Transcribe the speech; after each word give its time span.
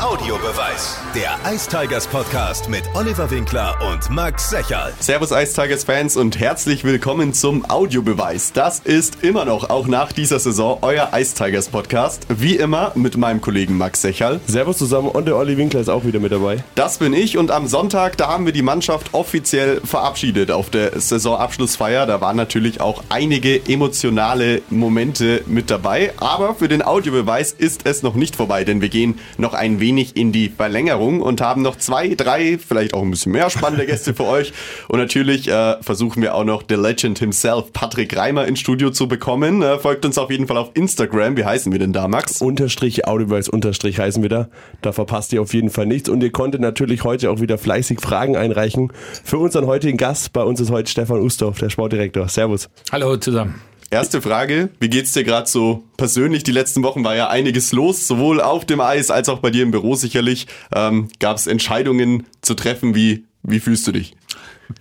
Audiobeweis. 0.00 0.96
Der 1.12 1.52
Ice 1.52 1.68
Tigers 1.68 2.06
Podcast 2.06 2.68
mit 2.68 2.84
Oliver 2.94 3.28
Winkler 3.32 3.76
und 3.90 4.08
Max 4.10 4.48
Secherl. 4.48 4.92
Servus 5.00 5.32
Ice 5.32 5.60
Tigers 5.60 5.82
Fans 5.82 6.16
und 6.16 6.38
herzlich 6.38 6.84
willkommen 6.84 7.34
zum 7.34 7.68
Audiobeweis. 7.68 8.52
Das 8.52 8.78
ist 8.78 9.24
immer 9.24 9.44
noch, 9.44 9.70
auch 9.70 9.88
nach 9.88 10.12
dieser 10.12 10.38
Saison, 10.38 10.78
euer 10.82 11.10
Ice 11.16 11.34
Tigers 11.34 11.68
Podcast. 11.68 12.28
Wie 12.28 12.54
immer 12.54 12.92
mit 12.94 13.16
meinem 13.16 13.40
Kollegen 13.40 13.76
Max 13.76 14.00
Secherl. 14.00 14.38
Servus 14.46 14.78
zusammen 14.78 15.08
und 15.08 15.26
der 15.26 15.34
Olli 15.34 15.56
Winkler 15.56 15.80
ist 15.80 15.88
auch 15.88 16.04
wieder 16.04 16.20
mit 16.20 16.30
dabei. 16.30 16.62
Das 16.76 16.98
bin 16.98 17.12
ich 17.12 17.36
und 17.36 17.50
am 17.50 17.66
Sonntag, 17.66 18.16
da 18.18 18.28
haben 18.28 18.46
wir 18.46 18.52
die 18.52 18.62
Mannschaft 18.62 19.08
offiziell 19.14 19.80
verabschiedet 19.80 20.52
auf 20.52 20.70
der 20.70 21.00
Saisonabschlussfeier. 21.00 22.06
Da 22.06 22.20
waren 22.20 22.36
natürlich 22.36 22.80
auch 22.80 23.02
einige 23.08 23.66
emotionale 23.68 24.62
Momente 24.70 25.42
mit 25.46 25.72
dabei. 25.72 26.12
Aber 26.18 26.54
für 26.54 26.68
den 26.68 26.82
Audiobeweis 26.82 27.50
ist 27.50 27.80
es 27.82 28.04
noch 28.04 28.14
nicht 28.14 28.36
vorbei, 28.36 28.62
denn 28.62 28.80
wir 28.80 28.90
gehen 28.90 29.18
noch 29.38 29.54
ein 29.54 29.80
wenig 29.80 29.87
wenig 29.88 30.16
in 30.16 30.32
die 30.32 30.50
Verlängerung 30.50 31.22
und 31.22 31.40
haben 31.40 31.62
noch 31.62 31.76
zwei, 31.76 32.14
drei, 32.14 32.58
vielleicht 32.58 32.92
auch 32.92 33.00
ein 33.00 33.10
bisschen 33.10 33.32
mehr 33.32 33.48
spannende 33.48 33.86
Gäste 33.86 34.12
für 34.12 34.24
euch. 34.24 34.52
Und 34.88 34.98
natürlich 34.98 35.48
äh, 35.48 35.82
versuchen 35.82 36.20
wir 36.20 36.34
auch 36.34 36.44
noch 36.44 36.62
The 36.68 36.74
Legend 36.74 37.18
himself, 37.18 37.72
Patrick 37.72 38.14
Reimer, 38.14 38.46
ins 38.46 38.60
Studio 38.60 38.90
zu 38.90 39.08
bekommen. 39.08 39.62
Äh, 39.62 39.78
folgt 39.78 40.04
uns 40.04 40.18
auf 40.18 40.30
jeden 40.30 40.46
Fall 40.46 40.58
auf 40.58 40.72
Instagram. 40.74 41.38
Wie 41.38 41.44
heißen 41.44 41.72
wir 41.72 41.78
denn 41.78 41.94
da, 41.94 42.06
Max? 42.06 42.42
Unterstrich 42.42 43.06
Audiobeweis 43.06 43.48
Unterstrich 43.48 43.98
heißen 43.98 44.22
wir 44.22 44.28
da. 44.28 44.48
Da 44.82 44.92
verpasst 44.92 45.32
ihr 45.32 45.40
auf 45.40 45.54
jeden 45.54 45.70
Fall 45.70 45.86
nichts. 45.86 46.10
Und 46.10 46.22
ihr 46.22 46.32
konntet 46.32 46.60
natürlich 46.60 47.04
heute 47.04 47.30
auch 47.30 47.40
wieder 47.40 47.56
fleißig 47.56 48.00
Fragen 48.00 48.36
einreichen 48.36 48.92
für 49.24 49.38
unseren 49.38 49.66
heutigen 49.66 49.96
Gast. 49.96 50.34
Bei 50.34 50.42
uns 50.42 50.60
ist 50.60 50.70
heute 50.70 50.90
Stefan 50.90 51.20
Ustorf, 51.20 51.58
der 51.58 51.70
Sportdirektor. 51.70 52.28
Servus. 52.28 52.68
Hallo 52.92 53.16
zusammen. 53.16 53.54
Erste 53.90 54.20
Frage, 54.20 54.68
wie 54.80 54.90
geht's 54.90 55.14
dir 55.14 55.24
gerade 55.24 55.48
so 55.48 55.82
persönlich? 55.96 56.42
Die 56.42 56.52
letzten 56.52 56.82
Wochen 56.82 57.04
war 57.04 57.16
ja 57.16 57.30
einiges 57.30 57.72
los, 57.72 58.06
sowohl 58.06 58.42
auf 58.42 58.66
dem 58.66 58.82
Eis 58.82 59.10
als 59.10 59.30
auch 59.30 59.38
bei 59.38 59.50
dir 59.50 59.62
im 59.62 59.70
Büro 59.70 59.94
sicherlich. 59.94 60.46
Ähm, 60.74 61.08
Gab 61.20 61.38
es 61.38 61.46
Entscheidungen 61.46 62.26
zu 62.42 62.52
treffen? 62.52 62.94
Wie, 62.94 63.24
wie 63.42 63.60
fühlst 63.60 63.86
du 63.86 63.92
dich? 63.92 64.14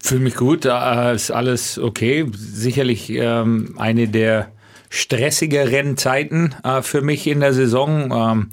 Fühle 0.03 0.19
mich 0.19 0.35
gut, 0.35 0.65
äh, 0.65 1.15
ist 1.15 1.31
alles 1.31 1.79
okay. 1.79 2.25
Sicherlich 2.35 3.09
ähm, 3.09 3.75
eine 3.77 4.09
der 4.09 4.51
stressigeren 4.89 5.95
Zeiten 5.95 6.53
äh, 6.65 6.81
für 6.81 7.01
mich 7.01 7.27
in 7.27 7.39
der 7.39 7.53
Saison. 7.53 8.11
Ähm, 8.11 8.49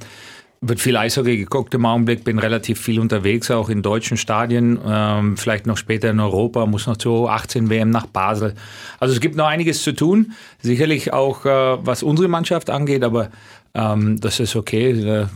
wird 0.69 0.81
viel 0.81 0.97
Eishockey 0.97 1.37
geguckt 1.37 1.75
im 1.75 1.84
Augenblick, 1.87 2.25
bin 2.25 2.39
relativ 2.39 2.81
viel 2.81 3.01
unterwegs, 3.01 3.51
auch 3.51 3.69
in 3.69 3.83
deutschen 3.83 4.17
Stadien, 4.17 4.79
ähm, 4.87 5.37
vielleicht 5.37 5.67
noch 5.67 5.77
später 5.77 6.11
in 6.11 6.21
Europa, 6.21 6.67
muss 6.67 6.87
noch 6.87 6.97
zur 6.97 7.31
18 7.31 7.71
WM 7.71 7.91
nach 7.91 8.06
Basel. 8.06 8.55
Also 8.98 9.15
es 9.15 9.21
gibt 9.21 9.37
noch 9.37 9.47
einiges 9.47 9.83
zu 9.83 9.93
tun, 9.93 10.33
sicherlich 10.62 11.12
auch 11.12 11.45
äh, 11.45 11.48
was 11.84 12.03
unsere 12.03 12.29
Mannschaft 12.29 12.71
angeht, 12.71 13.05
aber 13.05 13.31
ähm, 13.75 14.21
das 14.21 14.41
ist 14.41 14.56
okay, 14.56 14.91
äh, 14.91 15.27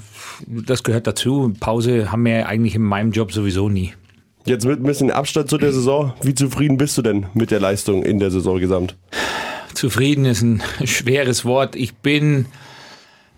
das 0.47 0.83
gehört 0.83 1.07
dazu. 1.07 1.53
Pause 1.61 2.11
haben 2.13 2.25
wir 2.25 2.49
eigentlich 2.49 2.75
in 2.75 2.83
meinem 2.83 3.13
Job 3.13 3.33
sowieso 3.33 3.69
nie. 3.69 3.93
Jetzt 4.45 4.65
mit 4.65 4.81
ein 4.81 4.85
bisschen 4.85 5.11
Abstand 5.11 5.51
zu 5.51 5.59
der 5.59 5.73
Saison, 5.73 6.15
wie 6.23 6.35
zufrieden 6.35 6.79
bist 6.79 6.97
du 6.97 7.03
denn 7.03 7.27
mit 7.35 7.51
der 7.51 7.61
Leistung 7.61 8.03
in 8.03 8.19
der 8.19 8.31
Saison 8.31 8.59
gesamt? 8.59 8.97
Zufrieden 9.75 10.25
ist 10.25 10.43
ein 10.43 10.63
schweres 10.85 11.45
Wort. 11.45 11.77
Ich 11.77 11.95
bin 11.97 12.47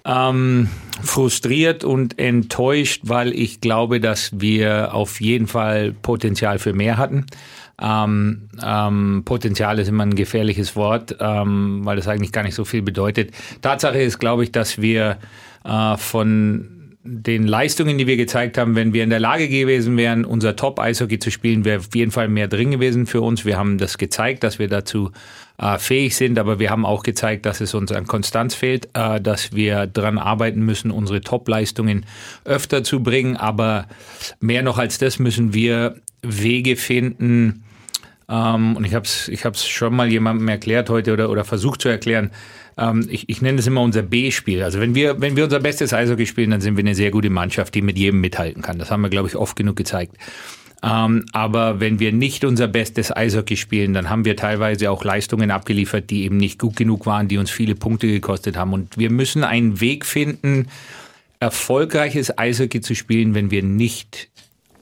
ähm, 0.04 0.68
frustriert 1.02 1.84
und 1.84 2.18
enttäuscht, 2.18 3.02
weil 3.04 3.32
ich 3.32 3.60
glaube, 3.60 4.00
dass 4.00 4.30
wir 4.40 4.94
auf 4.94 5.20
jeden 5.20 5.46
Fall 5.46 5.92
Potenzial 5.92 6.58
für 6.58 6.72
mehr 6.72 6.98
hatten. 6.98 7.26
Ähm, 7.80 8.48
ähm, 8.62 9.22
Potenzial 9.24 9.78
ist 9.78 9.88
immer 9.88 10.04
ein 10.04 10.14
gefährliches 10.14 10.76
Wort, 10.76 11.16
ähm, 11.18 11.80
weil 11.84 11.96
das 11.96 12.08
eigentlich 12.08 12.32
gar 12.32 12.42
nicht 12.42 12.54
so 12.54 12.64
viel 12.64 12.82
bedeutet. 12.82 13.32
Tatsache 13.62 14.00
ist, 14.00 14.18
glaube 14.18 14.44
ich, 14.44 14.52
dass 14.52 14.80
wir 14.82 15.18
äh, 15.64 15.96
von 15.96 16.79
den 17.02 17.46
Leistungen, 17.46 17.96
die 17.96 18.06
wir 18.06 18.18
gezeigt 18.18 18.58
haben, 18.58 18.74
wenn 18.74 18.92
wir 18.92 19.02
in 19.02 19.10
der 19.10 19.20
Lage 19.20 19.48
gewesen 19.48 19.96
wären, 19.96 20.26
unser 20.26 20.54
Top-Eishockey 20.54 21.18
zu 21.18 21.30
spielen, 21.30 21.64
wäre 21.64 21.78
auf 21.78 21.88
jeden 21.94 22.10
Fall 22.10 22.28
mehr 22.28 22.46
drin 22.46 22.70
gewesen 22.70 23.06
für 23.06 23.22
uns. 23.22 23.46
Wir 23.46 23.56
haben 23.56 23.78
das 23.78 23.96
gezeigt, 23.96 24.44
dass 24.44 24.58
wir 24.58 24.68
dazu 24.68 25.10
äh, 25.58 25.78
fähig 25.78 26.14
sind, 26.14 26.38
aber 26.38 26.58
wir 26.58 26.68
haben 26.68 26.84
auch 26.84 27.02
gezeigt, 27.02 27.46
dass 27.46 27.62
es 27.62 27.72
uns 27.72 27.90
an 27.90 28.06
Konstanz 28.06 28.54
fehlt, 28.54 28.90
äh, 28.92 29.18
dass 29.18 29.54
wir 29.54 29.86
daran 29.86 30.18
arbeiten 30.18 30.60
müssen, 30.60 30.90
unsere 30.90 31.22
Top-Leistungen 31.22 32.04
öfter 32.44 32.84
zu 32.84 33.02
bringen. 33.02 33.38
Aber 33.38 33.86
mehr 34.40 34.62
noch 34.62 34.76
als 34.76 34.98
das 34.98 35.18
müssen 35.18 35.54
wir 35.54 35.96
Wege 36.22 36.76
finden, 36.76 37.64
ähm, 38.30 38.76
und 38.76 38.84
ich 38.84 38.94
habe 38.94 39.04
es 39.04 39.28
ich 39.28 39.44
hab's 39.44 39.66
schon 39.68 39.94
mal 39.94 40.08
jemandem 40.08 40.48
erklärt 40.48 40.88
heute 40.88 41.12
oder, 41.12 41.30
oder 41.30 41.44
versucht 41.44 41.82
zu 41.82 41.88
erklären, 41.88 42.30
ähm, 42.78 43.06
ich, 43.10 43.28
ich 43.28 43.42
nenne 43.42 43.58
es 43.58 43.66
immer 43.66 43.82
unser 43.82 44.02
B-Spiel. 44.02 44.62
Also 44.62 44.80
wenn 44.80 44.94
wir, 44.94 45.20
wenn 45.20 45.36
wir 45.36 45.44
unser 45.44 45.60
bestes 45.60 45.92
Eishockey 45.92 46.26
spielen, 46.26 46.50
dann 46.50 46.60
sind 46.60 46.76
wir 46.76 46.84
eine 46.84 46.94
sehr 46.94 47.10
gute 47.10 47.30
Mannschaft, 47.30 47.74
die 47.74 47.82
mit 47.82 47.98
jedem 47.98 48.20
mithalten 48.20 48.62
kann. 48.62 48.78
Das 48.78 48.90
haben 48.90 49.02
wir, 49.02 49.10
glaube 49.10 49.28
ich, 49.28 49.36
oft 49.36 49.56
genug 49.56 49.76
gezeigt. 49.76 50.16
Ähm, 50.82 51.26
aber 51.32 51.80
wenn 51.80 51.98
wir 51.98 52.12
nicht 52.12 52.44
unser 52.44 52.68
bestes 52.68 53.14
Eishockey 53.14 53.56
spielen, 53.56 53.92
dann 53.92 54.08
haben 54.08 54.24
wir 54.24 54.36
teilweise 54.36 54.90
auch 54.90 55.04
Leistungen 55.04 55.50
abgeliefert, 55.50 56.08
die 56.08 56.24
eben 56.24 56.38
nicht 56.38 56.58
gut 56.58 56.76
genug 56.76 57.06
waren, 57.06 57.28
die 57.28 57.36
uns 57.36 57.50
viele 57.50 57.74
Punkte 57.74 58.06
gekostet 58.06 58.56
haben. 58.56 58.72
Und 58.72 58.96
wir 58.96 59.10
müssen 59.10 59.44
einen 59.44 59.80
Weg 59.80 60.06
finden, 60.06 60.68
erfolgreiches 61.38 62.38
Eishockey 62.38 62.80
zu 62.80 62.94
spielen, 62.94 63.34
wenn 63.34 63.50
wir 63.50 63.62
nicht 63.62 64.28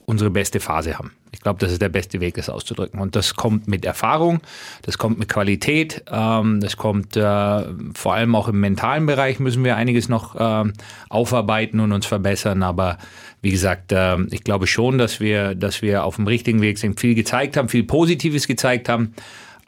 unsere 0.05 0.29
beste 0.29 0.59
Phase 0.59 0.97
haben. 0.97 1.11
Ich 1.31 1.41
glaube, 1.41 1.59
das 1.59 1.71
ist 1.71 1.81
der 1.81 1.89
beste 1.89 2.19
Weg, 2.19 2.35
das 2.35 2.49
auszudrücken. 2.49 2.99
Und 2.99 3.15
das 3.15 3.35
kommt 3.35 3.67
mit 3.67 3.85
Erfahrung, 3.85 4.41
das 4.81 4.97
kommt 4.97 5.19
mit 5.19 5.29
Qualität, 5.29 6.03
ähm, 6.11 6.59
das 6.59 6.75
kommt 6.77 7.15
äh, 7.15 7.63
vor 7.93 8.13
allem 8.13 8.35
auch 8.35 8.47
im 8.47 8.59
mentalen 8.59 9.05
Bereich 9.05 9.39
müssen 9.39 9.63
wir 9.63 9.75
einiges 9.75 10.09
noch 10.09 10.35
äh, 10.35 10.71
aufarbeiten 11.09 11.79
und 11.79 11.91
uns 11.91 12.05
verbessern. 12.05 12.63
Aber 12.63 12.97
wie 13.41 13.51
gesagt, 13.51 13.91
äh, 13.91 14.17
ich 14.31 14.43
glaube 14.43 14.67
schon, 14.67 14.97
dass 14.97 15.19
wir, 15.19 15.55
dass 15.55 15.81
wir 15.81 16.03
auf 16.03 16.15
dem 16.15 16.27
richtigen 16.27 16.61
Weg 16.61 16.77
sind, 16.77 16.99
viel 16.99 17.15
gezeigt 17.15 17.57
haben, 17.57 17.69
viel 17.69 17.83
Positives 17.83 18.47
gezeigt 18.47 18.89
haben. 18.89 19.13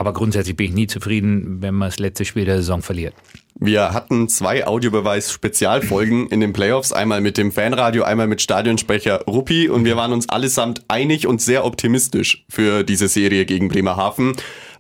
Aber 0.02 0.14
grundsätzlich 0.14 0.56
bin 0.56 0.66
ich 0.66 0.74
nie 0.74 0.88
zufrieden, 0.88 1.62
wenn 1.62 1.76
man 1.76 1.90
das 1.90 2.00
letzte 2.00 2.26
Spiel 2.26 2.46
der 2.46 2.56
Saison 2.58 2.82
verliert. 2.82 3.14
Wir 3.54 3.94
hatten 3.94 4.28
zwei 4.30 4.66
Audiobeweis-Spezialfolgen 4.66 6.26
in 6.30 6.40
den 6.40 6.54
Playoffs, 6.54 6.92
einmal 6.92 7.22
mit 7.22 7.38
dem 7.38 7.52
Fanradio, 7.52 8.02
einmal 8.02 8.26
mit 8.26 8.42
Stadionsprecher 8.42 9.26
Ruppi 9.28 9.70
und 9.70 9.86
wir 9.86 9.96
waren 9.98 10.12
uns 10.12 10.28
allesamt 10.28 10.82
einig 10.88 11.28
und 11.28 11.40
sehr 11.40 11.66
optimistisch 11.66 12.46
für 12.50 12.82
diese 12.84 13.08
Serie 13.08 13.46
gegen 13.46 13.68
Bremerhaven. 13.68 14.34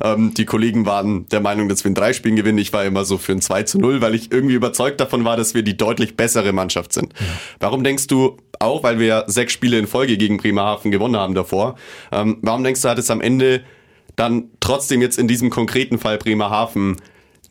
Ähm, 0.04 0.34
die 0.34 0.46
Kollegen 0.46 0.88
waren 0.88 1.30
der 1.30 1.40
Meinung, 1.40 1.70
dass 1.70 1.84
wir 1.84 1.90
in 1.90 1.96
drei 1.96 2.14
Spielen 2.14 2.36
gewinnen. 2.36 2.58
Ich 2.58 2.74
war 2.74 2.84
immer 2.84 3.06
so 3.06 3.20
für 3.20 3.34
ein 3.34 3.42
2 3.42 3.62
zu 3.62 3.78
0, 3.78 4.02
weil 4.02 4.16
ich 4.16 4.32
irgendwie 4.32 4.56
überzeugt 4.56 5.00
davon 5.00 5.24
war, 5.24 5.38
dass 5.38 5.54
wir 5.54 5.62
die 5.62 5.78
deutlich 5.78 6.18
bessere 6.18 6.52
Mannschaft 6.52 6.94
sind. 6.94 7.14
Ja. 7.14 7.26
Warum 7.60 7.84
denkst 7.84 8.08
du, 8.08 8.38
auch 8.60 8.82
weil 8.82 8.98
wir 8.98 9.26
sechs 9.28 9.54
Spiele 9.54 9.78
in 9.78 9.86
Folge 9.86 10.18
gegen 10.18 10.38
Bremerhaven 10.38 10.90
gewonnen 10.90 11.18
haben 11.18 11.36
davor, 11.36 11.76
ähm, 12.12 12.40
warum 12.42 12.64
denkst 12.64 12.82
du, 12.82 12.90
hat 12.90 12.98
es 12.98 13.12
am 13.12 13.22
Ende 13.22 13.62
dann 14.16 14.46
trotzdem 14.60 15.02
jetzt 15.02 15.18
in 15.18 15.28
diesem 15.28 15.50
konkreten 15.50 16.00
Fall 16.00 16.18
Bremerhaven 16.18 16.98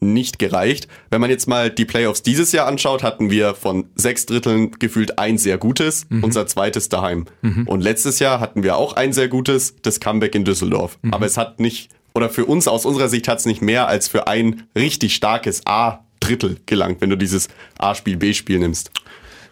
nicht 0.00 0.38
gereicht. 0.38 0.88
Wenn 1.10 1.20
man 1.20 1.30
jetzt 1.30 1.46
mal 1.46 1.70
die 1.70 1.84
Playoffs 1.84 2.22
dieses 2.22 2.52
Jahr 2.52 2.66
anschaut, 2.66 3.02
hatten 3.02 3.30
wir 3.30 3.54
von 3.54 3.86
sechs 3.94 4.26
Dritteln 4.26 4.72
gefühlt 4.72 5.18
ein 5.18 5.38
sehr 5.38 5.58
gutes, 5.58 6.06
mhm. 6.08 6.24
unser 6.24 6.46
zweites 6.46 6.88
daheim. 6.88 7.26
Mhm. 7.42 7.68
Und 7.68 7.80
letztes 7.82 8.18
Jahr 8.18 8.40
hatten 8.40 8.62
wir 8.62 8.76
auch 8.76 8.94
ein 8.94 9.12
sehr 9.12 9.28
gutes, 9.28 9.76
das 9.82 10.00
Comeback 10.00 10.34
in 10.34 10.44
Düsseldorf. 10.44 10.98
Mhm. 11.02 11.12
Aber 11.12 11.26
es 11.26 11.36
hat 11.36 11.60
nicht, 11.60 11.90
oder 12.14 12.30
für 12.30 12.46
uns 12.46 12.66
aus 12.66 12.86
unserer 12.86 13.08
Sicht 13.08 13.28
hat 13.28 13.38
es 13.38 13.46
nicht 13.46 13.60
mehr 13.62 13.88
als 13.88 14.08
für 14.08 14.26
ein 14.26 14.64
richtig 14.76 15.14
starkes 15.14 15.62
A-Drittel 15.66 16.56
gelangt, 16.64 17.02
wenn 17.02 17.10
du 17.10 17.16
dieses 17.16 17.48
A-Spiel, 17.78 18.16
B-Spiel 18.16 18.58
nimmst. 18.58 18.90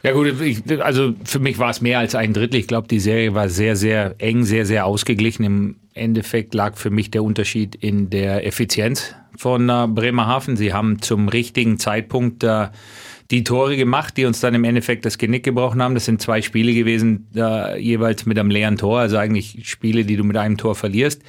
Ja 0.03 0.13
gut, 0.13 0.41
ich, 0.41 0.63
also 0.81 1.15
für 1.25 1.41
mich 1.41 1.59
war 1.59 1.71
es 1.71 1.81
mehr 1.81 1.99
als 1.99 2.15
ein 2.15 2.33
Drittel. 2.33 2.61
Ich 2.61 2.69
glaube, 2.69 2.87
die 2.87 3.01
Serie 3.01 3.35
war 3.35 3.49
sehr, 3.49 3.75
sehr 3.75 4.15
eng, 4.19 4.45
sehr, 4.45 4.65
sehr 4.65 4.87
ausgeglichen. 4.87 5.45
Im 5.45 5.77
Endeffekt 5.95 6.55
lag 6.55 6.77
für 6.77 6.91
mich 6.91 7.11
der 7.11 7.25
Unterschied 7.25 7.75
in 7.75 8.09
der 8.09 8.47
Effizienz 8.47 9.15
von 9.37 9.69
äh, 9.69 9.87
Bremerhaven. 9.89 10.57
Sie 10.57 10.73
haben 10.73 11.03
zum 11.03 11.29
richtigen 11.29 11.79
Zeitpunkt 11.79 12.45
äh, 12.45 12.69
die 13.31 13.45
Tore 13.45 13.77
gemacht, 13.77 14.17
die 14.17 14.25
uns 14.25 14.41
dann 14.41 14.55
im 14.55 14.65
Endeffekt 14.65 15.05
das 15.05 15.19
Genick 15.19 15.45
gebrochen 15.45 15.83
haben. 15.83 15.95
Das 15.95 16.05
sind 16.05 16.23
zwei 16.23 16.43
Spiele 16.43 16.73
gewesen, 16.73 17.27
äh, 17.35 17.79
jeweils 17.81 18.25
mit 18.25 18.39
einem 18.39 18.51
leeren 18.51 18.77
Tor, 18.77 19.01
also 19.01 19.17
eigentlich 19.17 19.69
Spiele, 19.69 20.05
die 20.05 20.17
du 20.17 20.25
mit 20.25 20.37
einem 20.37 20.57
Tor 20.57 20.75
verlierst, 20.75 21.23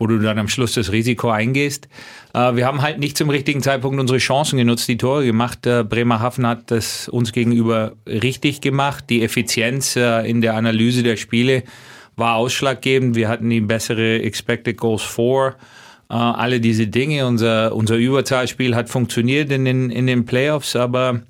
wo 0.00 0.06
du 0.06 0.18
dann 0.18 0.38
am 0.38 0.48
Schluss 0.48 0.72
das 0.72 0.90
Risiko 0.90 1.28
eingehst. 1.28 1.86
Äh, 2.32 2.56
wir 2.56 2.66
haben 2.66 2.80
halt 2.80 2.98
nicht 2.98 3.18
zum 3.18 3.28
richtigen 3.28 3.62
Zeitpunkt 3.62 4.00
unsere 4.00 4.18
Chancen 4.18 4.56
genutzt, 4.56 4.88
die 4.88 4.96
Tore 4.96 5.26
gemacht. 5.26 5.66
Äh, 5.66 5.84
Bremerhaven 5.84 6.46
hat 6.46 6.70
das 6.70 7.08
uns 7.08 7.32
gegenüber 7.32 7.92
richtig 8.06 8.62
gemacht. 8.62 9.04
Die 9.10 9.22
Effizienz 9.22 9.96
äh, 9.96 10.28
in 10.28 10.40
der 10.40 10.54
Analyse 10.54 11.02
der 11.02 11.16
Spiele 11.16 11.64
war 12.16 12.36
ausschlaggebend. 12.36 13.14
Wir 13.14 13.28
hatten 13.28 13.50
die 13.50 13.60
bessere 13.60 14.22
Expected 14.22 14.76
Goals 14.78 15.02
for. 15.02 15.54
Alle 16.08 16.58
diese 16.58 16.88
Dinge. 16.88 17.24
Unser, 17.24 17.72
unser 17.72 17.94
Überzahlspiel 17.94 18.74
hat 18.74 18.88
funktioniert 18.88 19.52
in 19.52 19.64
den, 19.64 19.90
in 19.90 20.08
den 20.08 20.26
Playoffs, 20.26 20.74
aber 20.74 21.20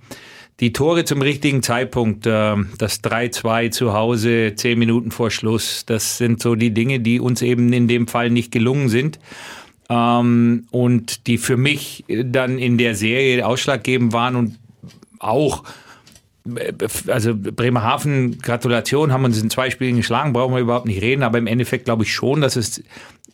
die 0.60 0.72
Tore 0.72 1.04
zum 1.04 1.22
richtigen 1.22 1.62
Zeitpunkt, 1.62 2.26
uh, 2.26 2.56
das 2.78 3.02
3-2 3.02 3.70
zu 3.70 3.92
Hause, 3.92 4.54
zehn 4.54 4.78
Minuten 4.78 5.10
vor 5.10 5.30
Schluss, 5.30 5.84
das 5.86 6.18
sind 6.18 6.42
so 6.42 6.54
die 6.54 6.72
Dinge, 6.72 7.00
die 7.00 7.18
uns 7.18 7.42
eben 7.42 7.72
in 7.72 7.88
dem 7.88 8.06
Fall 8.06 8.30
nicht 8.30 8.52
gelungen 8.52 8.88
sind. 8.88 9.18
Ähm, 9.88 10.66
und 10.70 11.26
die 11.26 11.38
für 11.38 11.56
mich 11.56 12.04
dann 12.08 12.58
in 12.58 12.78
der 12.78 12.94
Serie 12.94 13.44
ausschlaggebend 13.46 14.12
waren 14.12 14.36
und 14.36 14.58
auch 15.18 15.64
also 17.08 17.34
Bremerhaven, 17.34 18.38
Gratulation, 18.38 19.12
haben 19.12 19.24
uns 19.24 19.40
in 19.40 19.50
zwei 19.50 19.70
Spielen 19.70 19.96
geschlagen, 19.96 20.32
brauchen 20.32 20.54
wir 20.54 20.60
überhaupt 20.60 20.86
nicht 20.86 21.02
reden, 21.02 21.22
aber 21.22 21.38
im 21.38 21.46
Endeffekt 21.46 21.84
glaube 21.84 22.04
ich 22.04 22.12
schon, 22.12 22.40
dass 22.40 22.56
es 22.56 22.82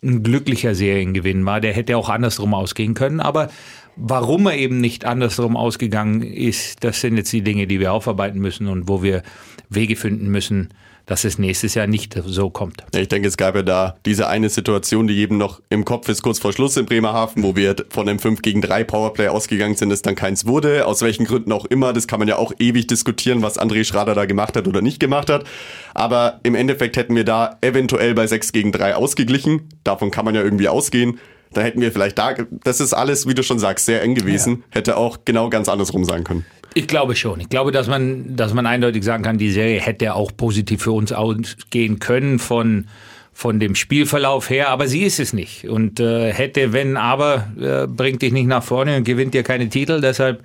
ein 0.03 0.23
glücklicher 0.23 0.75
Seriengewinn 0.75 1.45
war. 1.45 1.61
Der 1.61 1.73
hätte 1.73 1.97
auch 1.97 2.09
andersrum 2.09 2.53
ausgehen 2.53 2.93
können, 2.93 3.19
aber 3.19 3.49
warum 3.97 4.47
er 4.47 4.57
eben 4.57 4.79
nicht 4.79 5.05
andersrum 5.05 5.57
ausgegangen 5.57 6.21
ist, 6.21 6.83
das 6.83 7.01
sind 7.01 7.17
jetzt 7.17 7.33
die 7.33 7.41
Dinge, 7.41 7.67
die 7.67 7.79
wir 7.79 7.93
aufarbeiten 7.93 8.39
müssen 8.39 8.67
und 8.67 8.87
wo 8.87 9.03
wir 9.03 9.23
Wege 9.69 9.95
finden 9.95 10.29
müssen, 10.29 10.69
dass 11.07 11.23
es 11.23 11.39
nächstes 11.39 11.73
Jahr 11.73 11.87
nicht 11.87 12.19
so 12.25 12.49
kommt. 12.49 12.83
Ich 12.93 13.07
denke, 13.07 13.29
es 13.29 13.37
gab 13.37 13.55
ja 13.55 13.63
da 13.63 13.95
diese 14.05 14.27
eine 14.27 14.49
Situation, 14.49 15.07
die 15.07 15.13
jedem 15.13 15.37
noch 15.37 15.61
im 15.69 15.85
Kopf 15.85 16.09
ist, 16.09 16.21
kurz 16.21 16.37
vor 16.37 16.51
Schluss 16.51 16.75
in 16.75 16.85
Bremerhaven, 16.85 17.43
wo 17.43 17.55
wir 17.55 17.77
von 17.89 18.07
einem 18.09 18.19
5 18.19 18.41
gegen 18.41 18.61
3 18.61 18.83
Powerplay 18.83 19.29
ausgegangen 19.29 19.75
sind, 19.75 19.89
dass 19.89 20.01
dann 20.01 20.15
keins 20.15 20.45
wurde. 20.45 20.85
Aus 20.85 21.01
welchen 21.01 21.25
Gründen 21.25 21.53
auch 21.53 21.65
immer. 21.65 21.93
Das 21.93 22.07
kann 22.07 22.19
man 22.19 22.27
ja 22.27 22.35
auch 22.35 22.51
ewig 22.59 22.87
diskutieren, 22.87 23.41
was 23.41 23.57
André 23.57 23.85
Schrader 23.85 24.15
da 24.15 24.25
gemacht 24.25 24.57
hat 24.57 24.67
oder 24.67 24.81
nicht 24.81 24.99
gemacht 24.99 25.29
hat. 25.29 25.45
Aber 25.93 26.41
im 26.43 26.55
Endeffekt 26.55 26.97
hätten 26.97 27.15
wir 27.15 27.23
da 27.23 27.57
eventuell 27.61 28.13
bei 28.13 28.27
6 28.27 28.51
gegen 28.51 28.73
3 28.73 28.95
ausgeglichen. 28.95 29.69
Davon 29.85 30.11
kann 30.11 30.25
man 30.25 30.35
ja 30.35 30.43
irgendwie 30.43 30.67
ausgehen. 30.67 31.19
Da 31.57 31.63
hätten 31.63 31.81
wir 31.81 31.91
vielleicht 31.91 32.19
da, 32.19 32.35
das 32.63 32.79
ist 32.79 32.93
alles, 32.93 33.27
wie 33.27 33.33
du 33.33 33.41
schon 33.41 33.57
sagst, 33.57 33.87
sehr 33.87 34.03
eng 34.03 34.13
gewesen. 34.13 34.57
Ja. 34.69 34.75
Hätte 34.75 34.95
auch 34.95 35.17
genau 35.25 35.49
ganz 35.49 35.67
andersrum 35.69 36.05
sein 36.05 36.23
können. 36.23 36.45
Ich 36.75 36.87
glaube 36.87 37.15
schon. 37.15 37.39
Ich 37.39 37.49
glaube, 37.49 37.71
dass 37.71 37.87
man, 37.87 38.35
dass 38.35 38.53
man 38.53 38.67
eindeutig 38.67 39.03
sagen 39.03 39.23
kann, 39.23 39.39
die 39.39 39.49
Serie 39.49 39.79
hätte 39.79 40.13
auch 40.13 40.31
positiv 40.37 40.83
für 40.83 40.91
uns 40.91 41.11
ausgehen 41.11 41.97
können 41.97 42.37
von, 42.37 42.85
von 43.33 43.59
dem 43.59 43.73
Spielverlauf 43.73 44.51
her, 44.51 44.69
aber 44.69 44.87
sie 44.87 45.01
ist 45.01 45.19
es 45.19 45.33
nicht. 45.33 45.67
Und 45.67 45.99
äh, 45.99 46.31
hätte, 46.31 46.73
wenn, 46.73 46.95
aber, 46.95 47.47
äh, 47.59 47.87
bringt 47.87 48.21
dich 48.21 48.33
nicht 48.33 48.45
nach 48.45 48.63
vorne 48.63 48.97
und 48.97 49.03
gewinnt 49.03 49.33
dir 49.33 49.41
keine 49.41 49.69
Titel. 49.69 49.99
Deshalb, 49.99 50.43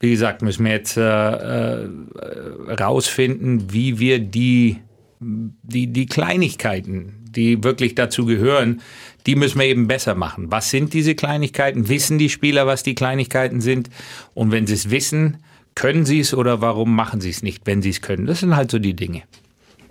wie 0.00 0.10
gesagt, 0.10 0.42
müssen 0.42 0.64
wir 0.64 0.72
jetzt 0.72 0.96
äh, 0.96 1.02
äh, 1.02 1.88
rausfinden, 2.80 3.72
wie 3.72 4.00
wir 4.00 4.18
die, 4.18 4.78
die, 5.20 5.86
die 5.86 6.06
Kleinigkeiten, 6.06 7.19
die 7.30 7.62
wirklich 7.62 7.94
dazu 7.94 8.26
gehören, 8.26 8.80
die 9.26 9.36
müssen 9.36 9.58
wir 9.58 9.66
eben 9.66 9.86
besser 9.86 10.14
machen. 10.14 10.50
Was 10.50 10.70
sind 10.70 10.94
diese 10.94 11.14
Kleinigkeiten? 11.14 11.88
Wissen 11.88 12.18
die 12.18 12.28
Spieler, 12.28 12.66
was 12.66 12.82
die 12.82 12.94
Kleinigkeiten 12.94 13.60
sind? 13.60 13.90
Und 14.34 14.50
wenn 14.50 14.66
sie 14.66 14.74
es 14.74 14.90
wissen, 14.90 15.38
können 15.74 16.04
sie 16.04 16.20
es 16.20 16.34
oder 16.34 16.60
warum 16.60 16.94
machen 16.94 17.20
sie 17.20 17.30
es 17.30 17.42
nicht, 17.42 17.66
wenn 17.66 17.82
sie 17.82 17.90
es 17.90 18.00
können? 18.00 18.26
Das 18.26 18.40
sind 18.40 18.56
halt 18.56 18.70
so 18.70 18.78
die 18.78 18.94
Dinge. 18.94 19.22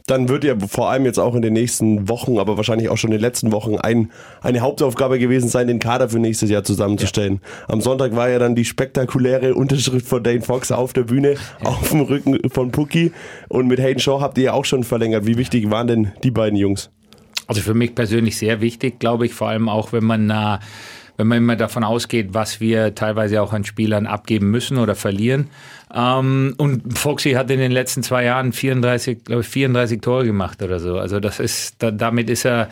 Dann 0.10 0.28
wird 0.28 0.44
ja 0.44 0.56
vor 0.58 0.90
allem 0.90 1.06
jetzt 1.06 1.20
auch 1.20 1.36
in 1.36 1.44
den 1.44 1.54
nächsten 1.54 2.10
Wochen, 2.10 2.40
aber 2.40 2.58
wahrscheinlich 2.58 2.90
auch 2.90 2.98
schon 2.98 3.12
in 3.12 3.18
den 3.18 3.22
letzten 3.22 3.52
Wochen 3.52 3.76
ein, 3.76 4.12
eine 4.42 4.62
Hauptaufgabe 4.62 5.20
gewesen 5.20 5.50
sein, 5.50 5.68
den 5.68 5.78
Kader 5.78 6.10
für 6.10 6.18
nächstes 6.18 6.50
Jahr 6.50 6.64
zusammenzustellen. 6.64 7.42
Ja. 7.44 7.74
Am 7.76 7.82
Sonntag 7.82 8.16
war 8.16 8.28
ja 8.28 8.40
dann 8.40 8.56
die 8.56 8.66
spektakuläre 8.66 9.54
Unterschrift 9.54 10.08
von 10.08 10.24
Dane 10.24 10.42
Fox 10.42 10.72
auf 10.72 10.94
der 10.94 11.04
Bühne, 11.04 11.34
ja. 11.34 11.70
auf 11.70 11.92
dem 11.92 12.02
Rücken 12.02 12.40
von 12.50 12.72
Pookie. 12.72 13.12
Und 13.50 13.68
mit 13.68 13.80
Hayden 13.80 14.00
Shaw 14.00 14.20
habt 14.20 14.40
ihr 14.40 14.46
ja 14.46 14.54
auch 14.54 14.66
schon 14.66 14.84
verlängert. 14.84 15.28
Wie 15.28 15.38
wichtig 15.38 15.70
waren 15.70 15.86
denn 15.86 16.12
die 16.24 16.32
beiden 16.32 16.58
Jungs? 16.58 16.90
Also 17.50 17.62
für 17.62 17.74
mich 17.74 17.96
persönlich 17.96 18.38
sehr 18.38 18.62
wichtig, 18.62 19.00
glaube 19.00 19.26
ich, 19.26 19.34
vor 19.34 19.50
allem 19.50 19.70
auch, 19.70 19.92
wenn 19.92 20.04
man 20.04 20.30
äh, 20.30 20.60
wenn 21.18 21.28
man 21.28 21.40
immer 21.40 21.56
davon 21.58 21.84
ausgeht, 21.84 22.30
was 22.32 22.62
wir 22.62 22.96
teilweise 22.96 23.42
auch 23.42 23.52
an 23.52 23.66
Spielern 23.66 24.06
abgeben 24.08 24.52
müssen 24.52 24.78
oder 24.78 24.96
verlieren. 24.96 25.50
Ähm, 25.94 26.54
und 26.58 26.98
Foxy 26.98 27.32
hat 27.32 27.52
in 27.52 27.60
den 27.60 27.74
letzten 27.74 28.04
zwei 28.04 28.24
Jahren 28.24 28.54
34, 28.54 29.26
glaube 29.26 29.42
ich, 29.42 29.48
34 29.48 30.00
Tore 30.00 30.26
gemacht 30.26 30.62
oder 30.62 30.80
so. 30.80 30.98
Also 30.98 31.20
das 31.20 31.42
ist, 31.42 31.76
da, 31.80 31.92
damit 31.92 32.30
ist 32.30 32.46
er 32.46 32.70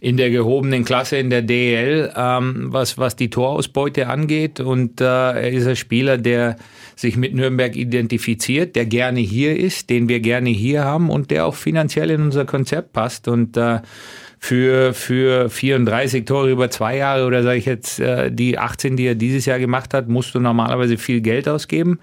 in 0.00 0.16
der 0.16 0.30
gehobenen 0.30 0.84
Klasse 0.84 1.16
in 1.16 1.28
der 1.30 1.42
DEL, 1.42 2.12
ähm, 2.16 2.66
was, 2.68 2.98
was 2.98 3.16
die 3.16 3.30
Torausbeute 3.30 4.06
angeht. 4.06 4.60
Und 4.60 5.00
äh, 5.00 5.04
er 5.04 5.50
ist 5.50 5.66
ein 5.66 5.76
Spieler, 5.76 6.18
der 6.18 6.56
sich 6.94 7.16
mit 7.16 7.34
Nürnberg 7.34 7.74
identifiziert, 7.74 8.76
der 8.76 8.86
gerne 8.86 9.20
hier 9.20 9.56
ist, 9.56 9.90
den 9.90 10.08
wir 10.08 10.20
gerne 10.20 10.50
hier 10.50 10.84
haben 10.84 11.10
und 11.10 11.30
der 11.30 11.46
auch 11.46 11.54
finanziell 11.54 12.10
in 12.10 12.22
unser 12.22 12.44
Konzept 12.44 12.92
passt. 12.92 13.26
Und 13.26 13.56
äh, 13.56 13.80
für, 14.38 14.94
für 14.94 15.50
34 15.50 16.24
Tore 16.24 16.50
über 16.50 16.70
zwei 16.70 16.96
Jahre 16.96 17.26
oder 17.26 17.42
sage 17.42 17.58
ich 17.58 17.66
jetzt 17.66 17.98
äh, 17.98 18.30
die 18.30 18.56
18, 18.56 18.96
die 18.96 19.06
er 19.06 19.14
dieses 19.16 19.46
Jahr 19.46 19.58
gemacht 19.58 19.94
hat, 19.94 20.08
musst 20.08 20.34
du 20.34 20.40
normalerweise 20.40 20.96
viel 20.96 21.20
Geld 21.20 21.48
ausgeben. 21.48 21.98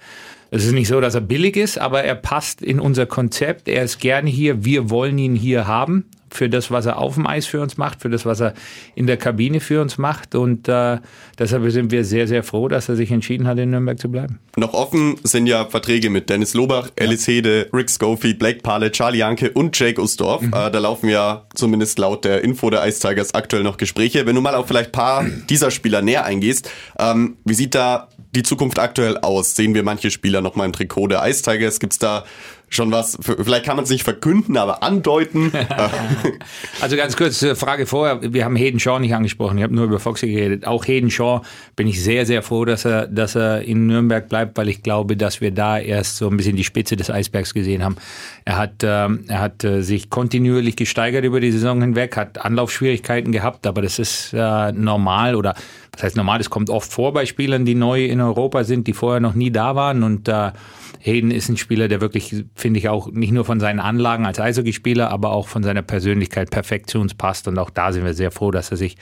Es 0.51 0.65
ist 0.65 0.73
nicht 0.73 0.87
so, 0.87 1.01
dass 1.01 1.15
er 1.15 1.21
billig 1.21 1.57
ist, 1.57 1.77
aber 1.77 2.03
er 2.03 2.15
passt 2.15 2.61
in 2.61 2.79
unser 2.79 3.05
Konzept. 3.05 3.67
Er 3.67 3.83
ist 3.83 3.99
gerne 3.99 4.29
hier. 4.29 4.63
Wir 4.65 4.89
wollen 4.89 5.17
ihn 5.17 5.35
hier 5.35 5.67
haben 5.67 6.05
für 6.35 6.49
das, 6.49 6.69
was 6.69 6.85
er 6.85 6.97
auf 6.97 7.15
dem 7.15 7.25
Eis 7.25 7.45
für 7.45 7.61
uns 7.61 7.77
macht, 7.77 8.01
für 8.01 8.09
das, 8.09 8.25
was 8.25 8.41
er 8.41 8.53
in 8.93 9.07
der 9.07 9.17
Kabine 9.17 9.59
für 9.59 9.81
uns 9.81 9.97
macht. 9.97 10.35
Und 10.35 10.67
äh, 10.67 10.97
deshalb 11.39 11.69
sind 11.71 11.91
wir 11.91 12.03
sehr, 12.03 12.27
sehr 12.27 12.43
froh, 12.43 12.67
dass 12.67 12.89
er 12.89 12.95
sich 12.95 13.11
entschieden 13.11 13.47
hat, 13.47 13.57
in 13.57 13.71
Nürnberg 13.71 13.99
zu 13.99 14.09
bleiben. 14.09 14.39
Noch 14.57 14.73
offen 14.73 15.15
sind 15.23 15.47
ja 15.47 15.65
Verträge 15.65 16.09
mit 16.09 16.29
Dennis 16.29 16.53
Lobach, 16.53 16.89
ja. 16.99 17.05
Alice 17.05 17.27
Hede, 17.27 17.69
Rick 17.73 17.89
Schofield, 17.89 18.39
Blake 18.39 18.59
Pale, 18.61 18.91
Charlie 18.91 19.19
Janke 19.19 19.51
und 19.51 19.77
Jake 19.79 20.01
Usdorf. 20.01 20.41
Mhm. 20.41 20.53
Äh, 20.53 20.71
da 20.71 20.79
laufen 20.79 21.09
ja 21.09 21.45
zumindest 21.55 21.97
laut 21.99 22.25
der 22.25 22.43
Info 22.43 22.69
der 22.69 22.85
Ice 22.85 22.99
Tigers 22.99 23.33
aktuell 23.33 23.63
noch 23.63 23.77
Gespräche. 23.77 24.25
Wenn 24.25 24.35
du 24.35 24.41
mal 24.41 24.55
auf 24.55 24.67
vielleicht 24.67 24.89
ein 24.89 24.91
paar 24.91 25.25
dieser 25.49 25.71
Spieler 25.71 26.01
näher 26.01 26.25
eingehst, 26.25 26.69
ähm, 26.99 27.37
wie 27.45 27.53
sieht 27.53 27.75
da 27.75 28.09
die 28.35 28.43
Zukunft 28.43 28.79
aktuell 28.79 29.17
aus? 29.17 29.55
Sehen 29.55 29.73
wir 29.73 29.83
manche 29.83 30.11
Spieler 30.11 30.41
noch 30.41 30.55
mal 30.55 30.65
im 30.65 30.73
Trikot 30.73 31.07
der 31.07 31.25
Ice 31.27 31.41
Tigers? 31.41 31.79
Gibt 31.79 31.93
es 31.93 31.99
da 31.99 32.25
schon 32.69 32.91
was, 32.91 33.17
vielleicht 33.21 33.65
kann 33.65 33.75
man 33.75 33.83
es 33.83 33.89
nicht 33.89 34.03
verkünden, 34.03 34.57
aber 34.57 34.83
andeuten. 34.83 35.51
also 36.81 36.95
ganz 36.95 37.15
kurz, 37.15 37.41
äh, 37.41 37.55
Frage 37.55 37.85
vorher, 37.85 38.33
wir 38.33 38.43
haben 38.43 38.55
Hayden 38.55 38.79
Shaw 38.79 38.99
nicht 38.99 39.13
angesprochen, 39.13 39.57
ich 39.57 39.63
habe 39.63 39.73
nur 39.73 39.85
über 39.85 39.99
Foxy 39.99 40.27
geredet. 40.27 40.67
Auch 40.67 40.85
Hayden 40.85 41.09
Shaw 41.09 41.41
bin 41.75 41.87
ich 41.87 42.03
sehr, 42.03 42.25
sehr 42.25 42.41
froh, 42.41 42.65
dass 42.65 42.85
er, 42.85 43.07
dass 43.07 43.35
er 43.35 43.61
in 43.61 43.87
Nürnberg 43.87 44.27
bleibt, 44.27 44.57
weil 44.57 44.69
ich 44.69 44.83
glaube, 44.83 45.15
dass 45.15 45.41
wir 45.41 45.51
da 45.51 45.79
erst 45.79 46.17
so 46.17 46.29
ein 46.29 46.37
bisschen 46.37 46.55
die 46.55 46.63
Spitze 46.63 46.95
des 46.95 47.09
Eisbergs 47.09 47.53
gesehen 47.53 47.83
haben. 47.83 47.95
Er 48.43 48.57
hat, 48.57 48.83
ähm, 48.83 49.25
er 49.27 49.39
hat 49.39 49.63
äh, 49.63 49.81
sich 49.81 50.09
kontinuierlich 50.09 50.75
gesteigert 50.75 51.23
über 51.23 51.39
die 51.39 51.51
Saison 51.51 51.81
hinweg, 51.81 52.17
hat 52.17 52.43
Anlaufschwierigkeiten 52.43 53.31
gehabt, 53.31 53.67
aber 53.67 53.81
das 53.81 53.99
ist 53.99 54.33
äh, 54.33 54.71
normal 54.71 55.35
oder 55.35 55.55
das 55.95 56.03
heißt 56.03 56.15
normal, 56.17 56.39
das 56.39 56.49
kommt 56.49 56.69
oft 56.69 56.91
vor 56.91 57.13
bei 57.13 57.25
Spielern, 57.25 57.65
die 57.65 57.75
neu 57.75 58.05
in 58.05 58.19
Europa 58.19 58.65
sind, 58.65 58.87
die 58.87 58.93
vorher 58.93 59.21
noch 59.21 59.33
nie 59.33 59.49
da 59.49 59.75
waren 59.75 60.03
und 60.03 60.27
äh, 60.27 60.51
Hayden 60.99 61.31
ist 61.31 61.49
ein 61.49 61.57
Spieler, 61.57 61.87
der 61.87 62.01
wirklich, 62.01 62.45
finde 62.55 62.79
ich, 62.79 62.89
auch 62.89 63.11
nicht 63.11 63.31
nur 63.31 63.45
von 63.45 63.59
seinen 63.59 63.79
Anlagen 63.79 64.25
als 64.25 64.39
Eishockeyspieler, 64.39 65.11
aber 65.11 65.31
auch 65.31 65.47
von 65.47 65.61
seiner 65.61 65.83
Persönlichkeit 65.83 66.49
perfekt 66.49 66.89
zu 66.89 66.99
uns 66.99 67.13
passt. 67.13 67.47
Und 67.47 67.59
auch 67.59 67.69
da 67.69 67.91
sind 67.91 68.05
wir 68.05 68.15
sehr 68.15 68.31
froh, 68.31 68.49
dass 68.49 68.71
er 68.71 68.77
sich 68.77 68.97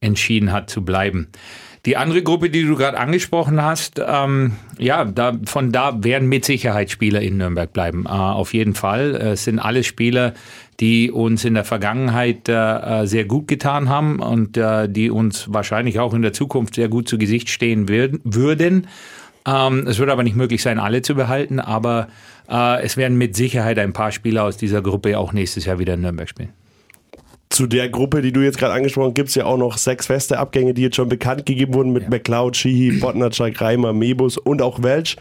entschieden 0.00 0.50
hat 0.50 0.70
zu 0.70 0.82
bleiben. 0.82 1.28
Die 1.84 1.96
andere 1.96 2.22
Gruppe, 2.22 2.48
die 2.48 2.62
du 2.62 2.76
gerade 2.76 2.96
angesprochen 2.96 3.60
hast, 3.60 4.00
ähm, 4.06 4.52
ja, 4.78 5.04
da, 5.04 5.36
von 5.46 5.72
da 5.72 6.04
werden 6.04 6.28
mit 6.28 6.44
Sicherheit 6.44 6.92
Spieler 6.92 7.20
in 7.20 7.38
Nürnberg 7.38 7.72
bleiben. 7.72 8.04
Äh, 8.06 8.10
auf 8.10 8.54
jeden 8.54 8.74
Fall. 8.74 9.16
Es 9.16 9.44
sind 9.44 9.58
alle 9.58 9.82
Spieler, 9.82 10.34
die 10.78 11.10
uns 11.10 11.44
in 11.44 11.54
der 11.54 11.64
Vergangenheit 11.64 12.48
äh, 12.48 13.04
sehr 13.06 13.24
gut 13.24 13.48
getan 13.48 13.88
haben 13.88 14.20
und 14.20 14.56
äh, 14.56 14.88
die 14.88 15.10
uns 15.10 15.52
wahrscheinlich 15.52 15.98
auch 15.98 16.14
in 16.14 16.22
der 16.22 16.32
Zukunft 16.32 16.76
sehr 16.76 16.88
gut 16.88 17.08
zu 17.08 17.18
Gesicht 17.18 17.50
stehen 17.50 17.88
würden. 17.88 18.86
Ähm, 19.44 19.86
es 19.88 19.98
wird 19.98 20.10
aber 20.10 20.22
nicht 20.22 20.36
möglich 20.36 20.62
sein, 20.62 20.78
alle 20.78 21.02
zu 21.02 21.16
behalten, 21.16 21.58
aber 21.58 22.06
äh, 22.48 22.80
es 22.82 22.96
werden 22.96 23.18
mit 23.18 23.34
Sicherheit 23.34 23.80
ein 23.80 23.92
paar 23.92 24.12
Spieler 24.12 24.44
aus 24.44 24.56
dieser 24.56 24.82
Gruppe 24.82 25.18
auch 25.18 25.32
nächstes 25.32 25.64
Jahr 25.64 25.80
wieder 25.80 25.94
in 25.94 26.02
Nürnberg 26.02 26.28
spielen. 26.28 26.50
Zu 27.52 27.66
der 27.66 27.90
Gruppe, 27.90 28.22
die 28.22 28.32
du 28.32 28.40
jetzt 28.40 28.56
gerade 28.56 28.72
angesprochen 28.72 29.08
hast, 29.08 29.14
gibt 29.14 29.28
es 29.28 29.34
ja 29.34 29.44
auch 29.44 29.58
noch 29.58 29.76
sechs 29.76 30.06
feste 30.06 30.38
Abgänge, 30.38 30.72
die 30.72 30.80
jetzt 30.80 30.96
schon 30.96 31.10
bekannt 31.10 31.44
gegeben 31.44 31.74
wurden 31.74 31.92
mit 31.92 32.04
ja. 32.04 32.08
McLeod, 32.08 32.56
Sheehy, 32.56 32.92
Botnacek, 33.00 33.60
Reimer, 33.60 33.92
Mebus 33.92 34.38
und 34.38 34.62
auch 34.62 34.82
Welch. 34.82 35.18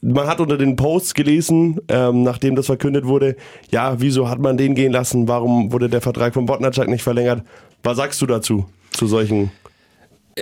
Man 0.00 0.26
hat 0.26 0.40
unter 0.40 0.56
den 0.56 0.76
Posts 0.76 1.12
gelesen, 1.12 1.78
ähm, 1.88 2.22
nachdem 2.22 2.56
das 2.56 2.66
verkündet 2.66 3.04
wurde, 3.04 3.36
ja, 3.70 4.00
wieso 4.00 4.30
hat 4.30 4.38
man 4.38 4.56
den 4.56 4.74
gehen 4.74 4.92
lassen? 4.92 5.28
Warum 5.28 5.70
wurde 5.70 5.90
der 5.90 6.00
Vertrag 6.00 6.32
von 6.32 6.46
Botnacek 6.46 6.88
nicht 6.88 7.02
verlängert? 7.02 7.42
Was 7.82 7.98
sagst 7.98 8.22
du 8.22 8.26
dazu, 8.26 8.64
zu 8.92 9.06
solchen 9.06 9.50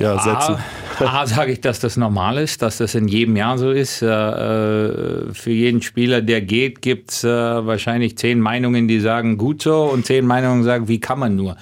ja, 0.00 0.18
setzen? 0.18 0.56
A, 1.00 1.22
A 1.22 1.26
sage 1.26 1.52
ich, 1.52 1.60
dass 1.60 1.80
das 1.80 1.96
normal 1.96 2.38
ist, 2.38 2.62
dass 2.62 2.78
das 2.78 2.94
in 2.94 3.08
jedem 3.08 3.36
Jahr 3.36 3.58
so 3.58 3.70
ist. 3.70 4.02
Äh, 4.02 4.06
äh, 4.06 5.34
für 5.34 5.50
jeden 5.50 5.82
Spieler, 5.82 6.22
der 6.22 6.40
geht, 6.40 6.82
gibt 6.82 7.10
es 7.10 7.24
äh, 7.24 7.28
wahrscheinlich 7.28 8.16
zehn 8.16 8.40
Meinungen, 8.40 8.88
die 8.88 9.00
sagen 9.00 9.36
gut 9.36 9.62
so 9.62 9.84
und 9.84 10.06
zehn 10.06 10.26
Meinungen 10.26 10.64
sagen, 10.64 10.88
wie 10.88 11.00
kann 11.00 11.18
man 11.18 11.36
nur. 11.36 11.56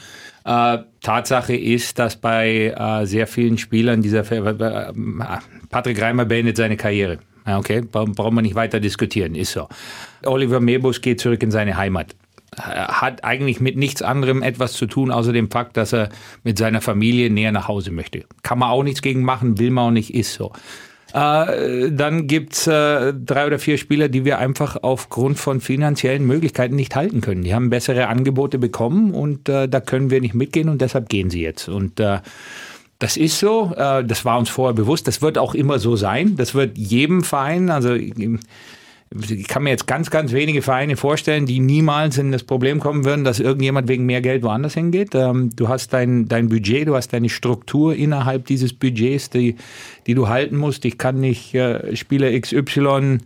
Tatsache 0.47 1.57
ist, 1.57 1.99
dass 1.99 2.17
bei 2.17 3.01
sehr 3.05 3.27
vielen 3.27 3.57
Spielern 3.57 4.03
dieser 4.03 4.25
Patrick 5.71 6.03
Reimer 6.03 6.27
beendet 6.27 6.59
seine 6.59 6.77
Karriere. 6.77 7.17
Okay, 7.47 7.81
brauchen 7.81 8.35
wir 8.35 8.43
nicht 8.43 8.55
weiter 8.55 8.79
diskutieren, 8.79 9.37
ist 9.37 9.53
so. 9.53 9.69
Oliver 10.27 10.61
Mebus 10.61 11.01
geht 11.01 11.19
zurück 11.19 11.43
in 11.43 11.51
seine 11.51 11.79
Heimat 11.79 12.15
hat 12.57 13.25
eigentlich 13.25 13.61
mit 13.61 13.77
nichts 13.77 14.03
anderem 14.03 14.43
etwas 14.43 14.73
zu 14.73 14.87
tun, 14.87 15.11
außer 15.11 15.33
dem 15.33 15.51
Fakt, 15.51 15.77
dass 15.77 15.93
er 15.93 16.09
mit 16.43 16.59
seiner 16.59 16.81
Familie 16.81 17.31
näher 17.31 17.53
nach 17.53 17.69
Hause 17.69 17.91
möchte. 17.91 18.25
Kann 18.43 18.59
man 18.59 18.71
auch 18.71 18.83
nichts 18.83 19.03
gegen 19.03 19.23
machen, 19.23 19.59
will 19.59 19.71
man 19.71 19.89
auch 19.89 19.91
nicht, 19.91 20.15
ist 20.15 20.35
so. 20.35 20.53
Äh, 21.15 21.93
dann 21.93 22.27
gibt's 22.27 22.67
äh, 22.67 23.15
drei 23.15 23.47
oder 23.47 23.61
vier 23.61 23.79
Spieler, 23.79 24.09
die 24.09 24.25
wir 24.25 24.39
einfach 24.39 24.79
aufgrund 24.83 25.39
von 25.39 25.61
finanziellen 25.61 26.27
Möglichkeiten 26.27 26.75
nicht 26.75 26.97
halten 26.97 27.21
können. 27.21 27.43
Die 27.43 27.55
haben 27.55 27.71
bessere 27.71 28.09
Angebote 28.09 28.59
bekommen 28.59 29.13
und 29.13 29.49
äh, 29.49 29.69
da 29.69 29.81
können 29.81 30.11
wir 30.11 30.21
nicht 30.21 30.35
mitgehen 30.35 30.69
und 30.69 30.81
deshalb 30.81 31.09
gehen 31.09 31.31
sie 31.31 31.41
jetzt. 31.41 31.69
Und 31.69 32.01
äh, 32.01 32.19
das 32.99 33.17
ist 33.17 33.39
so, 33.39 33.73
äh, 33.77 34.05
das 34.05 34.25
war 34.25 34.39
uns 34.39 34.49
vorher 34.49 34.75
bewusst, 34.75 35.07
das 35.07 35.23
wird 35.23 35.39
auch 35.39 35.55
immer 35.55 35.79
so 35.79 35.95
sein. 35.95 36.35
Das 36.37 36.55
wird 36.55 36.77
jedem 36.77 37.23
Verein, 37.23 37.71
also 37.71 37.95
ich 39.29 39.47
kann 39.47 39.63
mir 39.63 39.71
jetzt 39.71 39.87
ganz, 39.87 40.11
ganz 40.11 40.33
wenige 40.33 40.61
Vereine 40.61 40.97
vorstellen, 40.97 41.47
die 41.47 41.61
niemals 41.61 42.19
in 42.19 42.33
das 42.33 42.43
Problem 42.43 42.81
kommen 42.81 43.05
würden, 43.05 43.25
dass 43.25 43.39
irgendjemand 43.39 43.89
wegen 43.89 44.07
mehr 44.07 44.21
Geld 44.21 44.43
woanders 44.43 44.75
hingeht. 44.75 45.15
Ähm, 45.15 45.51
du 45.55 45.69
hast 45.69 45.93
dein, 45.93 46.27
dein 46.27 46.49
Budget, 46.49 46.89
du 46.89 46.97
hast 46.97 47.13
deine 47.13 47.29
Struktur 47.29 47.95
innerhalb 47.95 48.47
dieses 48.47 48.73
Budgets, 48.73 49.31
die, 49.31 49.57
die 50.07 50.15
du 50.15 50.29
halten 50.29 50.57
musst. 50.57 50.85
Ich 50.85 50.99
kann 50.99 51.21
nicht 51.21 51.55
äh, 51.55 51.95
Spieler 51.95 52.39
XY 52.39 53.19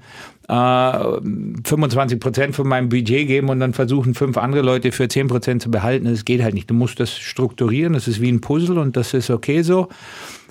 äh, 0.49 1.21
25 1.65 2.21
Prozent 2.21 2.55
von 2.55 2.69
meinem 2.69 2.91
Budget 2.91 3.27
geben 3.27 3.49
und 3.49 3.61
dann 3.61 3.73
versuchen 3.73 4.15
fünf 4.15 4.37
andere 4.37 4.63
Leute 4.63 4.93
für 4.93 5.09
10 5.09 5.29
Prozent 5.29 5.63
zu 5.63 5.71
behalten. 5.71 6.05
Das 6.05 6.25
geht 6.25 6.43
halt 6.43 6.55
nicht. 6.55 6.69
Du 6.69 6.75
musst 6.75 7.01
das 7.01 7.17
strukturieren. 7.17 7.95
Das 7.95 8.09
ist 8.09 8.21
wie 8.21 8.31
ein 8.31 8.41
Puzzle 8.43 8.79
und 8.79 8.97
das 8.97 9.15
ist 9.15 9.31
okay 9.31 9.63
so. 9.63 9.89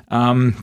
Ähm, 0.10 0.56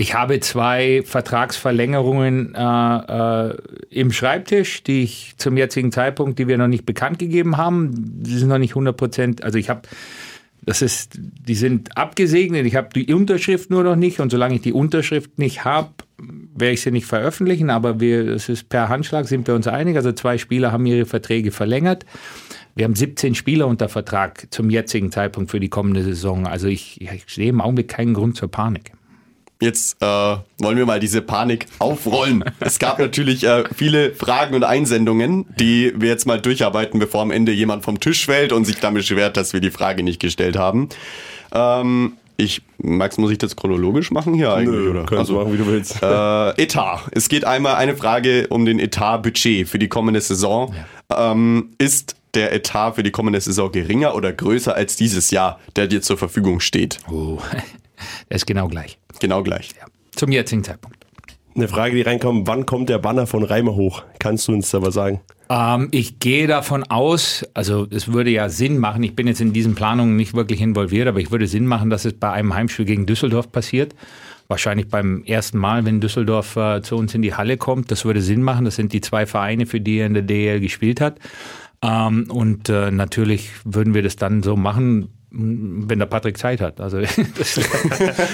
ich 0.00 0.14
habe 0.14 0.40
zwei 0.40 1.02
Vertragsverlängerungen 1.04 2.54
äh, 2.54 3.48
äh, 3.48 3.56
im 3.90 4.12
Schreibtisch, 4.12 4.82
die 4.82 5.02
ich 5.02 5.34
zum 5.36 5.58
jetzigen 5.58 5.92
Zeitpunkt, 5.92 6.38
die 6.38 6.48
wir 6.48 6.56
noch 6.56 6.68
nicht 6.68 6.86
bekannt 6.86 7.18
gegeben 7.18 7.58
haben. 7.58 7.90
Die 8.22 8.38
sind 8.38 8.48
noch 8.48 8.56
nicht 8.56 8.70
100 8.70 8.96
Prozent. 8.96 9.44
Also 9.44 9.58
ich 9.58 9.68
habe, 9.68 9.82
das 10.62 10.80
ist, 10.80 11.18
die 11.18 11.54
sind 11.54 11.98
abgesegnet. 11.98 12.64
Ich 12.64 12.76
habe 12.76 12.88
die 12.94 13.12
Unterschrift 13.12 13.68
nur 13.68 13.84
noch 13.84 13.94
nicht 13.94 14.20
und 14.20 14.30
solange 14.30 14.54
ich 14.54 14.62
die 14.62 14.72
Unterschrift 14.72 15.38
nicht 15.38 15.66
habe, 15.66 15.90
werde 16.56 16.72
ich 16.72 16.80
sie 16.80 16.92
nicht 16.92 17.04
veröffentlichen. 17.04 17.68
Aber 17.68 18.00
wir, 18.00 18.26
es 18.26 18.48
ist 18.48 18.70
per 18.70 18.88
Handschlag 18.88 19.28
sind 19.28 19.46
wir 19.46 19.54
uns 19.54 19.66
einig. 19.66 19.96
Also 19.96 20.12
zwei 20.12 20.38
Spieler 20.38 20.72
haben 20.72 20.86
ihre 20.86 21.04
Verträge 21.04 21.50
verlängert. 21.50 22.06
Wir 22.74 22.86
haben 22.86 22.94
17 22.94 23.34
Spieler 23.34 23.66
unter 23.66 23.90
Vertrag 23.90 24.46
zum 24.48 24.70
jetzigen 24.70 25.12
Zeitpunkt 25.12 25.50
für 25.50 25.60
die 25.60 25.68
kommende 25.68 26.02
Saison. 26.02 26.46
Also 26.46 26.68
ich, 26.68 27.02
ich 27.02 27.24
sehe 27.28 27.50
im 27.50 27.60
Augenblick 27.60 27.88
keinen 27.88 28.14
Grund 28.14 28.38
zur 28.38 28.50
Panik. 28.50 28.92
Jetzt 29.60 30.00
äh, 30.00 30.06
wollen 30.06 30.78
wir 30.78 30.86
mal 30.86 31.00
diese 31.00 31.20
Panik 31.20 31.66
aufrollen. 31.78 32.44
es 32.60 32.78
gab 32.78 32.98
natürlich 32.98 33.44
äh, 33.44 33.64
viele 33.74 34.14
Fragen 34.14 34.54
und 34.54 34.64
Einsendungen, 34.64 35.46
die 35.58 35.92
wir 35.96 36.08
jetzt 36.08 36.26
mal 36.26 36.40
durcharbeiten, 36.40 36.98
bevor 36.98 37.20
am 37.20 37.30
Ende 37.30 37.52
jemand 37.52 37.84
vom 37.84 38.00
Tisch 38.00 38.24
fällt 38.24 38.52
und 38.52 38.64
sich 38.64 38.80
damit 38.80 39.04
schwert, 39.04 39.36
dass 39.36 39.52
wir 39.52 39.60
die 39.60 39.70
Frage 39.70 40.02
nicht 40.02 40.18
gestellt 40.18 40.56
haben. 40.56 40.88
Ähm, 41.52 42.14
ich, 42.38 42.62
Max, 42.78 43.18
muss 43.18 43.30
ich 43.30 43.38
das 43.38 43.54
chronologisch 43.54 44.10
machen 44.10 44.32
hier 44.32 44.54
eigentlich? 44.54 44.80
Nö, 44.80 44.90
oder? 44.90 45.00
Kannst 45.00 45.12
also, 45.12 45.34
machen, 45.34 45.52
wie 45.52 45.58
du 45.58 45.66
willst. 45.66 46.02
Äh, 46.02 46.62
Etat. 46.62 47.02
Es 47.12 47.28
geht 47.28 47.44
einmal 47.44 47.74
eine 47.74 47.94
Frage 47.94 48.46
um 48.48 48.64
den 48.64 48.78
Etat-Budget 48.78 49.68
für 49.68 49.78
die 49.78 49.88
kommende 49.88 50.22
Saison. 50.22 50.74
Ja. 51.10 51.32
Ähm, 51.32 51.70
ist 51.76 52.16
der 52.34 52.54
Etat 52.54 52.92
für 52.92 53.02
die 53.02 53.10
kommende 53.10 53.40
Saison 53.40 53.70
geringer 53.70 54.14
oder 54.14 54.32
größer 54.32 54.74
als 54.74 54.96
dieses 54.96 55.30
Jahr, 55.30 55.60
der 55.76 55.86
dir 55.86 56.00
zur 56.00 56.16
Verfügung 56.16 56.60
steht? 56.60 56.98
Oh, 57.10 57.38
der 58.28 58.36
ist 58.36 58.46
genau 58.46 58.68
gleich. 58.68 58.98
Genau 59.20 59.42
gleich. 59.42 59.70
Ja. 59.78 59.86
Zum 60.12 60.32
jetzigen 60.32 60.64
Zeitpunkt. 60.64 61.06
Eine 61.54 61.66
Frage, 61.66 61.96
die 61.96 62.02
reinkommt, 62.02 62.46
wann 62.46 62.64
kommt 62.64 62.88
der 62.88 62.98
Banner 62.98 63.26
von 63.26 63.42
Reimer 63.42 63.74
hoch? 63.74 64.04
Kannst 64.18 64.46
du 64.46 64.52
uns 64.52 64.70
da 64.70 64.82
was 64.82 64.94
sagen? 64.94 65.20
Ähm, 65.48 65.88
ich 65.90 66.20
gehe 66.20 66.46
davon 66.46 66.84
aus, 66.84 67.44
also 67.54 67.86
es 67.90 68.12
würde 68.12 68.30
ja 68.30 68.48
Sinn 68.48 68.78
machen, 68.78 69.02
ich 69.02 69.16
bin 69.16 69.26
jetzt 69.26 69.40
in 69.40 69.52
diesen 69.52 69.74
Planungen 69.74 70.14
nicht 70.14 70.34
wirklich 70.34 70.60
involviert, 70.60 71.08
aber 71.08 71.18
ich 71.18 71.32
würde 71.32 71.48
Sinn 71.48 71.66
machen, 71.66 71.90
dass 71.90 72.04
es 72.04 72.14
bei 72.14 72.30
einem 72.30 72.54
Heimspiel 72.54 72.84
gegen 72.84 73.04
Düsseldorf 73.04 73.50
passiert. 73.50 73.96
Wahrscheinlich 74.46 74.88
beim 74.88 75.24
ersten 75.24 75.58
Mal, 75.58 75.84
wenn 75.84 76.00
Düsseldorf 76.00 76.56
äh, 76.56 76.82
zu 76.82 76.96
uns 76.96 77.14
in 77.14 77.22
die 77.22 77.34
Halle 77.34 77.56
kommt. 77.56 77.90
Das 77.90 78.04
würde 78.04 78.20
Sinn 78.20 78.42
machen. 78.42 78.64
Das 78.64 78.76
sind 78.76 78.92
die 78.92 79.00
zwei 79.00 79.24
Vereine, 79.26 79.66
für 79.66 79.80
die 79.80 79.98
er 79.98 80.06
in 80.06 80.14
der 80.14 80.24
DL 80.24 80.60
gespielt 80.60 81.00
hat. 81.00 81.18
Ähm, 81.82 82.26
und 82.30 82.68
äh, 82.68 82.90
natürlich 82.90 83.50
würden 83.64 83.94
wir 83.94 84.02
das 84.02 84.16
dann 84.16 84.42
so 84.42 84.56
machen, 84.56 85.08
wenn 85.30 85.98
der 85.98 86.06
Patrick 86.06 86.36
Zeit 86.38 86.60
hat. 86.60 86.80
Also 86.80 87.00
das, 87.00 87.16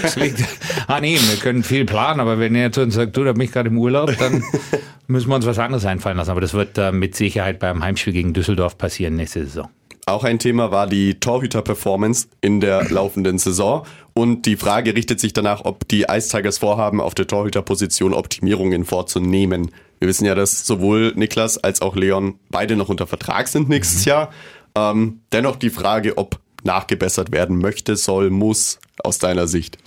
das 0.02 0.16
liegt 0.16 0.42
an 0.86 1.04
ihm. 1.04 1.20
Wir 1.20 1.36
können 1.36 1.62
viel 1.62 1.84
planen, 1.84 2.20
aber 2.20 2.38
wenn 2.38 2.54
er 2.54 2.72
zu 2.72 2.82
uns 2.82 2.94
sagt, 2.94 3.16
du, 3.16 3.24
da 3.24 3.32
bin 3.32 3.42
ich 3.42 3.52
gerade 3.52 3.68
im 3.68 3.78
Urlaub, 3.78 4.16
dann 4.18 4.42
müssen 5.06 5.28
wir 5.28 5.36
uns 5.36 5.46
was 5.46 5.58
anderes 5.58 5.84
einfallen 5.84 6.16
lassen. 6.16 6.30
Aber 6.30 6.40
das 6.40 6.54
wird 6.54 6.78
äh, 6.78 6.92
mit 6.92 7.14
Sicherheit 7.14 7.58
beim 7.58 7.82
Heimspiel 7.82 8.12
gegen 8.12 8.32
Düsseldorf 8.32 8.78
passieren 8.78 9.16
nächste 9.16 9.44
Saison. 9.44 9.68
Auch 10.08 10.22
ein 10.22 10.38
Thema 10.38 10.70
war 10.70 10.86
die 10.86 11.18
Torhüter-Performance 11.18 12.28
in 12.40 12.60
der 12.60 12.88
laufenden 12.90 13.38
Saison. 13.38 13.84
Und 14.14 14.46
die 14.46 14.56
Frage 14.56 14.94
richtet 14.94 15.18
sich 15.18 15.32
danach, 15.32 15.64
ob 15.64 15.88
die 15.88 16.06
Ice 16.08 16.30
Tigers 16.30 16.58
vorhaben, 16.58 17.00
auf 17.00 17.14
der 17.14 17.26
Torhüterposition 17.26 18.14
Optimierungen 18.14 18.84
vorzunehmen. 18.84 19.72
Wir 19.98 20.08
wissen 20.08 20.24
ja, 20.24 20.36
dass 20.36 20.64
sowohl 20.64 21.12
Niklas 21.16 21.58
als 21.58 21.82
auch 21.82 21.96
Leon 21.96 22.38
beide 22.50 22.76
noch 22.76 22.88
unter 22.88 23.08
Vertrag 23.08 23.48
sind 23.48 23.68
nächstes 23.68 24.06
mhm. 24.06 24.10
Jahr. 24.10 24.30
Ähm, 24.76 25.20
dennoch 25.32 25.56
die 25.56 25.70
Frage, 25.70 26.16
ob 26.18 26.38
nachgebessert 26.66 27.32
werden 27.32 27.58
möchte, 27.58 27.96
soll, 27.96 28.30
muss, 28.30 28.78
aus 29.02 29.18
deiner 29.18 29.46
Sicht? 29.46 29.78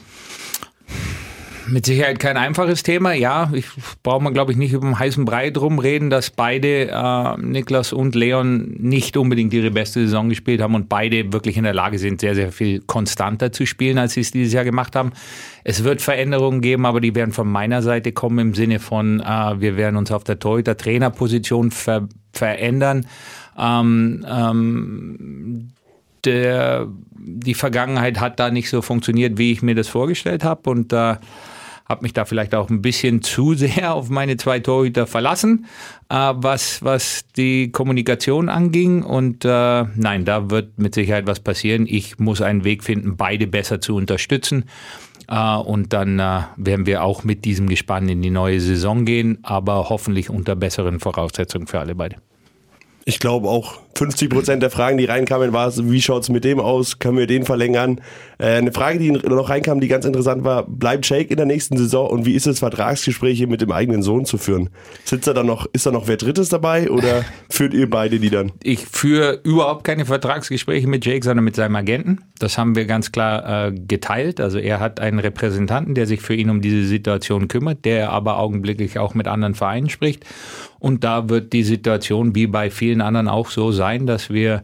Mit 1.72 1.86
Sicherheit 1.86 2.20
kein 2.20 2.36
einfaches 2.36 2.82
Thema. 2.82 3.14
Ja, 3.14 3.52
ich 3.54 3.68
brauche 4.02 4.24
man, 4.24 4.34
glaube 4.34 4.52
ich, 4.52 4.58
nicht 4.58 4.74
über 4.74 4.88
den 4.88 4.98
heißen 4.98 5.24
Brei 5.26 5.52
drum 5.52 5.78
reden, 5.78 6.10
dass 6.10 6.32
beide, 6.32 6.90
äh, 6.90 7.38
Niklas 7.38 7.94
und 7.94 8.16
Leon, 8.16 8.76
nicht 8.80 9.18
unbedingt 9.18 9.54
ihre 9.54 9.70
beste 9.70 10.02
Saison 10.02 10.30
gespielt 10.30 10.62
haben 10.62 10.74
und 10.74 10.90
beide 10.90 11.32
wirklich 11.32 11.58
in 11.58 11.64
der 11.64 11.74
Lage 11.74 12.00
sind, 12.00 12.22
sehr, 12.22 12.34
sehr 12.34 12.52
viel 12.52 12.82
konstanter 12.82 13.52
zu 13.52 13.68
spielen, 13.68 14.00
als 14.00 14.14
sie 14.14 14.22
es 14.22 14.32
dieses 14.32 14.54
Jahr 14.54 14.64
gemacht 14.64 14.96
haben. 14.96 15.12
Es 15.64 15.84
wird 15.84 16.02
Veränderungen 16.02 16.62
geben, 16.62 16.86
aber 16.86 17.02
die 17.02 17.14
werden 17.14 17.34
von 17.34 17.48
meiner 17.48 17.84
Seite 17.84 18.14
kommen 18.14 18.40
im 18.40 18.54
Sinne 18.56 18.80
von, 18.80 19.20
äh, 19.20 19.62
wir 19.62 19.78
werden 19.78 19.96
uns 19.96 20.12
auf 20.12 20.24
der 20.24 20.40
Torhüter-Trainerposition 20.40 21.72
ver 21.72 22.08
verändern. 22.32 23.08
Ähm, 23.58 24.26
ähm, 24.30 25.72
der, 26.26 26.88
die 27.12 27.54
Vergangenheit 27.54 28.20
hat 28.20 28.40
da 28.40 28.52
nicht 28.52 28.70
so 28.70 28.82
funktioniert, 28.82 29.38
wie 29.38 29.52
ich 29.52 29.62
mir 29.62 29.76
das 29.76 29.88
vorgestellt 29.88 30.44
habe. 30.44 30.70
Und 30.70 30.92
da 30.92 31.14
äh, 31.14 31.18
habe 31.90 32.04
mich 32.04 32.14
da 32.14 32.24
vielleicht 32.24 32.54
auch 32.54 32.70
ein 32.70 32.82
bisschen 32.82 33.22
zu 33.24 33.56
sehr 33.56 33.94
auf 33.94 34.10
meine 34.10 34.38
zwei 34.38 34.60
Torhüter 34.60 35.08
verlassen, 35.08 35.66
äh, 36.10 36.34
was, 36.36 36.84
was 36.84 37.26
die 37.36 37.72
Kommunikation 37.72 38.48
anging. 38.48 39.04
Und 39.04 39.44
äh, 39.44 39.84
nein, 39.96 40.24
da 40.24 40.50
wird 40.50 40.78
mit 40.78 40.94
Sicherheit 40.94 41.28
was 41.28 41.40
passieren. 41.40 41.88
Ich 41.90 42.20
muss 42.20 42.42
einen 42.42 42.64
Weg 42.64 42.84
finden, 42.84 43.18
beide 43.18 43.48
besser 43.48 43.82
zu 43.82 43.96
unterstützen. 43.96 44.66
Uh, 45.32 45.62
und 45.62 45.94
dann 45.94 46.20
uh, 46.20 46.42
werden 46.58 46.88
wir 46.88 47.04
auch 47.04 47.24
mit 47.24 47.46
diesem 47.46 47.70
Gespann 47.70 48.10
in 48.10 48.24
die 48.24 48.32
neue 48.32 48.60
Saison 48.60 49.06
gehen, 49.06 49.38
aber 49.44 49.90
hoffentlich 49.90 50.32
unter 50.32 50.56
besseren 50.56 51.00
Voraussetzungen 51.00 51.68
für 51.68 51.80
alle 51.80 51.94
beide. 51.94 52.16
Ich 53.06 53.20
glaube 53.20 53.48
auch 53.48 53.80
50 54.00 54.30
Prozent 54.30 54.64
der 54.64 54.70
Fragen, 54.70 54.98
die 54.98 55.04
reinkamen, 55.04 55.52
war 55.52 55.68
es, 55.68 55.90
wie 55.90 56.02
schaut 56.02 56.24
es 56.24 56.30
mit 56.30 56.46
dem 56.46 56.62
aus? 56.62 57.00
Können 57.00 57.18
wir 57.18 57.28
den 57.28 57.44
verlängern? 57.44 58.00
Äh, 58.38 58.46
eine 58.56 58.72
Frage, 58.72 58.98
die 58.98 59.12
noch 59.12 59.50
reinkam, 59.50 59.82
die 59.82 59.90
ganz 59.90 60.06
interessant 60.06 60.46
war, 60.46 60.66
bleibt 60.66 61.10
Jake 61.10 61.30
in 61.30 61.36
der 61.36 61.46
nächsten 61.46 61.76
Saison 61.78 62.10
und 62.10 62.26
wie 62.26 62.34
ist 62.34 62.48
es, 62.48 62.60
Vertragsgespräche 62.60 63.48
mit 63.48 63.60
dem 63.60 63.74
eigenen 63.74 64.02
Sohn 64.02 64.24
zu 64.24 64.38
führen? 64.38 64.70
Sitzt 65.04 65.28
er 65.28 65.34
dann 65.34 65.48
noch, 65.48 65.68
ist 65.74 65.86
da 65.86 65.92
noch 65.92 66.08
wer 66.08 66.16
Drittes 66.16 66.48
dabei 66.48 66.90
oder 66.90 67.26
führt 67.50 67.74
ihr 67.74 67.90
beide 67.90 68.20
die 68.20 68.30
dann? 68.30 68.54
Ich 68.64 68.86
führe 68.86 69.42
überhaupt 69.44 69.84
keine 69.84 70.06
Vertragsgespräche 70.06 70.88
mit 70.88 71.06
Jake, 71.06 71.26
sondern 71.26 71.44
mit 71.44 71.58
seinem 71.58 71.76
Agenten. 71.76 72.20
Das 72.40 72.58
haben 72.58 72.76
wir 72.78 72.86
ganz 72.86 73.12
klar 73.12 73.68
äh, 73.68 73.72
geteilt. 73.74 74.40
Also 74.40 74.60
er 74.60 74.80
hat 74.80 75.02
einen 75.02 75.20
Repräsentanten, 75.20 75.94
der 75.94 76.08
sich 76.08 76.22
für 76.22 76.36
ihn 76.36 76.50
um 76.50 76.62
diese 76.62 76.86
Situation 76.86 77.50
kümmert, 77.50 77.84
der 77.84 78.12
aber 78.12 78.40
augenblicklich 78.40 78.98
auch 78.98 79.14
mit 79.14 79.28
anderen 79.28 79.56
Vereinen 79.56 79.90
spricht. 79.90 80.26
Und 80.80 81.04
da 81.04 81.30
wird 81.30 81.54
die 81.54 81.64
Situation 81.64 82.36
wie 82.36 82.48
bei 82.48 82.72
vielen 82.72 83.02
anderen 83.02 83.28
auch 83.28 83.50
so 83.50 83.72
sein, 83.72 84.08
dass 84.08 84.30
wir 84.30 84.64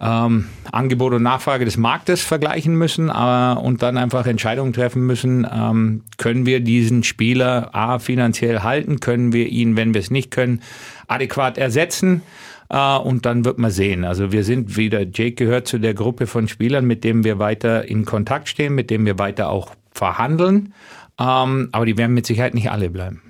ähm, 0.00 0.46
Angebot 0.72 1.14
und 1.14 1.22
Nachfrage 1.22 1.64
des 1.64 1.76
Marktes 1.76 2.22
vergleichen 2.22 2.76
müssen 2.76 3.08
äh, 3.08 3.54
und 3.58 3.82
dann 3.82 3.96
einfach 3.96 4.26
Entscheidungen 4.26 4.72
treffen 4.72 5.06
müssen, 5.06 5.46
ähm, 5.50 6.02
können 6.18 6.46
wir 6.46 6.60
diesen 6.60 7.02
Spieler 7.02 7.74
A 7.74 7.98
finanziell 7.98 8.60
halten, 8.60 9.00
können 9.00 9.32
wir 9.32 9.48
ihn, 9.48 9.76
wenn 9.76 9.94
wir 9.94 10.00
es 10.00 10.10
nicht 10.10 10.30
können, 10.30 10.60
adäquat 11.08 11.58
ersetzen. 11.58 12.22
Uh, 12.68 12.98
und 13.00 13.24
dann 13.26 13.44
wird 13.44 13.58
man 13.58 13.70
sehen. 13.70 14.04
Also 14.04 14.32
wir 14.32 14.42
sind 14.42 14.76
wieder, 14.76 15.02
Jake 15.02 15.34
gehört 15.34 15.68
zu 15.68 15.78
der 15.78 15.94
Gruppe 15.94 16.26
von 16.26 16.48
Spielern, 16.48 16.84
mit 16.84 17.04
denen 17.04 17.22
wir 17.22 17.38
weiter 17.38 17.88
in 17.88 18.04
Kontakt 18.04 18.48
stehen, 18.48 18.74
mit 18.74 18.90
denen 18.90 19.06
wir 19.06 19.20
weiter 19.20 19.50
auch 19.50 19.70
verhandeln. 19.92 20.74
Um, 21.16 21.26
ähm, 21.26 21.68
aber 21.70 21.86
die 21.86 21.96
werden 21.96 22.12
mit 22.12 22.26
Sicherheit 22.26 22.54
nicht 22.54 22.72
alle 22.72 22.90
bleiben. 22.90 23.22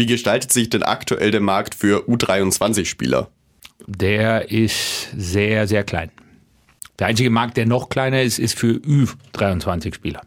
Wie 0.00 0.06
gestaltet 0.06 0.50
sich 0.50 0.70
denn 0.70 0.82
aktuell 0.82 1.30
der 1.30 1.42
Markt 1.42 1.74
für 1.74 2.08
U23-Spieler? 2.08 3.28
Der 3.86 4.50
ist 4.50 5.10
sehr, 5.14 5.68
sehr 5.68 5.84
klein. 5.84 6.10
Der 6.98 7.08
einzige 7.08 7.28
Markt, 7.28 7.58
der 7.58 7.66
noch 7.66 7.90
kleiner 7.90 8.22
ist, 8.22 8.38
ist 8.38 8.58
für 8.58 8.76
Ü23-Spieler. 8.78 10.22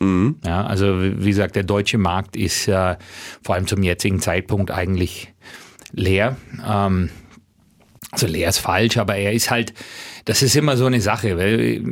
Mhm. 0.00 0.36
Ja, 0.46 0.64
also 0.64 0.98
wie 0.98 1.28
gesagt, 1.28 1.56
der 1.56 1.64
deutsche 1.64 1.98
Markt 1.98 2.36
ist 2.36 2.68
äh, 2.68 2.96
vor 3.42 3.54
allem 3.54 3.66
zum 3.66 3.82
jetzigen 3.82 4.18
Zeitpunkt 4.20 4.70
eigentlich 4.70 5.34
leer. 5.92 6.38
Ähm, 6.66 7.10
also 8.10 8.26
leer 8.26 8.48
ist 8.48 8.60
falsch, 8.60 8.96
aber 8.96 9.16
er 9.16 9.34
ist 9.34 9.50
halt, 9.50 9.74
das 10.28 10.42
ist 10.42 10.54
immer 10.56 10.76
so 10.76 10.84
eine 10.84 11.00
Sache. 11.00 11.38
Weil 11.38 11.82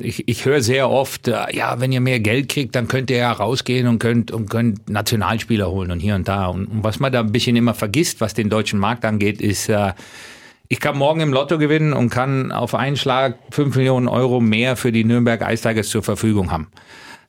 ich, 0.00 0.28
ich 0.28 0.44
höre 0.44 0.60
sehr 0.62 0.90
oft, 0.90 1.28
äh, 1.28 1.44
ja, 1.52 1.78
wenn 1.78 1.92
ihr 1.92 2.00
mehr 2.00 2.18
Geld 2.18 2.48
kriegt, 2.48 2.74
dann 2.74 2.88
könnt 2.88 3.08
ihr 3.08 3.18
ja 3.18 3.30
rausgehen 3.30 3.86
und 3.86 4.00
könnt, 4.00 4.32
und 4.32 4.50
könnt 4.50 4.90
Nationalspieler 4.90 5.70
holen 5.70 5.92
und 5.92 6.00
hier 6.00 6.16
und 6.16 6.26
da. 6.26 6.46
Und, 6.46 6.66
und 6.66 6.82
was 6.82 6.98
man 6.98 7.12
da 7.12 7.20
ein 7.20 7.30
bisschen 7.30 7.54
immer 7.54 7.72
vergisst, 7.72 8.20
was 8.20 8.34
den 8.34 8.50
deutschen 8.50 8.80
Markt 8.80 9.04
angeht, 9.04 9.40
ist, 9.40 9.68
äh, 9.68 9.92
ich 10.66 10.80
kann 10.80 10.98
morgen 10.98 11.20
im 11.20 11.32
Lotto 11.32 11.56
gewinnen 11.56 11.92
und 11.92 12.10
kann 12.10 12.50
auf 12.50 12.74
einen 12.74 12.96
Schlag 12.96 13.38
5 13.52 13.76
Millionen 13.76 14.08
Euro 14.08 14.40
mehr 14.40 14.74
für 14.74 14.90
die 14.90 15.04
Nürnberg 15.04 15.48
Ice 15.48 15.68
Tigers 15.68 15.88
zur 15.88 16.02
Verfügung 16.02 16.50
haben. 16.50 16.66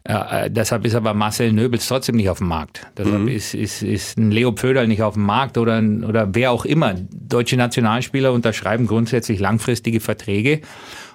Äh, 0.05 0.49
deshalb 0.49 0.85
ist 0.85 0.95
aber 0.95 1.13
Marcel 1.13 1.53
Nöbels 1.53 1.87
trotzdem 1.87 2.15
nicht 2.15 2.29
auf 2.29 2.39
dem 2.39 2.47
Markt. 2.47 2.85
Deshalb 2.97 3.21
mhm. 3.21 3.27
ist, 3.29 3.53
ist, 3.53 3.83
ist 3.83 4.17
ein 4.17 4.31
Leo 4.31 4.51
Pföderl 4.51 4.87
nicht 4.87 5.01
auf 5.01 5.13
dem 5.13 5.23
Markt 5.23 5.57
oder, 5.57 5.81
oder 6.07 6.35
wer 6.35 6.51
auch 6.51 6.65
immer. 6.65 6.95
Deutsche 7.11 7.55
Nationalspieler 7.55 8.33
unterschreiben 8.33 8.85
grundsätzlich 8.85 9.39
langfristige 9.39 10.01
Verträge. 10.01 10.59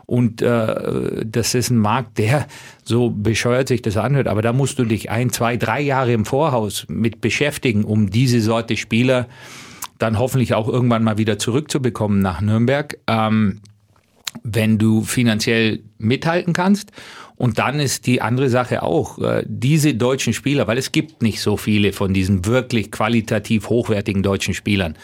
Und 0.06 0.40
äh, 0.40 1.26
das 1.26 1.54
ist 1.54 1.68
ein 1.68 1.76
Markt, 1.76 2.16
der 2.16 2.46
so 2.82 3.10
bescheuert 3.10 3.68
sich 3.68 3.82
das 3.82 3.98
anhört, 3.98 4.26
aber 4.26 4.40
da 4.40 4.54
musst 4.54 4.78
du 4.78 4.84
dich 4.84 5.10
ein, 5.10 5.28
zwei, 5.28 5.58
drei 5.58 5.82
Jahre 5.82 6.14
im 6.14 6.24
Voraus 6.24 6.86
mit 6.88 7.20
beschäftigen, 7.20 7.84
um 7.84 8.08
diese 8.08 8.40
Sorte 8.40 8.78
Spieler 8.78 9.28
dann 9.98 10.18
hoffentlich 10.18 10.54
auch 10.54 10.66
irgendwann 10.66 11.04
mal 11.04 11.18
wieder 11.18 11.38
zurückzubekommen 11.38 12.20
nach 12.20 12.40
Nürnberg, 12.40 12.96
ähm, 13.06 13.60
wenn 14.42 14.78
du 14.78 15.02
finanziell 15.02 15.80
mithalten 15.98 16.54
kannst. 16.54 16.90
Und 17.38 17.60
dann 17.60 17.78
ist 17.78 18.06
die 18.06 18.20
andere 18.20 18.50
Sache 18.50 18.82
auch, 18.82 19.18
äh, 19.20 19.44
diese 19.46 19.94
deutschen 19.94 20.32
Spieler, 20.32 20.66
weil 20.66 20.76
es 20.76 20.90
gibt 20.90 21.22
nicht 21.22 21.40
so 21.40 21.56
viele 21.56 21.92
von 21.92 22.12
diesen 22.12 22.44
wirklich 22.44 22.90
qualitativ 22.90 23.68
hochwertigen 23.68 24.24
deutschen 24.24 24.54
Spielern. 24.54 24.96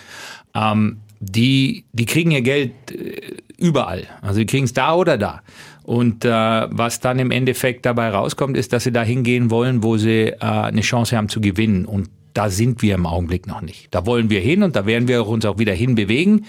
Ähm, 0.52 0.98
die, 1.20 1.84
die 1.92 2.06
kriegen 2.06 2.32
ihr 2.32 2.42
Geld 2.42 2.72
äh, 2.90 3.36
überall. 3.56 4.08
Also 4.20 4.40
die 4.40 4.46
kriegen 4.46 4.64
es 4.64 4.72
da 4.72 4.94
oder 4.94 5.16
da. 5.16 5.42
Und 5.84 6.24
äh, 6.24 6.30
was 6.30 6.98
dann 6.98 7.20
im 7.20 7.30
Endeffekt 7.30 7.86
dabei 7.86 8.08
rauskommt, 8.08 8.56
ist, 8.56 8.72
dass 8.72 8.82
sie 8.82 8.92
da 8.92 9.04
hingehen 9.04 9.50
wollen, 9.50 9.84
wo 9.84 9.96
sie 9.96 10.28
äh, 10.28 10.36
eine 10.40 10.80
Chance 10.80 11.16
haben 11.16 11.28
zu 11.28 11.40
gewinnen. 11.40 11.84
Und 11.84 12.10
da 12.32 12.50
sind 12.50 12.82
wir 12.82 12.96
im 12.96 13.06
Augenblick 13.06 13.46
noch 13.46 13.60
nicht. 13.60 13.94
Da 13.94 14.06
wollen 14.06 14.28
wir 14.28 14.40
hin 14.40 14.64
und 14.64 14.74
da 14.74 14.86
werden 14.86 15.06
wir 15.06 15.24
uns 15.26 15.44
auch 15.44 15.58
wieder 15.58 15.72
hinbewegen. 15.72 16.46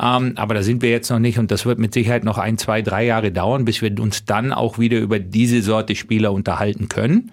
Ähm, 0.00 0.32
aber 0.36 0.54
da 0.54 0.62
sind 0.62 0.82
wir 0.82 0.90
jetzt 0.90 1.10
noch 1.10 1.18
nicht 1.18 1.38
und 1.38 1.50
das 1.50 1.66
wird 1.66 1.78
mit 1.78 1.92
Sicherheit 1.92 2.24
noch 2.24 2.38
ein, 2.38 2.56
zwei, 2.58 2.80
drei 2.80 3.04
Jahre 3.04 3.32
dauern, 3.32 3.64
bis 3.64 3.82
wir 3.82 3.98
uns 4.00 4.24
dann 4.24 4.52
auch 4.52 4.78
wieder 4.78 4.98
über 4.98 5.18
diese 5.18 5.62
Sorte 5.62 5.94
Spieler 5.94 6.32
unterhalten 6.32 6.88
können. 6.88 7.32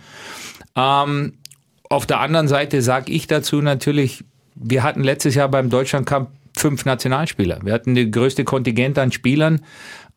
Ähm, 0.75 1.33
auf 1.89 2.05
der 2.05 2.19
anderen 2.19 2.47
Seite 2.47 2.81
sage 2.81 3.11
ich 3.11 3.27
dazu 3.27 3.61
natürlich, 3.61 4.25
wir 4.55 4.83
hatten 4.83 5.03
letztes 5.03 5.35
Jahr 5.35 5.49
beim 5.49 5.69
Deutschland 5.69 6.05
Cup 6.05 6.31
fünf 6.57 6.85
Nationalspieler. 6.85 7.59
Wir 7.63 7.73
hatten 7.73 7.95
die 7.95 8.09
größte 8.09 8.43
Kontingent 8.43 8.97
an 8.97 9.11
Spielern 9.11 9.61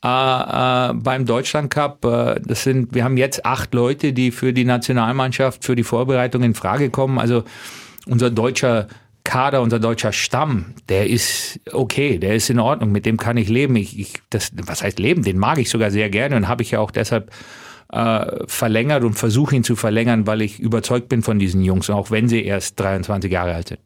äh, 0.03 0.09
äh, 0.09 0.95
beim 0.95 1.27
Deutschland 1.27 1.71
Cup. 1.71 2.05
Äh, 2.05 2.41
das 2.45 2.65
sind, 2.65 2.95
wir 2.95 3.05
haben 3.05 3.17
jetzt 3.17 3.45
acht 3.45 3.75
Leute, 3.75 4.13
die 4.13 4.31
für 4.31 4.53
die 4.53 4.65
Nationalmannschaft, 4.65 5.65
für 5.65 5.77
die 5.77 5.85
Vorbereitung 5.85 6.43
in 6.43 6.55
Frage 6.55 6.91
kommen. 6.91 7.19
Also 7.19 7.45
unser 8.07 8.31
deutscher 8.31 8.89
Kader, 9.31 9.63
unser 9.63 9.79
deutscher 9.79 10.13
Stamm, 10.13 10.75
der 10.89 11.09
ist 11.09 11.61
okay, 11.73 12.19
der 12.19 12.35
ist 12.35 12.51
in 12.51 12.59
Ordnung, 12.59 12.91
mit 12.91 13.07
dem 13.07 13.17
kann 13.17 13.37
ich 13.37 13.49
leben. 13.49 13.77
Ich, 13.77 13.97
ich, 13.97 14.15
das, 14.29 14.51
was 14.67 14.83
heißt 14.83 14.99
leben? 14.99 15.23
Den 15.23 15.39
mag 15.39 15.59
ich 15.59 15.71
sogar 15.71 15.93
sehr 15.93 16.11
gerne 16.11 16.35
und 16.35 16.49
habe 16.49 16.65
ich 16.65 16.73
ja 16.73 16.81
auch 16.81 16.91
deshalb 16.91 17.31
äh, 17.93 18.27
verlängert 18.49 19.05
und 19.05 19.13
versuche 19.13 19.55
ihn 19.55 19.63
zu 19.63 19.77
verlängern, 19.77 20.27
weil 20.27 20.43
ich 20.43 20.59
überzeugt 20.59 21.09
bin 21.09 21.23
von 21.23 21.39
diesen 21.39 21.63
Jungs, 21.63 21.91
auch 21.91 22.11
wenn 22.11 22.29
sie 22.29 22.45
erst 22.45 22.81
23 22.81 23.31
Jahre 23.31 23.55
alt 23.55 23.69
sind. 23.69 23.81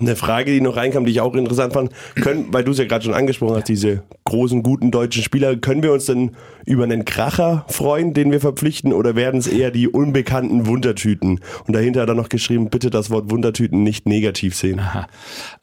Eine 0.00 0.16
Frage, 0.16 0.52
die 0.52 0.60
noch 0.60 0.76
reinkam, 0.76 1.04
die 1.04 1.12
ich 1.12 1.20
auch 1.20 1.34
interessant 1.34 1.72
fand, 1.72 1.92
können, 2.16 2.46
weil 2.50 2.64
du 2.64 2.72
es 2.72 2.78
ja 2.78 2.84
gerade 2.84 3.04
schon 3.04 3.14
angesprochen 3.14 3.56
hast, 3.56 3.68
diese 3.68 4.02
großen, 4.24 4.62
guten 4.62 4.90
deutschen 4.90 5.22
Spieler, 5.22 5.56
können 5.56 5.82
wir 5.82 5.92
uns 5.92 6.06
denn 6.06 6.32
über 6.66 6.84
einen 6.84 7.04
Kracher 7.04 7.64
freuen, 7.68 8.12
den 8.12 8.32
wir 8.32 8.40
verpflichten, 8.40 8.92
oder 8.92 9.14
werden 9.14 9.38
es 9.38 9.46
eher 9.46 9.70
die 9.70 9.88
unbekannten 9.88 10.66
Wundertüten? 10.66 11.40
Und 11.66 11.74
dahinter 11.74 12.02
hat 12.02 12.08
er 12.08 12.14
noch 12.14 12.28
geschrieben, 12.28 12.70
bitte 12.70 12.90
das 12.90 13.10
Wort 13.10 13.30
Wundertüten 13.30 13.82
nicht 13.82 14.06
negativ 14.06 14.56
sehen. 14.56 14.80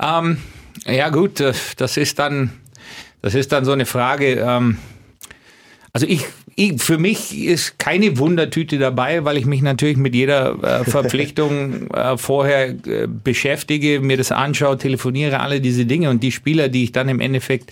Ähm, 0.02 0.38
ja 0.86 1.10
gut, 1.10 1.42
äh, 1.42 1.54
das 1.78 1.98
ist 1.98 2.18
dann, 2.20 2.52
das 3.22 3.36
ist 3.36 3.52
dann 3.52 3.66
so 3.66 3.74
eine 3.74 3.86
Frage. 3.86 4.40
Ähm, 4.40 4.78
also 5.94 6.08
ich 6.08 6.26
ich, 6.55 6.81
für 6.81 6.98
mich 6.98 7.38
ist 7.38 7.79
keine 7.79 8.17
Wundertüte 8.17 8.77
dabei, 8.77 9.24
weil 9.25 9.38
ich 9.38 9.46
mich 9.46 9.62
natürlich 9.62 9.98
mit 9.98 10.13
jeder 10.13 10.81
äh, 10.81 10.84
Verpflichtung 10.89 11.89
äh, 11.91 12.17
vorher 12.17 12.70
äh, 12.70 13.08
beschäftige, 13.08 14.01
mir 14.01 14.17
das 14.17 14.31
anschaue, 14.31 14.77
telefoniere, 14.77 15.39
alle 15.39 15.62
diese 15.62 15.86
Dinge. 15.86 16.10
Und 16.10 16.24
die 16.24 16.31
Spieler, 16.31 16.70
die 16.70 16.84
ich 16.84 16.91
dann 16.91 17.10
im 17.10 17.20
Endeffekt 17.20 17.72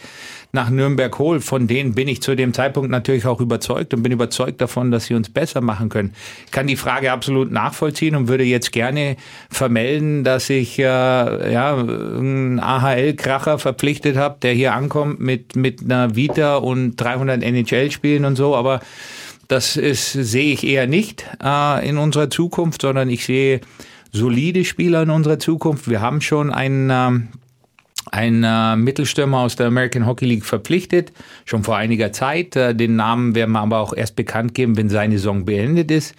nach 0.51 0.69
Nürnberg 0.69 1.17
hole, 1.19 1.41
von 1.41 1.67
denen 1.67 1.93
bin 1.93 2.07
ich 2.07 2.21
zu 2.21 2.35
dem 2.35 2.53
Zeitpunkt 2.53 2.89
natürlich 2.89 3.25
auch 3.25 3.39
überzeugt 3.39 3.93
und 3.93 4.01
bin 4.01 4.11
überzeugt 4.11 4.61
davon, 4.61 4.89
dass 4.89 5.05
sie 5.05 5.13
uns 5.13 5.29
besser 5.29 5.61
machen 5.61 5.89
können. 5.89 6.13
Ich 6.45 6.51
kann 6.51 6.65
die 6.65 6.75
Frage 6.75 7.11
absolut 7.11 7.51
nachvollziehen 7.51 8.15
und 8.15 8.27
würde 8.27 8.43
jetzt 8.43 8.71
gerne 8.71 9.15
vermelden, 9.49 10.23
dass 10.23 10.49
ich 10.49 10.79
äh, 10.79 10.83
ja, 10.83 11.75
einen 11.75 12.59
AHL-Kracher 12.59 13.59
verpflichtet 13.59 14.17
habe, 14.17 14.37
der 14.41 14.53
hier 14.53 14.73
ankommt 14.73 15.19
mit, 15.19 15.55
mit 15.55 15.83
einer 15.83 16.15
Vita 16.15 16.57
und 16.57 16.95
300 16.95 17.43
NHL-Spielen 17.43 18.25
und 18.25 18.35
so, 18.35 18.55
aber 18.55 18.79
das 19.47 19.77
ist, 19.77 20.13
sehe 20.13 20.53
ich 20.53 20.65
eher 20.65 20.87
nicht 20.87 21.25
äh, 21.43 21.87
in 21.87 21.97
unserer 21.97 22.29
Zukunft, 22.29 22.81
sondern 22.81 23.09
ich 23.09 23.25
sehe 23.25 23.61
solide 24.11 24.65
Spieler 24.65 25.03
in 25.03 25.09
unserer 25.09 25.39
Zukunft. 25.39 25.89
Wir 25.89 26.01
haben 26.01 26.21
schon 26.21 26.51
einen 26.51 26.89
ähm, 26.91 27.27
ein 28.11 28.43
äh, 28.43 28.75
Mittelstürmer 28.75 29.39
aus 29.39 29.55
der 29.55 29.67
American 29.67 30.05
Hockey 30.05 30.25
League 30.25 30.45
verpflichtet, 30.45 31.11
schon 31.45 31.63
vor 31.63 31.75
einiger 31.75 32.11
Zeit. 32.11 32.55
Äh, 32.55 32.73
den 32.73 32.95
Namen 32.95 33.35
werden 33.35 33.51
wir 33.51 33.59
aber 33.59 33.79
auch 33.79 33.93
erst 33.93 34.15
bekannt 34.15 34.53
geben, 34.53 34.77
wenn 34.77 34.89
seine 34.89 35.17
Saison 35.17 35.45
beendet 35.45 35.91
ist, 35.91 36.15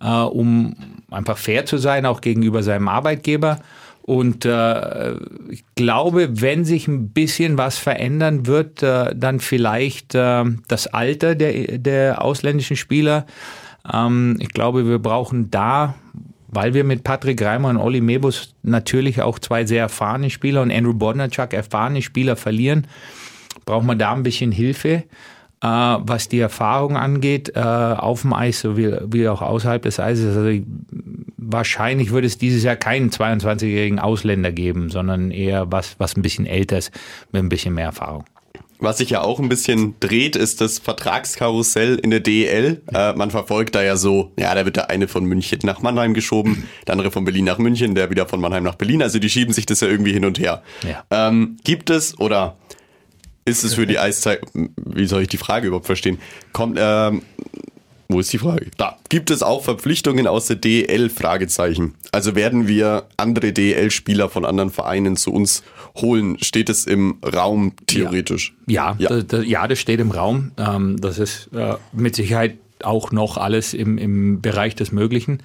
äh, 0.00 0.08
um 0.08 0.74
einfach 1.10 1.38
fair 1.38 1.66
zu 1.66 1.78
sein, 1.78 2.06
auch 2.06 2.20
gegenüber 2.20 2.62
seinem 2.62 2.88
Arbeitgeber. 2.88 3.58
Und 4.02 4.44
äh, 4.44 5.12
ich 5.48 5.64
glaube, 5.76 6.40
wenn 6.40 6.64
sich 6.64 6.88
ein 6.88 7.10
bisschen 7.10 7.56
was 7.56 7.78
verändern 7.78 8.46
wird, 8.46 8.82
äh, 8.82 9.14
dann 9.14 9.38
vielleicht 9.38 10.14
äh, 10.14 10.44
das 10.66 10.88
Alter 10.88 11.36
der, 11.36 11.78
der 11.78 12.22
ausländischen 12.22 12.76
Spieler. 12.76 13.26
Ähm, 13.92 14.38
ich 14.40 14.48
glaube, 14.48 14.88
wir 14.88 14.98
brauchen 14.98 15.52
da 15.52 15.94
weil 16.52 16.74
wir 16.74 16.84
mit 16.84 17.02
Patrick 17.02 17.42
Reimer 17.42 17.70
und 17.70 17.78
Olli 17.78 18.00
Mebus 18.00 18.54
natürlich 18.62 19.22
auch 19.22 19.38
zwei 19.38 19.64
sehr 19.64 19.80
erfahrene 19.80 20.30
Spieler 20.30 20.62
und 20.62 20.70
Andrew 20.70 20.92
Bodnarchuk 20.92 21.54
erfahrene 21.54 22.02
Spieler 22.02 22.36
verlieren, 22.36 22.86
braucht 23.64 23.86
man 23.86 23.98
da 23.98 24.12
ein 24.12 24.22
bisschen 24.22 24.52
Hilfe, 24.52 25.04
äh, 25.62 25.66
was 25.66 26.28
die 26.28 26.40
Erfahrung 26.40 26.96
angeht, 26.98 27.52
äh, 27.56 27.60
auf 27.60 28.20
dem 28.20 28.34
Eis 28.34 28.60
sowie 28.60 28.94
wie 29.06 29.28
auch 29.28 29.40
außerhalb 29.40 29.82
des 29.82 29.98
Eises. 29.98 30.36
Also 30.36 30.48
ich, 30.48 30.62
wahrscheinlich 31.38 32.10
würde 32.10 32.26
es 32.26 32.36
dieses 32.36 32.62
Jahr 32.64 32.76
keinen 32.76 33.08
22-jährigen 33.08 33.98
Ausländer 33.98 34.52
geben, 34.52 34.90
sondern 34.90 35.30
eher 35.30 35.72
was, 35.72 35.98
was 35.98 36.16
ein 36.16 36.22
bisschen 36.22 36.44
älter 36.44 36.76
ist, 36.76 36.92
mit 37.32 37.42
ein 37.42 37.48
bisschen 37.48 37.74
mehr 37.74 37.86
Erfahrung. 37.86 38.24
Was 38.82 38.98
sich 38.98 39.10
ja 39.10 39.22
auch 39.22 39.38
ein 39.38 39.48
bisschen 39.48 39.94
dreht, 40.00 40.34
ist 40.34 40.60
das 40.60 40.80
Vertragskarussell 40.80 42.00
in 42.00 42.10
der 42.10 42.18
DEL. 42.18 42.82
Äh, 42.92 43.12
man 43.12 43.30
verfolgt 43.30 43.76
da 43.76 43.82
ja 43.82 43.96
so, 43.96 44.32
ja, 44.36 44.52
da 44.56 44.64
wird 44.64 44.74
der 44.74 44.90
eine 44.90 45.06
von 45.06 45.24
München 45.24 45.60
nach 45.62 45.82
Mannheim 45.82 46.14
geschoben, 46.14 46.68
der 46.88 46.94
andere 46.94 47.12
von 47.12 47.24
Berlin 47.24 47.44
nach 47.44 47.58
München, 47.58 47.94
der 47.94 48.10
wieder 48.10 48.26
von 48.26 48.40
Mannheim 48.40 48.64
nach 48.64 48.74
Berlin. 48.74 49.00
Also 49.00 49.20
die 49.20 49.30
schieben 49.30 49.54
sich 49.54 49.66
das 49.66 49.82
ja 49.82 49.88
irgendwie 49.88 50.12
hin 50.12 50.24
und 50.24 50.40
her. 50.40 50.64
Ja. 50.82 51.04
Ähm, 51.12 51.58
gibt 51.62 51.90
es 51.90 52.18
oder 52.18 52.56
ist 53.44 53.62
es 53.62 53.74
für 53.74 53.86
die 53.86 54.00
Eiszeit, 54.00 54.40
wie 54.52 55.06
soll 55.06 55.22
ich 55.22 55.28
die 55.28 55.38
Frage 55.38 55.68
überhaupt 55.68 55.86
verstehen? 55.86 56.18
Kommt, 56.52 56.76
ähm, 56.80 57.22
wo 58.12 58.20
ist 58.20 58.32
die 58.32 58.38
Frage? 58.38 58.66
Da. 58.76 58.98
Gibt 59.08 59.30
es 59.30 59.42
auch 59.42 59.64
Verpflichtungen 59.64 60.26
aus 60.26 60.46
der 60.46 60.56
DEL? 60.56 61.10
Fragezeichen. 61.10 61.94
Also 62.12 62.34
werden 62.34 62.68
wir 62.68 63.04
andere 63.16 63.52
DEL-Spieler 63.52 64.28
von 64.28 64.44
anderen 64.44 64.70
Vereinen 64.70 65.16
zu 65.16 65.32
uns 65.32 65.62
holen? 65.96 66.36
Steht 66.42 66.68
es 66.68 66.84
im 66.84 67.18
Raum 67.24 67.72
theoretisch? 67.86 68.54
Ja, 68.66 68.96
ja, 68.98 69.10
ja. 69.10 69.22
Das, 69.22 69.46
ja 69.46 69.66
das 69.66 69.78
steht 69.78 70.00
im 70.00 70.10
Raum. 70.10 70.52
Ähm, 70.58 71.00
das 71.00 71.18
ist 71.18 71.50
äh, 71.54 71.74
mit 71.92 72.16
Sicherheit 72.16 72.58
auch 72.82 73.12
noch 73.12 73.36
alles 73.36 73.74
im, 73.74 73.98
im 73.98 74.40
Bereich 74.40 74.74
des 74.74 74.92
Möglichen. 74.92 75.42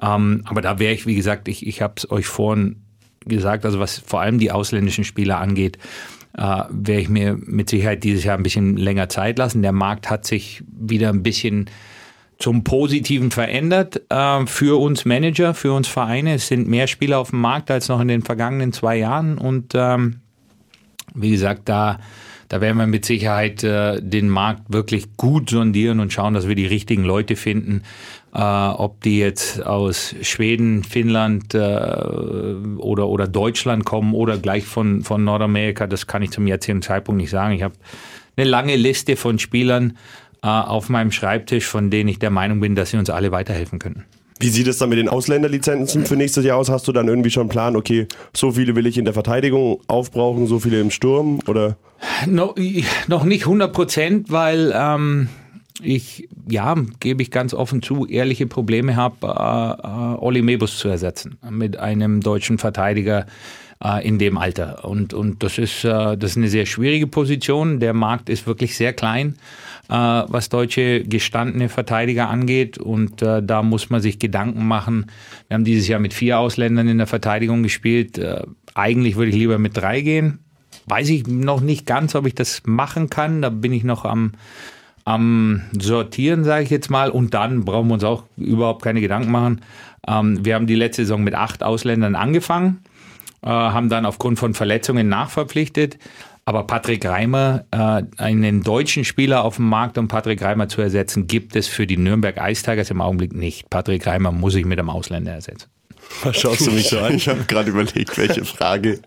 Ähm, 0.00 0.42
aber 0.44 0.60
da 0.62 0.78
wäre 0.78 0.94
ich, 0.94 1.06
wie 1.06 1.14
gesagt, 1.14 1.48
ich, 1.48 1.66
ich 1.66 1.82
habe 1.82 1.94
es 1.96 2.10
euch 2.10 2.26
vorhin 2.26 2.82
gesagt, 3.24 3.64
also 3.64 3.78
was 3.78 3.98
vor 3.98 4.20
allem 4.20 4.38
die 4.38 4.50
ausländischen 4.50 5.04
Spieler 5.04 5.38
angeht, 5.38 5.78
äh, 6.36 6.40
werde 6.40 7.00
ich 7.00 7.08
mir 7.08 7.38
mit 7.38 7.68
Sicherheit 7.68 8.04
dieses 8.04 8.24
Jahr 8.24 8.36
ein 8.36 8.42
bisschen 8.42 8.76
länger 8.76 9.08
Zeit 9.08 9.38
lassen. 9.38 9.62
Der 9.62 9.72
Markt 9.72 10.10
hat 10.10 10.26
sich 10.26 10.62
wieder 10.66 11.10
ein 11.10 11.22
bisschen 11.22 11.66
zum 12.42 12.64
Positiven 12.64 13.30
verändert 13.30 14.02
äh, 14.10 14.46
für 14.46 14.80
uns 14.80 15.04
Manager, 15.04 15.54
für 15.54 15.72
uns 15.72 15.88
Vereine. 15.88 16.34
Es 16.34 16.48
sind 16.48 16.68
mehr 16.68 16.88
Spieler 16.88 17.18
auf 17.18 17.30
dem 17.30 17.40
Markt 17.40 17.70
als 17.70 17.88
noch 17.88 18.00
in 18.00 18.08
den 18.08 18.22
vergangenen 18.22 18.72
zwei 18.72 18.96
Jahren 18.96 19.38
und 19.38 19.72
ähm, 19.74 20.20
wie 21.14 21.30
gesagt, 21.30 21.68
da, 21.68 21.98
da 22.48 22.60
werden 22.60 22.78
wir 22.78 22.86
mit 22.86 23.04
Sicherheit 23.04 23.62
äh, 23.62 24.00
den 24.02 24.28
Markt 24.28 24.72
wirklich 24.72 25.16
gut 25.16 25.50
sondieren 25.50 26.00
und 26.00 26.12
schauen, 26.12 26.34
dass 26.34 26.48
wir 26.48 26.54
die 26.54 26.66
richtigen 26.66 27.04
Leute 27.04 27.36
finden. 27.36 27.82
Äh, 28.34 28.40
ob 28.40 29.02
die 29.02 29.18
jetzt 29.18 29.64
aus 29.64 30.14
Schweden, 30.22 30.84
Finnland 30.84 31.54
äh, 31.54 31.58
oder, 31.58 33.08
oder 33.08 33.28
Deutschland 33.28 33.84
kommen 33.84 34.14
oder 34.14 34.38
gleich 34.38 34.64
von, 34.64 35.02
von 35.02 35.22
Nordamerika, 35.22 35.86
das 35.86 36.06
kann 36.06 36.22
ich 36.22 36.30
zum 36.30 36.46
jetzigen 36.46 36.82
Zeitpunkt 36.82 37.20
nicht 37.20 37.30
sagen. 37.30 37.54
Ich 37.54 37.62
habe 37.62 37.74
eine 38.36 38.48
lange 38.48 38.76
Liste 38.76 39.16
von 39.16 39.38
Spielern, 39.38 39.98
auf 40.48 40.88
meinem 40.88 41.12
Schreibtisch, 41.12 41.66
von 41.66 41.90
denen 41.90 42.08
ich 42.08 42.18
der 42.18 42.30
Meinung 42.30 42.60
bin, 42.60 42.74
dass 42.74 42.90
sie 42.90 42.96
uns 42.96 43.10
alle 43.10 43.30
weiterhelfen 43.30 43.78
könnten. 43.78 44.04
Wie 44.42 44.48
sieht 44.48 44.66
es 44.66 44.78
dann 44.78 44.88
mit 44.88 44.98
den 44.98 45.08
Ausländerlizenzen 45.08 46.04
für 46.04 46.16
nächstes 46.16 46.44
Jahr 46.44 46.58
aus? 46.58 46.68
Hast 46.68 46.88
du 46.88 46.92
dann 46.92 47.06
irgendwie 47.06 47.30
schon 47.30 47.42
einen 47.42 47.50
Plan, 47.50 47.76
okay, 47.76 48.08
so 48.34 48.50
viele 48.50 48.74
will 48.74 48.86
ich 48.86 48.98
in 48.98 49.04
der 49.04 49.14
Verteidigung 49.14 49.80
aufbrauchen, 49.86 50.48
so 50.48 50.58
viele 50.58 50.80
im 50.80 50.90
Sturm 50.90 51.38
oder? 51.46 51.76
No, 52.26 52.52
noch 53.06 53.22
nicht 53.22 53.42
100 53.42 53.72
Prozent, 53.72 54.32
weil 54.32 54.72
ähm, 54.74 55.28
ich, 55.80 56.28
ja, 56.48 56.74
gebe 56.98 57.22
ich 57.22 57.30
ganz 57.30 57.54
offen 57.54 57.82
zu, 57.82 58.04
ehrliche 58.06 58.48
Probleme 58.48 58.96
habe, 58.96 59.28
äh, 59.28 59.86
äh, 59.86 60.18
Olli 60.18 60.42
Mebus 60.42 60.76
zu 60.76 60.88
ersetzen 60.88 61.38
mit 61.48 61.76
einem 61.76 62.20
deutschen 62.20 62.58
Verteidiger 62.58 63.26
äh, 63.82 64.06
in 64.06 64.18
dem 64.18 64.38
Alter. 64.38 64.84
Und, 64.84 65.14
und 65.14 65.42
das, 65.42 65.58
ist, 65.58 65.84
äh, 65.84 66.16
das 66.16 66.32
ist 66.32 66.36
eine 66.36 66.48
sehr 66.48 66.66
schwierige 66.66 67.06
Position. 67.06 67.80
Der 67.80 67.94
Markt 67.94 68.28
ist 68.28 68.46
wirklich 68.46 68.76
sehr 68.76 68.92
klein, 68.92 69.36
äh, 69.88 69.94
was 69.94 70.48
deutsche 70.48 71.02
gestandene 71.04 71.68
Verteidiger 71.68 72.28
angeht. 72.28 72.78
Und 72.78 73.22
äh, 73.22 73.42
da 73.42 73.62
muss 73.62 73.90
man 73.90 74.00
sich 74.00 74.18
Gedanken 74.18 74.66
machen. 74.66 75.06
Wir 75.48 75.54
haben 75.54 75.64
dieses 75.64 75.88
Jahr 75.88 76.00
mit 76.00 76.14
vier 76.14 76.38
Ausländern 76.38 76.88
in 76.88 76.98
der 76.98 77.06
Verteidigung 77.06 77.62
gespielt. 77.62 78.18
Äh, 78.18 78.42
eigentlich 78.74 79.16
würde 79.16 79.30
ich 79.30 79.36
lieber 79.36 79.58
mit 79.58 79.76
drei 79.76 80.00
gehen. 80.00 80.38
Weiß 80.86 81.08
ich 81.10 81.26
noch 81.26 81.60
nicht 81.60 81.86
ganz, 81.86 82.14
ob 82.14 82.26
ich 82.26 82.34
das 82.34 82.62
machen 82.64 83.10
kann. 83.10 83.42
Da 83.42 83.50
bin 83.50 83.72
ich 83.72 83.84
noch 83.84 84.04
am 84.04 84.32
am 85.04 85.62
Sortieren, 85.78 86.44
sage 86.44 86.64
ich 86.64 86.70
jetzt 86.70 86.90
mal. 86.90 87.10
Und 87.10 87.34
dann 87.34 87.64
brauchen 87.64 87.88
wir 87.88 87.94
uns 87.94 88.04
auch 88.04 88.24
überhaupt 88.36 88.82
keine 88.82 89.00
Gedanken 89.00 89.30
machen. 89.30 89.60
Ähm, 90.06 90.44
wir 90.44 90.54
haben 90.54 90.66
die 90.66 90.74
letzte 90.74 91.02
Saison 91.02 91.22
mit 91.22 91.34
acht 91.34 91.62
Ausländern 91.62 92.14
angefangen, 92.14 92.81
äh, 93.42 93.46
haben 93.48 93.88
dann 93.88 94.06
aufgrund 94.06 94.38
von 94.38 94.54
Verletzungen 94.54 95.08
nachverpflichtet. 95.08 95.98
Aber 96.44 96.66
Patrick 96.66 97.04
Reimer, 97.04 97.64
äh, 97.70 98.02
einen 98.16 98.62
deutschen 98.64 99.04
Spieler 99.04 99.44
auf 99.44 99.56
dem 99.56 99.68
Markt, 99.68 99.96
um 99.96 100.08
Patrick 100.08 100.42
Reimer 100.42 100.68
zu 100.68 100.80
ersetzen, 100.82 101.28
gibt 101.28 101.54
es 101.54 101.68
für 101.68 101.86
die 101.86 101.96
Nürnberg 101.96 102.36
Ice 102.40 102.64
Tigers 102.64 102.90
im 102.90 103.00
Augenblick 103.00 103.32
nicht. 103.32 103.70
Patrick 103.70 104.06
Reimer 104.08 104.32
muss 104.32 104.56
ich 104.56 104.64
mit 104.64 104.78
einem 104.80 104.90
Ausländer 104.90 105.32
ersetzen. 105.32 105.68
Was 106.24 106.36
schaust 106.40 106.66
du 106.66 106.72
mich 106.72 106.88
so 106.88 106.98
an? 106.98 107.14
Ich 107.14 107.28
habe 107.28 107.44
gerade 107.44 107.70
überlegt, 107.70 108.18
welche 108.18 108.44
Frage 108.44 108.98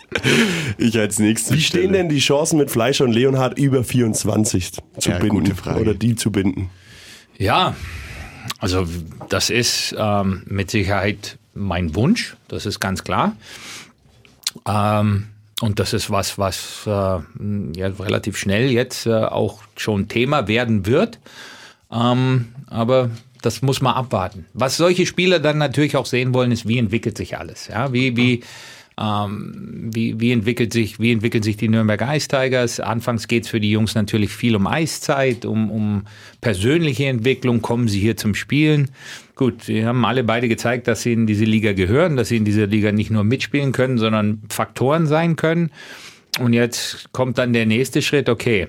ich 0.78 0.98
als 0.98 1.20
nächstes 1.20 1.56
Wie 1.58 1.62
stehen 1.62 1.82
stelle. 1.84 1.98
denn 1.98 2.10
die 2.10 2.20
Chancen 2.20 2.58
mit 2.58 2.72
Fleischer 2.72 3.04
und 3.04 3.12
Leonhardt 3.12 3.60
über 3.60 3.84
24 3.84 4.72
zu 4.72 5.10
Ja, 5.10 5.20
binden? 5.20 5.36
gute 5.40 5.56
Frage. 5.56 5.82
Oder 5.82 5.94
die 5.94 6.16
zu 6.16 6.32
binden? 6.32 6.70
Ja, 7.38 7.76
also 8.60 8.88
das 9.28 9.50
ist 9.50 9.94
ähm, 10.00 10.44
mit 10.46 10.72
Sicherheit 10.72 11.38
mein 11.54 11.96
Wunsch, 11.96 12.38
das 12.48 12.66
ist 12.66 12.80
ganz 12.80 13.04
klar. 13.04 13.36
Ähm, 14.68 15.28
und 15.62 15.80
das 15.80 15.94
ist 15.94 16.10
was, 16.10 16.38
was 16.38 16.84
äh, 16.86 16.90
ja, 16.90 17.88
relativ 18.00 18.38
schnell 18.38 18.70
jetzt 18.70 19.06
äh, 19.06 19.14
auch 19.14 19.62
schon 19.78 20.08
Thema 20.08 20.48
werden 20.48 20.86
wird. 20.86 21.20
Ähm, 21.92 22.50
aber 22.68 23.10
das 23.42 23.62
muss 23.62 23.82
man 23.82 23.94
abwarten. 23.94 24.46
Was 24.54 24.78
solche 24.78 25.06
Spieler 25.06 25.40
dann 25.40 25.58
natürlich 25.58 25.96
auch 25.96 26.06
sehen 26.06 26.34
wollen, 26.34 26.52
ist, 26.52 26.68
wie 26.68 26.78
entwickelt 26.78 27.18
sich 27.18 27.38
alles. 27.38 27.68
Ja? 27.68 27.94
Wie, 27.94 28.18
wie, 28.18 28.44
ähm, 28.98 29.90
wie, 29.94 30.20
wie, 30.20 30.32
entwickelt 30.32 30.72
sich, 30.72 31.00
wie 31.00 31.12
entwickeln 31.12 31.44
sich 31.44 31.58
die 31.58 31.68
Nürnberg 31.68 32.02
Ice 32.02 32.28
Tigers? 32.30 32.80
Anfangs 32.80 33.28
geht 33.28 33.44
es 33.44 33.50
für 33.50 33.60
die 33.60 33.72
Jungs 33.72 33.94
natürlich 33.94 34.32
viel 34.32 34.56
um 34.56 34.68
Eiszeit, 34.68 35.44
um, 35.44 35.70
um 35.70 36.04
persönliche 36.40 37.06
Entwicklung. 37.06 37.62
Kommen 37.62 37.90
sie 37.90 38.00
hier 38.00 38.16
zum 38.16 38.36
Spielen? 38.36 38.92
Gut, 39.36 39.64
sie 39.64 39.86
haben 39.86 40.06
alle 40.06 40.24
beide 40.24 40.48
gezeigt, 40.48 40.88
dass 40.88 41.02
sie 41.02 41.12
in 41.12 41.28
diese 41.28 41.44
Liga 41.44 41.74
gehören, 41.74 42.16
dass 42.16 42.30
sie 42.30 42.38
in 42.38 42.46
dieser 42.46 42.68
Liga 42.68 42.94
nicht 42.94 43.12
nur 43.12 43.26
mitspielen 43.26 43.74
können, 43.74 43.98
sondern 43.98 44.42
Faktoren 44.50 45.08
sein 45.08 45.36
können. 45.36 45.72
Und 46.40 46.54
jetzt 46.54 47.12
kommt 47.12 47.38
dann 47.38 47.52
der 47.52 47.66
nächste 47.66 48.02
Schritt, 48.02 48.30
okay. 48.30 48.68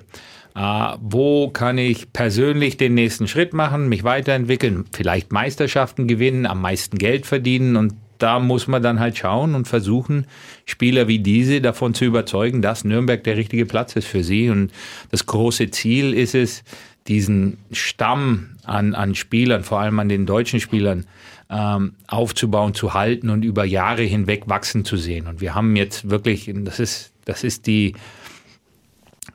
Äh, 0.56 0.96
wo 1.00 1.50
kann 1.50 1.78
ich 1.78 2.12
persönlich 2.12 2.76
den 2.78 2.94
nächsten 2.94 3.28
Schritt 3.28 3.52
machen, 3.52 3.88
mich 3.88 4.02
weiterentwickeln, 4.02 4.86
vielleicht 4.92 5.30
Meisterschaften 5.30 6.08
gewinnen, 6.08 6.46
am 6.46 6.62
meisten 6.62 6.98
Geld 6.98 7.26
verdienen 7.26 7.76
und 7.76 7.92
da 8.18 8.38
muss 8.38 8.66
man 8.66 8.82
dann 8.82 9.00
halt 9.00 9.16
schauen 9.18 9.54
und 9.54 9.66
versuchen, 9.66 10.26
Spieler 10.64 11.08
wie 11.08 11.18
diese 11.18 11.60
davon 11.60 11.94
zu 11.94 12.04
überzeugen, 12.04 12.62
dass 12.62 12.84
Nürnberg 12.84 13.22
der 13.24 13.36
richtige 13.36 13.66
Platz 13.66 13.96
ist 13.96 14.06
für 14.06 14.24
sie. 14.24 14.50
Und 14.50 14.72
das 15.10 15.26
große 15.26 15.70
Ziel 15.70 16.14
ist 16.14 16.34
es, 16.34 16.64
diesen 17.08 17.58
Stamm 17.70 18.56
an, 18.64 18.94
an 18.94 19.14
Spielern, 19.14 19.62
vor 19.62 19.80
allem 19.80 19.98
an 20.00 20.08
den 20.08 20.26
deutschen 20.26 20.60
Spielern, 20.60 21.06
ähm, 21.48 21.92
aufzubauen, 22.08 22.74
zu 22.74 22.94
halten 22.94 23.30
und 23.30 23.44
über 23.44 23.64
Jahre 23.64 24.02
hinweg 24.02 24.44
wachsen 24.48 24.84
zu 24.84 24.96
sehen. 24.96 25.26
Und 25.28 25.40
wir 25.40 25.54
haben 25.54 25.76
jetzt 25.76 26.10
wirklich, 26.10 26.50
das 26.52 26.80
ist, 26.80 27.12
das 27.24 27.44
ist 27.44 27.66
die 27.66 27.94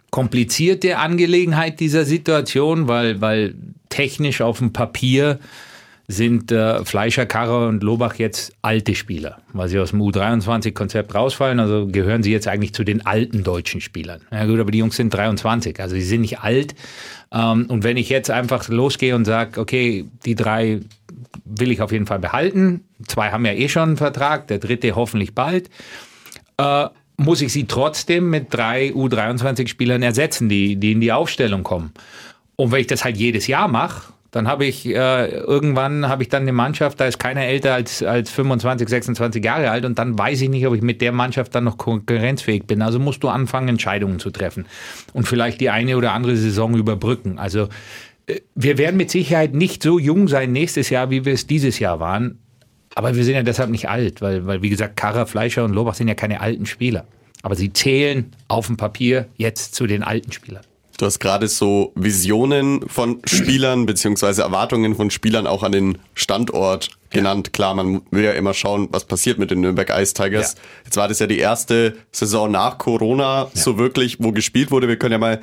komplizierte 0.10 0.98
Angelegenheit 0.98 1.80
dieser 1.80 2.04
Situation, 2.04 2.89
weil, 2.89 3.22
weil 3.22 3.56
technisch 3.88 4.41
auf 4.41 4.58
dem 4.58 4.74
Papier 4.74 5.39
sind 6.12 6.52
äh, 6.52 6.84
Fleischer, 6.86 7.26
Karrer 7.26 7.67
und 7.67 7.84
Lobach 7.84 8.15
jetzt 8.15 8.54
alte 8.62 8.95
Spieler, 8.95 9.38
weil 9.54 9.67
sie 9.67 9.80
aus 9.80 9.91
dem 9.91 10.02
U23-Konzept 10.02 11.15
rausfallen. 11.15 11.60
Also 11.60 11.88
gehören 11.88 12.24
sie 12.24 12.32
jetzt 12.32 12.47
eigentlich 12.47 12.74
zu 12.74 12.84
den 12.84 13.06
alten 13.06 13.43
deutschen 13.43 13.82
Spielern. 13.82 14.21
Ja 14.32 14.45
gut, 14.45 14.60
aber 14.60 14.71
die 14.71 14.80
Jungs 14.80 14.95
sind 14.95 15.13
23, 15.13 15.80
also 15.80 15.95
sie 15.95 16.02
sind 16.02 16.21
nicht 16.21 16.39
alt. 16.39 16.76
Ähm, 17.32 17.65
und 17.67 17.84
wenn 17.84 17.97
ich 17.97 18.10
jetzt 18.10 18.30
einfach 18.30 18.67
losgehe 18.69 19.15
und 19.15 19.26
sage, 19.26 19.60
okay, 19.60 20.06
die 20.26 20.36
drei 20.36 20.82
will 21.45 21.71
ich 21.71 21.82
auf 21.82 21.91
jeden 21.91 22.06
Fall 22.06 22.19
behalten, 22.19 22.84
zwei 23.08 23.32
haben 23.32 23.45
ja 23.45 23.54
eh 23.54 23.69
schon 23.69 23.89
einen 23.89 23.97
Vertrag, 23.97 24.47
der 24.47 24.60
dritte 24.60 24.95
hoffentlich 24.95 25.34
bald, 25.34 25.69
äh, 26.58 26.88
muss 27.17 27.41
ich 27.41 27.54
sie 27.54 27.65
trotzdem 27.65 28.30
mit 28.30 28.54
drei 28.54 28.89
U23-Spielern 28.89 30.02
ersetzen, 30.02 30.50
die, 30.50 30.76
die 30.76 30.91
in 30.93 31.02
die 31.02 31.12
Aufstellung 31.12 31.63
kommen. 31.63 31.91
Und 32.56 32.71
wenn 32.71 32.82
ich 32.82 32.88
das 32.88 33.04
halt 33.04 33.17
jedes 33.17 33.47
Jahr 33.47 33.67
mache, 33.67 34.12
dann 34.32 34.48
habe 34.48 34.65
ich 34.65 34.86
äh, 34.86 35.28
irgendwann 35.28 36.08
habe 36.08 36.24
ich 36.24 36.30
dann 36.30 36.44
eine 36.44 36.54
Mannschaft, 36.54 37.02
da 37.02 37.06
ist 37.06 37.20
keiner 37.20 37.46
älter 37.46 37.74
als, 37.74 38.02
als 38.02 38.32
25, 38.32 38.88
26 38.88 39.44
Jahre 39.44 39.70
alt 39.70 39.84
und 39.84 40.00
dann 40.00 40.17
weiß 40.17 40.41
ich 40.41 40.50
nicht, 40.50 40.65
ob 40.65 40.74
ich 40.74 40.82
mit 40.82 41.02
der 41.02 41.12
Mannschaft 41.12 41.54
dann 41.54 41.65
noch 41.65 41.78
konkurrenzfähig 41.78 42.65
bin. 42.65 42.82
Also 42.82 42.98
musst 42.98 43.24
du 43.24 43.28
anfangen, 43.28 43.67
Entscheidungen 43.67 44.20
zu 44.20 44.32
treffen 44.32 44.65
und 45.13 45.28
vielleicht 45.28 45.60
die 45.60 45.70
eine 45.70 45.98
oder 45.98 46.13
andere 46.13 46.38
Saison 46.38 46.76
überbrücken. 46.76 47.39
Also 47.39 47.67
äh, 48.26 48.39
wir 48.56 48.78
werden 48.78 48.96
mit 48.96 49.12
Sicherheit 49.12 49.54
nicht 49.54 49.84
so 49.84 50.00
jung 50.00 50.30
sein 50.30 50.54
nächstes 50.54 50.89
Jahr, 50.89 51.10
wie 51.10 51.26
wir 51.26 51.34
es 51.34 51.46
dieses 51.46 51.80
Jahr 51.80 52.00
waren. 52.00 52.39
Aber 52.96 53.15
wir 53.15 53.26
sind 53.26 53.36
ja 53.36 53.44
deshalb 53.44 53.70
nicht 53.70 53.89
alt, 53.89 54.22
weil, 54.22 54.46
weil 54.48 54.62
wie 54.62 54.70
gesagt, 54.70 54.96
Karrer, 54.96 55.26
Fleischer 55.26 55.65
und 55.65 55.74
Lobach 55.74 55.94
sind 55.94 56.08
ja 56.08 56.15
keine 56.15 56.39
alten 56.39 56.65
Spieler. 56.65 57.06
Aber 57.41 57.56
sie 57.56 57.74
zählen 57.74 58.32
auf 58.48 58.67
dem 58.67 58.78
Papier 58.78 59.28
jetzt 59.36 59.76
zu 59.76 59.88
den 59.88 60.04
alten 60.04 60.32
Spielern. 60.32 60.63
Du 60.97 61.06
hast 61.06 61.19
gerade 61.19 61.47
so 61.47 61.91
Visionen 61.95 62.88
von 62.88 63.21
Spielern 63.25 63.86
beziehungsweise 63.86 64.43
Erwartungen 64.43 64.95
von 64.95 65.10
Spielern 65.10 65.47
auch 65.47 65.63
an 65.63 65.71
den 65.71 65.97
Standort 66.13 66.89
genannt. 67.10 67.54
Klar, 67.54 67.73
man 67.75 68.01
will 68.12 68.23
ja 68.23 68.34
immer 68.34 68.54
schauen, 68.54 68.88
was 68.91 69.06
passiert 69.06 69.39
mit 69.39 69.51
den 69.51 69.62
Nürnberg 69.62 69.89
Ice 69.89 70.13
Tigers. 70.13 70.54
Ja. 70.54 70.60
Jetzt 70.86 70.97
war 70.97 71.08
das 71.08 71.19
ja 71.19 71.27
die 71.27 71.39
erste 71.39 71.95
Saison 72.12 72.51
nach 72.51 72.77
Corona, 72.77 73.49
so 73.54 73.77
wirklich, 73.77 74.17
wo 74.19 74.32
gespielt 74.32 74.71
wurde. 74.71 74.88
Wir 74.88 74.97
können 74.97 75.13
ja 75.13 75.17
mal 75.17 75.41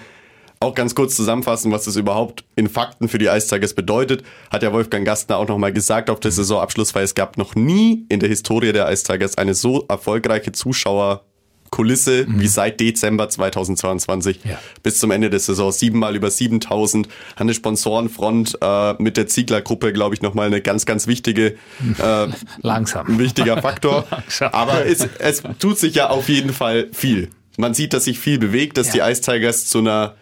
auch 0.61 0.75
ganz 0.75 0.95
kurz 0.95 1.15
zusammenfassen, 1.15 1.71
was 1.71 1.85
das 1.85 1.97
überhaupt 1.97 2.45
in 2.57 2.69
Fakten 2.69 3.09
für 3.09 3.19
die 3.19 3.27
Ice 3.27 3.49
Tigers 3.49 3.75
bedeutet. 3.75 4.25
Hat 4.51 4.63
ja 4.63 4.73
Wolfgang 4.73 5.07
Gastner 5.07 5.37
auch 5.37 5.47
nochmal 5.47 5.73
gesagt 5.73 6.11
auf 6.11 6.21
der 6.21 6.33
Saisonabschlussfeier, 6.33 7.05
es 7.05 7.15
gab 7.15 7.39
noch 7.39 7.55
nie 7.55 8.07
in 8.09 8.21
der 8.21 8.29
Historie 8.29 8.73
der 8.73 8.91
Ice 8.91 9.05
Tigers 9.05 9.39
eine 9.39 9.55
so 9.55 9.85
erfolgreiche 9.89 10.53
Zuschauer 10.53 11.25
Kulisse 11.71 12.27
wie 12.29 12.47
seit 12.49 12.81
Dezember 12.81 13.29
2022 13.29 14.41
Ja. 14.45 14.59
bis 14.83 14.99
zum 14.99 15.11
Ende 15.11 15.31
der 15.31 15.41
Saison. 15.41 15.71
Siebenmal 15.73 16.17
über 16.17 16.31
7000. 16.31 17.09
Eine 17.37 17.55
Sponsorenfront 17.55 18.59
äh, 18.61 18.95
mit 19.03 19.17
der 19.17 19.27
Ziegler-Gruppe, 19.27 19.93
glaube 19.93 20.15
ich, 20.15 20.23
nochmal 20.23 20.47
eine 20.47 20.61
ganz, 20.61 20.87
ganz 20.87 21.07
wichtige, 21.07 21.57
äh, 22.03 22.27
Langsam. 22.63 23.07
ein 23.07 23.19
wichtiger 23.19 23.61
Faktor. 23.61 24.07
Langsam. 24.11 24.51
Aber 24.53 24.87
es, 24.87 25.07
es 25.19 25.43
tut 25.59 25.79
sich 25.79 25.95
ja 25.95 26.11
auf 26.11 26.29
jeden 26.29 26.53
Fall 26.53 26.89
viel. 26.93 27.31
Man 27.57 27.75
sieht, 27.75 27.93
dass 27.93 28.05
sich 28.05 28.19
viel 28.19 28.39
bewegt, 28.39 28.77
dass 28.77 28.95
Ja. 28.95 29.07
die 29.07 29.13
Ice 29.13 29.21
Tigers 29.23 29.67
zu 29.67 29.79
einer 29.79 30.15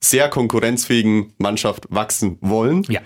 sehr 0.00 0.28
konkurrenzfähigen 0.28 1.32
Mannschaft 1.38 1.86
wachsen 1.90 2.38
wollen. 2.40 2.82
Ja. 2.88 3.00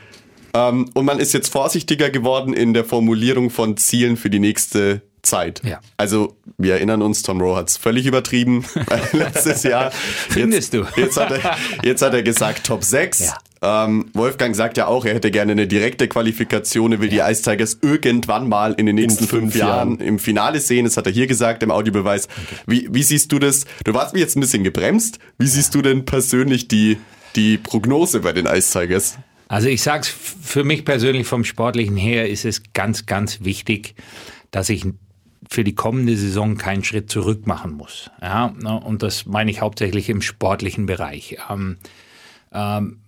Ähm, 0.54 0.88
und 0.94 1.04
man 1.04 1.18
ist 1.18 1.34
jetzt 1.34 1.48
vorsichtiger 1.48 2.08
geworden 2.10 2.54
in 2.54 2.72
der 2.72 2.84
Formulierung 2.84 3.50
von 3.50 3.76
Zielen 3.76 4.16
für 4.16 4.30
die 4.30 4.38
nächste 4.38 5.02
Zeit. 5.26 5.62
Ja. 5.64 5.80
Also 5.96 6.36
wir 6.58 6.74
erinnern 6.74 7.02
uns, 7.02 7.22
Tom 7.22 7.40
Rowe 7.40 7.56
hat 7.56 7.68
es 7.68 7.76
völlig 7.76 8.06
übertrieben 8.06 8.64
letztes 9.12 9.62
Jahr. 9.62 9.90
Findest 9.90 10.72
jetzt, 10.72 10.96
du? 10.96 11.00
Jetzt 11.00 11.16
hat, 11.16 11.30
er, 11.30 11.56
jetzt 11.82 12.02
hat 12.02 12.14
er 12.14 12.22
gesagt 12.22 12.64
Top 12.64 12.82
6. 12.84 13.34
Ähm, 13.62 14.10
Wolfgang 14.12 14.54
sagt 14.54 14.76
ja 14.76 14.86
auch, 14.86 15.04
er 15.04 15.14
hätte 15.14 15.30
gerne 15.30 15.52
eine 15.52 15.66
direkte 15.66 16.08
Qualifikation. 16.08 16.92
Er 16.92 17.00
will 17.00 17.08
die 17.08 17.18
Ice 17.18 17.42
Tigers 17.42 17.78
irgendwann 17.82 18.48
mal 18.48 18.74
in 18.74 18.86
den 18.86 18.96
nächsten 18.96 19.26
fünf, 19.26 19.52
fünf 19.52 19.56
Jahren 19.56 19.92
Jahren. 19.92 20.00
im 20.00 20.18
Finale 20.18 20.60
sehen. 20.60 20.84
Das 20.84 20.96
hat 20.96 21.06
er 21.06 21.12
hier 21.12 21.26
gesagt 21.26 21.62
im 21.62 21.70
Audiobeweis. 21.70 22.28
Wie, 22.66 22.88
wie 22.90 23.02
siehst 23.02 23.32
du 23.32 23.38
das? 23.38 23.64
Du 23.84 23.94
warst 23.94 24.14
mir 24.14 24.20
jetzt 24.20 24.36
ein 24.36 24.40
bisschen 24.40 24.62
gebremst. 24.62 25.18
Wie 25.38 25.46
siehst 25.46 25.74
du 25.74 25.82
denn 25.82 26.04
persönlich 26.04 26.68
die, 26.68 26.98
die 27.34 27.58
Prognose 27.58 28.20
bei 28.20 28.32
den 28.32 28.46
Ice 28.46 28.78
Tigers? 28.78 29.18
Also 29.48 29.68
ich 29.68 29.82
sag's 29.82 30.08
für 30.08 30.64
mich 30.64 30.84
persönlich 30.84 31.26
vom 31.26 31.44
Sportlichen 31.44 31.96
her 31.96 32.28
ist 32.28 32.44
es 32.44 32.62
ganz, 32.72 33.06
ganz 33.06 33.44
wichtig, 33.44 33.94
dass 34.50 34.68
ich 34.68 34.84
für 35.50 35.64
die 35.64 35.74
kommende 35.74 36.16
Saison 36.16 36.56
keinen 36.56 36.84
Schritt 36.84 37.10
zurück 37.10 37.46
machen 37.46 37.72
muss. 37.72 38.10
Ja, 38.20 38.52
ne, 38.60 38.78
und 38.80 39.02
das 39.02 39.26
meine 39.26 39.50
ich 39.50 39.60
hauptsächlich 39.60 40.08
im 40.08 40.22
sportlichen 40.22 40.86
Bereich. 40.86 41.38
Ähm, 41.50 41.76
ähm, 42.52 42.98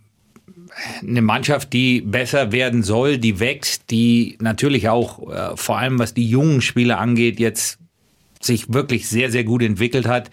eine 1.03 1.23
Mannschaft, 1.23 1.73
die 1.73 2.01
besser 2.01 2.53
werden 2.53 2.83
soll, 2.83 3.19
die 3.19 3.41
wächst, 3.41 3.91
die 3.91 4.37
natürlich 4.41 4.89
auch, 4.89 5.31
äh, 5.31 5.57
vor 5.57 5.79
allem 5.79 5.99
was 5.99 6.15
die 6.15 6.29
jungen 6.29 6.61
Spieler 6.61 6.99
angeht, 6.99 7.41
jetzt 7.41 7.79
sich 8.41 8.73
wirklich 8.73 9.09
sehr, 9.09 9.31
sehr 9.31 9.45
gut 9.45 9.63
entwickelt 9.63 10.07
hat. 10.07 10.31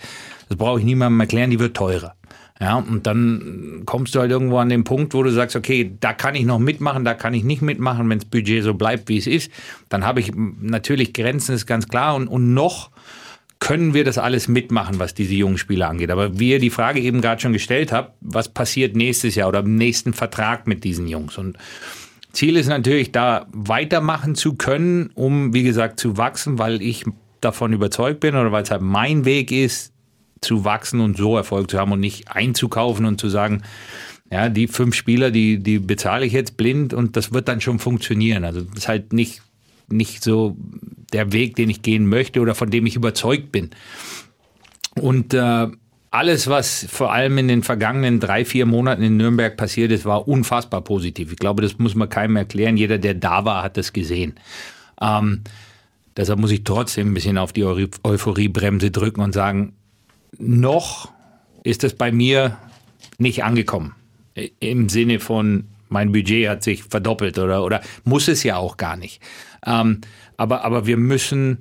Das 0.50 0.58
brauche 0.58 0.80
ich 0.80 0.86
niemandem 0.86 1.20
erklären, 1.20 1.50
die 1.50 1.60
wird 1.60 1.76
teurer. 1.76 2.15
Ja, 2.60 2.78
und 2.78 3.06
dann 3.06 3.84
kommst 3.86 4.16
du 4.16 4.20
halt 4.20 4.32
irgendwo 4.32 4.58
an 4.60 4.70
den 4.70 4.86
Punkt, 4.86 5.14
wo 5.14 5.24
du 5.24 5.30
sagst, 5.30 5.58
okay, 5.58 5.92
da 6.00 6.14
kann 6.14 6.36
ich 6.36 6.46
noch 6.46 6.60
mitmachen, 6.60 7.04
da 7.04 7.14
kann 7.14 7.34
ich 7.34 7.44
nicht 7.44 7.62
mitmachen, 7.62 8.10
wenn 8.10 8.20
das 8.20 8.30
Budget 8.30 8.64
so 8.64 8.74
bleibt, 8.74 9.10
wie 9.10 9.18
es 9.18 9.28
ist. 9.28 9.52
Dann 9.90 10.06
habe 10.06 10.22
ich 10.22 10.32
natürlich 10.34 11.14
Grenzen, 11.14 11.54
ist 11.54 11.66
ganz 11.66 11.90
klar. 11.90 12.16
Und, 12.16 12.30
und 12.30 12.54
noch 12.54 12.92
können 13.60 13.94
wir 13.94 14.06
das 14.06 14.18
alles 14.18 14.48
mitmachen, 14.48 15.00
was 15.00 15.14
diese 15.14 15.34
jungen 15.34 15.58
Spieler 15.58 15.90
angeht. 15.90 16.12
Aber 16.12 16.40
wie 16.40 16.52
ihr 16.52 16.60
die 16.60 16.70
Frage 16.70 17.02
eben 17.02 17.20
gerade 17.20 17.42
schon 17.42 17.52
gestellt 17.52 17.92
habt, 17.92 18.14
was 18.22 18.48
passiert 18.48 18.96
nächstes 18.96 19.36
Jahr 19.36 19.50
oder 19.50 19.60
im 19.60 19.76
nächsten 19.76 20.14
Vertrag 20.14 20.66
mit 20.66 20.84
diesen 20.86 21.08
Jungs? 21.08 21.38
Und 21.38 21.58
Ziel 22.32 22.56
ist 22.56 22.68
natürlich, 22.68 23.12
da 23.12 23.48
weitermachen 23.52 24.36
zu 24.36 24.56
können, 24.56 25.10
um, 25.14 25.54
wie 25.54 25.64
gesagt, 25.64 26.00
zu 26.00 26.18
wachsen, 26.18 26.58
weil 26.58 26.82
ich 26.82 27.06
davon 27.42 27.74
überzeugt 27.74 28.20
bin 28.22 28.36
oder 28.36 28.52
weil 28.52 28.64
es 28.64 28.72
halt 28.72 28.82
mein 28.82 29.26
Weg 29.26 29.52
ist, 29.52 29.94
zu 30.42 30.66
wachsen 30.66 31.00
und 31.00 31.18
so 31.18 31.36
Erfolg 31.36 31.72
zu 31.72 31.80
haben 31.80 31.92
und 31.92 32.00
nicht 32.00 32.32
einzukaufen 32.32 33.06
und 33.06 33.20
zu 33.20 33.30
sagen, 33.30 33.64
ja, 34.32 34.50
die 34.50 34.68
fünf 34.68 34.96
Spieler, 34.96 35.32
die, 35.32 35.60
die 35.60 35.80
bezahle 35.80 36.26
ich 36.26 36.34
jetzt 36.34 36.58
blind 36.58 36.94
und 36.94 37.16
das 37.16 37.32
wird 37.32 37.48
dann 37.48 37.62
schon 37.62 37.80
funktionieren. 37.80 38.44
Also 38.44 38.62
das 38.62 38.80
ist 38.80 38.88
halt 38.88 39.14
nicht, 39.14 39.42
nicht 39.88 40.24
so 40.24 40.58
der 41.14 41.32
Weg, 41.32 41.56
den 41.56 41.70
ich 41.70 41.82
gehen 41.82 42.08
möchte 42.08 42.42
oder 42.42 42.56
von 42.56 42.70
dem 42.70 42.86
ich 42.86 42.96
überzeugt 42.96 43.52
bin. 43.52 43.70
Und 45.00 45.34
äh, 45.34 45.68
alles, 46.16 46.48
was 46.48 46.86
vor 46.90 47.12
allem 47.12 47.38
in 47.38 47.48
den 47.48 47.62
vergangenen 47.62 48.20
drei, 48.20 48.46
vier 48.46 48.66
Monaten 48.66 49.04
in 49.04 49.18
Nürnberg 49.18 49.58
passiert 49.58 49.92
ist, 49.92 50.06
war 50.06 50.28
unfassbar 50.28 50.82
positiv. 50.82 51.32
Ich 51.32 51.38
glaube, 51.38 51.62
das 51.62 51.78
muss 51.78 51.94
man 51.94 52.10
keinem 52.10 52.38
erklären. 52.38 52.78
Jeder, 52.78 52.98
der 52.98 53.14
da 53.14 53.46
war, 53.46 53.64
hat 53.64 53.78
das 53.78 53.92
gesehen. 53.92 54.36
Ähm, 55.02 55.42
deshalb 56.16 56.40
muss 56.40 56.52
ich 56.52 56.64
trotzdem 56.64 57.12
ein 57.12 57.14
bisschen 57.14 57.38
auf 57.38 57.52
die 57.52 57.66
Euphoriebremse 57.66 58.92
drücken 58.92 59.22
und 59.22 59.34
sagen, 59.34 59.74
noch 60.40 61.10
ist 61.64 61.84
es 61.84 61.96
bei 61.96 62.12
mir 62.12 62.58
nicht 63.18 63.44
angekommen. 63.44 63.96
Im 64.60 64.90
Sinne 64.90 65.20
von, 65.20 65.66
mein 65.90 66.12
Budget 66.12 66.50
hat 66.50 66.64
sich 66.64 66.84
verdoppelt 66.84 67.40
oder, 67.40 67.64
oder 67.64 67.82
muss 68.04 68.28
es 68.28 68.44
ja 68.44 68.58
auch 68.58 68.78
gar 68.78 68.98
nicht. 68.98 69.22
Ähm, 69.66 70.02
aber, 70.38 70.64
aber 70.66 70.86
wir 70.86 70.98
müssen 70.98 71.60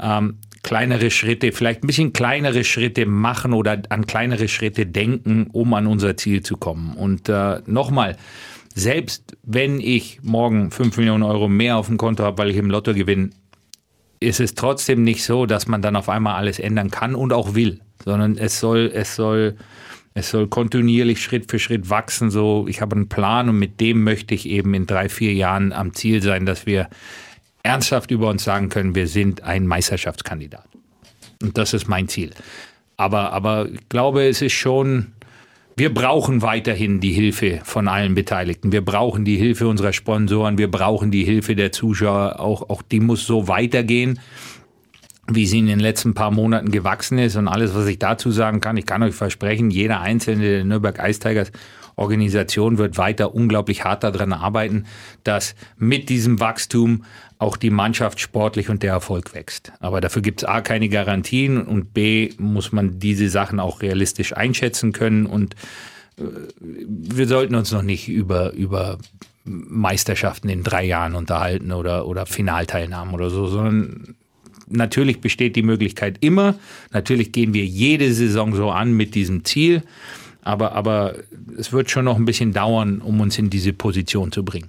ähm, 0.00 0.38
kleinere 0.62 1.10
Schritte, 1.10 1.52
vielleicht 1.52 1.84
ein 1.84 1.86
bisschen 1.86 2.12
kleinere 2.12 2.64
Schritte 2.64 3.06
machen 3.06 3.52
oder 3.52 3.82
an 3.90 4.06
kleinere 4.06 4.48
Schritte 4.48 4.86
denken, 4.86 5.48
um 5.52 5.74
an 5.74 5.86
unser 5.86 6.16
Ziel 6.16 6.42
zu 6.42 6.56
kommen. 6.56 6.94
Und 6.94 7.28
äh, 7.28 7.60
nochmal, 7.66 8.16
selbst 8.74 9.36
wenn 9.42 9.78
ich 9.78 10.20
morgen 10.22 10.70
5 10.70 10.96
Millionen 10.96 11.22
Euro 11.22 11.48
mehr 11.48 11.76
auf 11.76 11.86
dem 11.86 11.98
Konto 11.98 12.24
habe, 12.24 12.38
weil 12.38 12.50
ich 12.50 12.56
im 12.56 12.70
Lotto 12.70 12.94
gewinne, 12.94 13.30
ist 14.20 14.40
es 14.40 14.54
trotzdem 14.54 15.04
nicht 15.04 15.22
so, 15.22 15.44
dass 15.44 15.68
man 15.68 15.82
dann 15.82 15.96
auf 15.96 16.08
einmal 16.08 16.36
alles 16.36 16.58
ändern 16.58 16.90
kann 16.90 17.14
und 17.14 17.32
auch 17.32 17.54
will 17.54 17.80
sondern 18.04 18.36
es 18.36 18.60
soll, 18.60 18.90
es 18.94 19.16
soll, 19.16 19.56
es 20.12 20.30
soll 20.30 20.46
kontinuierlich 20.48 21.22
Schritt 21.22 21.50
für 21.50 21.58
Schritt 21.58 21.90
wachsen. 21.90 22.30
So, 22.30 22.66
ich 22.68 22.80
habe 22.80 22.96
einen 22.96 23.08
Plan 23.08 23.48
und 23.48 23.58
mit 23.58 23.80
dem 23.80 24.04
möchte 24.04 24.34
ich 24.34 24.48
eben 24.48 24.74
in 24.74 24.86
drei, 24.86 25.08
vier 25.08 25.32
Jahren 25.32 25.72
am 25.72 25.94
Ziel 25.94 26.22
sein, 26.22 26.46
dass 26.46 26.66
wir 26.66 26.88
ernsthaft 27.62 28.10
über 28.10 28.28
uns 28.28 28.44
sagen 28.44 28.68
können, 28.68 28.94
wir 28.94 29.08
sind 29.08 29.42
ein 29.42 29.66
Meisterschaftskandidat. 29.66 30.68
Und 31.42 31.56
das 31.58 31.72
ist 31.72 31.88
mein 31.88 32.08
Ziel. 32.08 32.30
Aber, 32.96 33.32
aber 33.32 33.68
ich 33.68 33.88
glaube, 33.88 34.28
es 34.28 34.42
ist 34.42 34.52
schon, 34.52 35.12
wir 35.76 35.92
brauchen 35.92 36.42
weiterhin 36.42 37.00
die 37.00 37.12
Hilfe 37.12 37.60
von 37.64 37.88
allen 37.88 38.14
Beteiligten. 38.14 38.70
Wir 38.70 38.84
brauchen 38.84 39.24
die 39.24 39.36
Hilfe 39.36 39.66
unserer 39.66 39.92
Sponsoren. 39.92 40.58
Wir 40.58 40.70
brauchen 40.70 41.10
die 41.10 41.24
Hilfe 41.24 41.56
der 41.56 41.72
Zuschauer. 41.72 42.38
Auch, 42.38 42.68
auch 42.70 42.82
die 42.82 43.00
muss 43.00 43.26
so 43.26 43.48
weitergehen 43.48 44.20
wie 45.28 45.46
sie 45.46 45.58
in 45.58 45.66
den 45.66 45.80
letzten 45.80 46.14
paar 46.14 46.30
Monaten 46.30 46.70
gewachsen 46.70 47.18
ist 47.18 47.36
und 47.36 47.48
alles, 47.48 47.74
was 47.74 47.86
ich 47.86 47.98
dazu 47.98 48.30
sagen 48.30 48.60
kann. 48.60 48.76
Ich 48.76 48.86
kann 48.86 49.02
euch 49.02 49.14
versprechen, 49.14 49.70
jeder 49.70 50.00
einzelne 50.00 50.42
der 50.42 50.64
Nürnberg 50.64 50.98
Ice 50.98 51.20
Tigers 51.20 51.50
Organisation 51.96 52.78
wird 52.78 52.98
weiter 52.98 53.34
unglaublich 53.34 53.84
hart 53.84 54.04
daran 54.04 54.32
arbeiten, 54.32 54.86
dass 55.22 55.54
mit 55.76 56.08
diesem 56.08 56.40
Wachstum 56.40 57.04
auch 57.38 57.56
die 57.56 57.70
Mannschaft 57.70 58.20
sportlich 58.20 58.68
und 58.68 58.82
der 58.82 58.92
Erfolg 58.92 59.34
wächst. 59.34 59.72
Aber 59.80 60.00
dafür 60.00 60.22
gibt 60.22 60.42
es 60.42 60.48
A 60.48 60.60
keine 60.60 60.88
Garantien 60.88 61.62
und 61.62 61.94
B 61.94 62.32
muss 62.38 62.72
man 62.72 62.98
diese 62.98 63.28
Sachen 63.28 63.60
auch 63.60 63.82
realistisch 63.82 64.36
einschätzen 64.36 64.92
können 64.92 65.26
und 65.26 65.54
äh, 66.18 66.24
wir 66.60 67.26
sollten 67.28 67.54
uns 67.54 67.70
noch 67.70 67.82
nicht 67.82 68.08
über, 68.08 68.52
über 68.52 68.98
Meisterschaften 69.44 70.48
in 70.48 70.62
drei 70.62 70.84
Jahren 70.84 71.14
unterhalten 71.14 71.72
oder, 71.72 72.06
oder 72.06 72.26
Finalteilnahmen 72.26 73.14
oder 73.14 73.30
so, 73.30 73.46
sondern 73.46 74.16
natürlich 74.68 75.20
besteht 75.20 75.56
die 75.56 75.62
Möglichkeit 75.62 76.18
immer. 76.20 76.54
Natürlich 76.92 77.32
gehen 77.32 77.54
wir 77.54 77.64
jede 77.64 78.12
Saison 78.12 78.54
so 78.54 78.70
an 78.70 78.92
mit 78.92 79.14
diesem 79.14 79.44
Ziel. 79.44 79.82
Aber, 80.42 80.72
aber 80.72 81.14
es 81.58 81.72
wird 81.72 81.90
schon 81.90 82.04
noch 82.04 82.16
ein 82.16 82.26
bisschen 82.26 82.52
dauern, 82.52 83.00
um 83.00 83.20
uns 83.20 83.38
in 83.38 83.50
diese 83.50 83.72
Position 83.72 84.30
zu 84.30 84.44
bringen. 84.44 84.68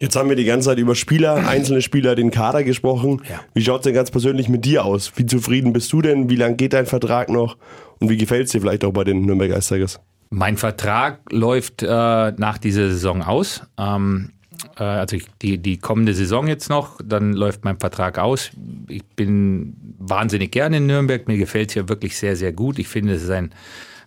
Jetzt 0.00 0.16
haben 0.16 0.28
wir 0.28 0.36
die 0.36 0.44
ganze 0.44 0.68
Zeit 0.68 0.78
über 0.78 0.94
Spieler, 0.94 1.48
einzelne 1.48 1.80
Spieler, 1.80 2.14
den 2.14 2.30
Kader 2.30 2.64
gesprochen. 2.64 3.22
Ja. 3.30 3.40
Wie 3.54 3.62
schaut 3.62 3.80
es 3.80 3.84
denn 3.84 3.94
ganz 3.94 4.10
persönlich 4.10 4.48
mit 4.48 4.64
dir 4.64 4.84
aus? 4.84 5.12
Wie 5.16 5.24
zufrieden 5.24 5.72
bist 5.72 5.92
du 5.92 6.02
denn? 6.02 6.28
Wie 6.28 6.36
lange 6.36 6.56
geht 6.56 6.72
dein 6.72 6.86
Vertrag 6.86 7.30
noch? 7.30 7.56
Und 8.00 8.10
wie 8.10 8.16
gefällt 8.16 8.46
es 8.46 8.52
dir 8.52 8.60
vielleicht 8.60 8.84
auch 8.84 8.92
bei 8.92 9.04
den 9.04 9.24
Nürnberg 9.24 9.52
Eistigers? 9.52 10.00
Mein 10.30 10.56
Vertrag 10.56 11.20
läuft 11.30 11.82
äh, 11.82 11.86
nach 11.86 12.58
dieser 12.58 12.88
Saison 12.88 13.22
aus. 13.22 13.62
Ähm, 13.78 14.33
äh, 14.78 14.82
also 14.82 15.16
die, 15.42 15.58
die 15.58 15.78
kommende 15.78 16.14
Saison 16.14 16.46
jetzt 16.46 16.68
noch, 16.68 16.98
dann 17.04 17.32
läuft 17.32 17.64
mein 17.64 17.78
Vertrag 17.78 18.18
aus. 18.18 18.50
Ich 18.88 19.04
bin 19.04 19.76
wahnsinnig 19.98 20.52
gerne 20.52 20.78
in 20.78 20.86
Nürnberg, 20.86 21.26
mir 21.28 21.38
gefällt 21.38 21.68
es 21.68 21.74
hier 21.74 21.88
wirklich 21.88 22.16
sehr, 22.16 22.36
sehr 22.36 22.52
gut. 22.52 22.78
Ich 22.78 22.88
finde, 22.88 23.14
es 23.14 23.22
ist 23.22 23.30
ein, 23.30 23.50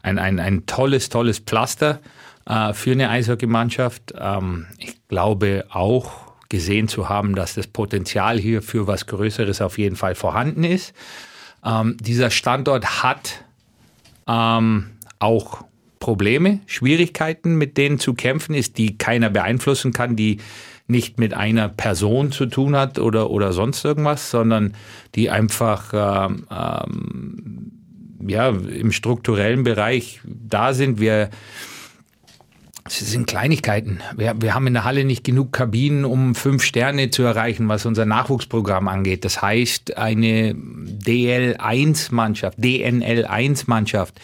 ein, 0.01 0.19
ein, 0.19 0.39
ein 0.39 0.65
tolles, 0.65 1.09
tolles 1.09 1.39
Pflaster 1.39 1.99
äh, 2.45 2.73
für 2.73 2.91
eine 2.91 3.09
Eishockeymannschaft. 3.09 4.13
Ähm, 4.17 4.67
ich 4.77 4.95
glaube 5.07 5.65
auch 5.69 6.27
gesehen 6.49 6.87
zu 6.87 7.09
haben, 7.09 7.35
dass 7.35 7.55
das 7.55 7.67
Potenzial 7.67 8.39
hier 8.39 8.61
für 8.61 8.87
was 8.87 9.05
Größeres 9.05 9.61
auf 9.61 9.77
jeden 9.77 9.95
Fall 9.95 10.15
vorhanden 10.15 10.63
ist. 10.63 10.93
Ähm, 11.65 11.97
dieser 11.99 12.29
Standort 12.29 13.03
hat 13.03 13.43
ähm, 14.27 14.91
auch 15.19 15.65
Probleme, 16.07 16.61
Schwierigkeiten, 16.67 17.57
mit 17.57 17.77
denen 17.77 17.99
zu 17.99 18.13
kämpfen 18.13 18.55
ist, 18.55 18.77
die 18.77 18.97
keiner 18.97 19.29
beeinflussen 19.29 19.91
kann, 19.91 20.15
die 20.15 20.37
nicht 20.87 21.19
mit 21.19 21.33
einer 21.33 21.67
Person 21.67 22.31
zu 22.31 22.45
tun 22.45 22.77
hat 22.77 22.97
oder, 22.97 23.29
oder 23.29 23.51
sonst 23.51 23.83
irgendwas, 23.83 24.31
sondern 24.31 24.73
die 25.15 25.29
einfach 25.29 25.91
ähm, 25.93 26.47
ähm, 26.49 27.71
ja, 28.25 28.47
im 28.47 28.93
strukturellen 28.93 29.63
Bereich 29.63 30.21
da 30.23 30.73
sind. 30.73 31.01
Wir, 31.01 31.29
es 32.85 32.99
sind 32.99 33.27
Kleinigkeiten. 33.27 33.99
Wir, 34.15 34.33
wir 34.39 34.53
haben 34.53 34.67
in 34.67 34.75
der 34.75 34.85
Halle 34.85 35.03
nicht 35.03 35.25
genug 35.25 35.51
Kabinen, 35.51 36.05
um 36.05 36.35
fünf 36.35 36.63
Sterne 36.63 37.09
zu 37.09 37.23
erreichen, 37.23 37.67
was 37.67 37.85
unser 37.85 38.05
Nachwuchsprogramm 38.05 38.87
angeht. 38.87 39.25
Das 39.25 39.41
heißt, 39.41 39.97
eine 39.97 40.53
DL1-Mannschaft, 40.53 42.59
DNL1-Mannschaft, 42.59 44.21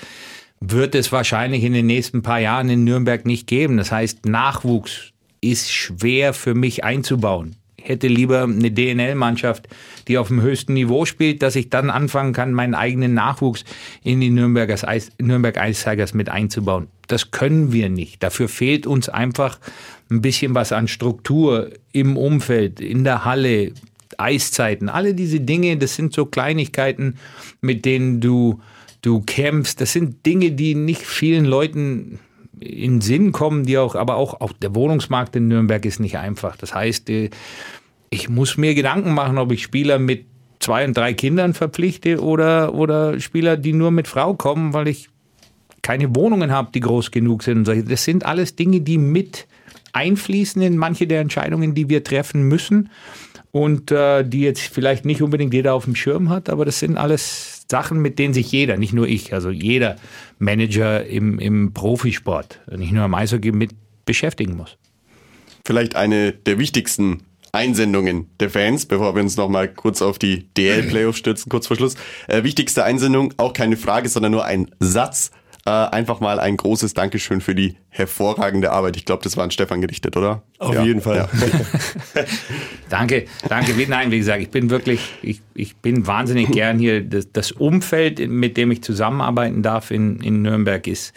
wird 0.72 0.96
es 0.96 1.12
wahrscheinlich 1.12 1.64
in 1.64 1.74
den 1.74 1.88
nächsten 1.88 2.22
paar 2.22 2.40
Jahren 2.40 2.70
in 2.70 2.84
Nürnberg 2.84 3.26
nicht 3.26 3.48
geben. 3.48 3.78
Das 3.78 3.92
heißt, 3.92 4.26
Nachwuchs 4.26 5.12
ist 5.42 5.72
schwer 5.72 6.34
für 6.34 6.54
mich 6.54 6.84
einzubauen. 6.84 7.56
Ich 7.76 7.90
hätte 7.90 8.08
lieber 8.08 8.44
eine 8.44 8.72
DNL-Mannschaft, 8.72 9.68
die 10.08 10.18
auf 10.18 10.30
dem 10.30 10.42
höchsten 10.42 10.74
Niveau 10.74 11.04
spielt, 11.04 11.42
dass 11.42 11.58
ich 11.58 11.70
dann 11.70 11.90
anfangen 11.90 12.32
kann, 12.32 12.54
meinen 12.54 12.76
eigenen 12.76 13.14
Nachwuchs 13.14 13.66
in 14.04 14.22
die 14.22 14.30
Nürnberger 14.30 14.88
Eis, 14.88 15.12
Nürnberg 15.20 15.58
Ice 15.58 15.84
Tigers 15.84 16.14
mit 16.14 16.30
einzubauen. 16.30 16.88
Das 17.08 17.32
können 17.32 17.74
wir 17.74 17.90
nicht. 17.90 18.24
Dafür 18.24 18.48
fehlt 18.48 18.88
uns 18.88 19.10
einfach 19.10 19.60
ein 20.10 20.22
bisschen 20.22 20.56
was 20.56 20.72
an 20.72 20.88
Struktur 20.88 21.72
im 21.92 22.16
Umfeld, 22.16 22.80
in 22.80 23.04
der 23.04 23.26
Halle, 23.26 23.74
Eiszeiten. 24.18 24.88
Alle 24.88 25.14
diese 25.14 25.42
Dinge, 25.42 25.76
das 25.76 25.96
sind 25.96 26.14
so 26.14 26.26
Kleinigkeiten, 26.26 27.18
mit 27.60 27.84
denen 27.84 28.22
du 28.22 28.62
du 29.04 29.22
kämpfst. 29.22 29.80
Das 29.80 29.94
sind 29.94 30.26
Dinge, 30.26 30.52
die 30.52 30.74
nicht 30.74 31.04
vielen 31.04 31.46
Leuten 31.46 32.20
in 32.60 33.02
Sinn 33.02 33.32
kommen, 33.32 33.66
die 33.66 33.78
auch, 33.78 33.96
aber 33.96 34.16
auch, 34.16 34.42
auch 34.42 34.54
der 34.54 34.74
Wohnungsmarkt 34.74 35.36
in 35.36 35.48
Nürnberg 35.48 35.86
ist 35.86 36.00
nicht 36.00 36.18
einfach. 36.18 36.56
Das 36.58 36.74
heißt, 36.74 37.10
äh, 37.10 37.30
ich 38.10 38.30
muss 38.30 38.58
mir 38.58 38.74
Gedanken 38.74 39.14
machen, 39.14 39.38
ob 39.38 39.52
ich 39.52 39.64
Spieler 39.64 40.00
mit 40.00 40.26
zwei 40.60 40.86
und 40.86 40.96
drei 40.96 41.14
Kindern 41.14 41.54
verpflichte 41.54 42.22
oder, 42.22 42.74
oder 42.74 43.20
Spieler, 43.20 43.58
die 43.58 43.74
nur 43.74 43.92
mit 43.92 44.08
Frau 44.08 44.34
kommen, 44.34 44.74
weil 44.74 44.88
ich 44.88 45.10
keine 45.82 46.16
Wohnungen 46.16 46.52
habe, 46.52 46.70
die 46.74 46.80
groß 46.80 47.12
genug 47.12 47.44
sind. 47.44 47.68
Das 47.68 48.06
sind 48.06 48.26
alles 48.26 48.56
Dinge, 48.56 48.80
die 48.80 48.98
mit 48.98 49.48
einfließen 49.92 50.62
in 50.62 50.78
manche 50.78 51.06
der 51.06 51.20
Entscheidungen, 51.20 51.76
die 51.76 51.90
wir 51.90 52.04
treffen 52.04 52.44
müssen 52.44 52.90
und 53.52 53.92
äh, 53.92 54.24
die 54.24 54.42
jetzt 54.42 54.62
vielleicht 54.62 55.06
nicht 55.06 55.22
unbedingt 55.22 55.54
jeder 55.54 55.74
auf 55.74 55.84
dem 55.84 55.96
Schirm 55.96 56.30
hat, 56.30 56.50
aber 56.50 56.66
das 56.66 56.80
sind 56.80 56.98
alles 56.98 57.53
Sachen, 57.70 58.02
mit 58.02 58.20
denen 58.20 58.34
sich 58.34 58.52
jeder, 58.52 58.78
nicht 58.78 58.94
nur 58.94 59.08
ich, 59.08 59.34
also 59.34 59.50
jeder 59.50 59.96
Manager 60.40 61.06
im, 61.06 61.40
im 61.40 61.74
Profisport, 61.74 62.62
nicht 62.76 62.92
nur 62.92 63.04
am 63.04 63.14
Eishockey, 63.14 63.52
mit 63.52 63.72
beschäftigen 64.06 64.56
muss. 64.56 64.78
Vielleicht 65.66 65.96
eine 65.96 66.34
der 66.34 66.60
wichtigsten 66.60 67.22
Einsendungen 67.54 68.30
der 68.40 68.50
Fans, 68.50 68.88
bevor 68.88 69.16
wir 69.16 69.22
uns 69.22 69.38
nochmal 69.38 69.68
kurz 69.68 70.02
auf 70.02 70.18
die 70.18 70.52
DL-Playoffs 70.58 71.20
stürzen, 71.20 71.50
kurz 71.50 71.68
vor 71.68 71.78
Schluss. 71.78 71.96
Äh, 72.28 72.44
wichtigste 72.44 72.84
Einsendung, 72.84 73.34
auch 73.38 73.54
keine 73.54 73.78
Frage, 73.78 74.10
sondern 74.10 74.32
nur 74.32 74.44
ein 74.44 74.72
Satz. 74.80 75.32
Äh, 75.66 75.70
einfach 75.70 76.20
mal 76.20 76.40
ein 76.40 76.58
großes 76.58 76.94
Dankeschön 76.94 77.40
für 77.40 77.56
die 77.56 77.78
hervorragende 77.90 78.72
Arbeit. 78.72 78.98
Ich 78.98 79.06
glaube, 79.06 79.24
das 79.24 79.38
war 79.38 79.46
an 79.46 79.52
Stefan 79.52 79.80
gerichtet, 79.80 80.18
oder? 80.18 80.44
Auf 80.60 80.76
ja. 80.76 80.84
jeden 80.84 81.00
Fall. 81.00 81.16
Ja. 81.16 81.30
danke, 82.90 83.26
danke. 83.48 83.74
Nein, 83.88 84.12
wie 84.12 84.18
gesagt, 84.18 84.42
ich 84.42 84.50
bin 84.50 84.70
wirklich, 84.70 85.00
ich, 85.22 85.42
ich 85.54 85.78
bin 85.78 86.06
wahnsinnig 86.06 86.52
gern 86.52 86.80
hier. 86.80 87.02
Das, 87.02 87.32
das 87.32 87.54
Umfeld, 87.54 88.28
mit 88.28 88.58
dem 88.58 88.72
ich 88.72 88.84
zusammenarbeiten 88.84 89.64
darf 89.64 89.90
in, 89.90 90.20
in 90.20 90.42
Nürnberg, 90.42 90.86
ist, 90.86 91.14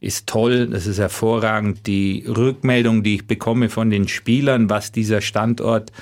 ist 0.00 0.26
toll, 0.26 0.68
das 0.68 0.86
ist 0.86 0.98
hervorragend. 0.98 1.86
Die 1.86 2.24
Rückmeldung, 2.26 3.02
die 3.02 3.16
ich 3.16 3.26
bekomme 3.26 3.68
von 3.68 3.90
den 3.90 4.08
Spielern, 4.08 4.70
was 4.70 4.92
dieser 4.92 5.20
Standort 5.20 5.92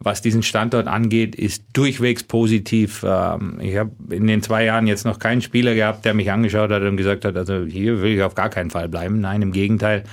was 0.00 0.22
diesen 0.22 0.42
Standort 0.42 0.86
angeht, 0.86 1.34
ist 1.34 1.64
durchwegs 1.72 2.22
positiv. 2.22 3.04
Ähm, 3.06 3.58
ich 3.60 3.76
habe 3.76 3.90
in 4.10 4.26
den 4.26 4.42
zwei 4.42 4.64
Jahren 4.64 4.86
jetzt 4.86 5.04
noch 5.04 5.18
keinen 5.18 5.42
Spieler 5.42 5.74
gehabt, 5.74 6.04
der 6.04 6.14
mich 6.14 6.30
angeschaut 6.30 6.70
hat 6.70 6.82
und 6.82 6.96
gesagt 6.96 7.24
hat, 7.24 7.36
also 7.36 7.64
hier 7.64 8.00
will 8.00 8.12
ich 8.12 8.22
auf 8.22 8.34
gar 8.34 8.48
keinen 8.48 8.70
Fall 8.70 8.88
bleiben. 8.88 9.20
Nein, 9.20 9.42
im 9.42 9.52
Gegenteil. 9.52 10.04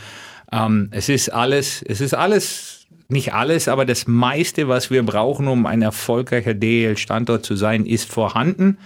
Ähm, 0.52 0.90
es 0.92 1.10
ist 1.10 1.30
alles, 1.30 1.84
es 1.84 2.02
ist 2.02 2.14
alles, 2.14 2.88
nicht 3.08 3.34
alles, 3.34 3.68
aber 3.68 3.86
das 3.86 4.08
meiste, 4.08 4.68
was 4.68 4.90
wir 4.90 5.04
brauchen, 5.04 5.48
um 5.48 5.66
ein 5.68 5.84
erfolgreicher 5.84 6.56
DEL-Standort 6.56 7.46
zu 7.46 7.56
sein, 7.56 7.86
ist 7.86 8.12
vorhanden. 8.12 8.78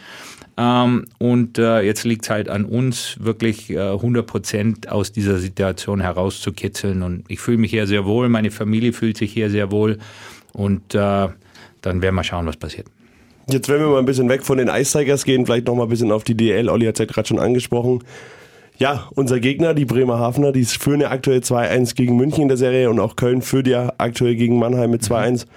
Ähm, 0.57 1.05
und 1.19 1.57
äh, 1.57 1.81
jetzt 1.81 2.03
liegt 2.03 2.25
es 2.25 2.29
halt 2.29 2.49
an 2.49 2.65
uns, 2.65 3.15
wirklich 3.21 3.69
äh, 3.69 3.79
100 3.79 4.27
Prozent 4.27 4.91
aus 4.91 5.13
dieser 5.13 5.38
Situation 5.38 6.01
herauszukitzeln. 6.01 7.01
Und 7.01 7.23
ich 7.29 7.39
fühle 7.39 7.57
mich 7.57 7.71
hier 7.71 7.88
sehr 7.88 8.05
wohl, 8.05 8.27
meine 8.27 8.51
Familie 8.51 8.91
fühlt 8.91 9.15
sich 9.15 9.31
hier 9.31 9.49
sehr 9.49 9.71
wohl. 9.71 9.99
Und 10.53 10.95
äh, 10.95 11.27
dann 11.81 12.01
werden 12.01 12.15
wir 12.15 12.23
schauen, 12.23 12.45
was 12.45 12.57
passiert. 12.57 12.88
Jetzt 13.47 13.67
werden 13.67 13.81
wir 13.81 13.89
mal 13.89 13.99
ein 13.99 14.05
bisschen 14.05 14.29
weg 14.29 14.43
von 14.43 14.57
den 14.57 14.67
Ice 14.67 14.97
Tigers 14.97 15.25
gehen, 15.25 15.45
vielleicht 15.45 15.67
noch 15.67 15.75
mal 15.75 15.83
ein 15.83 15.89
bisschen 15.89 16.12
auf 16.12 16.23
die 16.23 16.35
DL. 16.35 16.69
Olli 16.69 16.85
hat 16.85 16.95
es 16.95 16.99
ja 16.99 17.05
gerade 17.05 17.27
schon 17.27 17.39
angesprochen. 17.39 18.03
Ja, 18.77 19.09
unser 19.15 19.39
Gegner, 19.39 19.73
die 19.73 19.85
Bremerhavener, 19.85 20.51
die 20.51 20.63
führen 20.63 21.01
ja 21.01 21.12
aktuell 21.12 21.39
2-1 21.39 21.95
gegen 21.95 22.15
München 22.15 22.43
in 22.43 22.47
der 22.47 22.57
Serie 22.57 22.89
und 22.89 22.99
auch 22.99 23.15
Köln 23.15 23.41
führt 23.41 23.67
ja 23.67 23.93
aktuell 23.97 24.35
gegen 24.35 24.57
Mannheim 24.59 24.91
mit 24.91 25.01
2-1. 25.01 25.47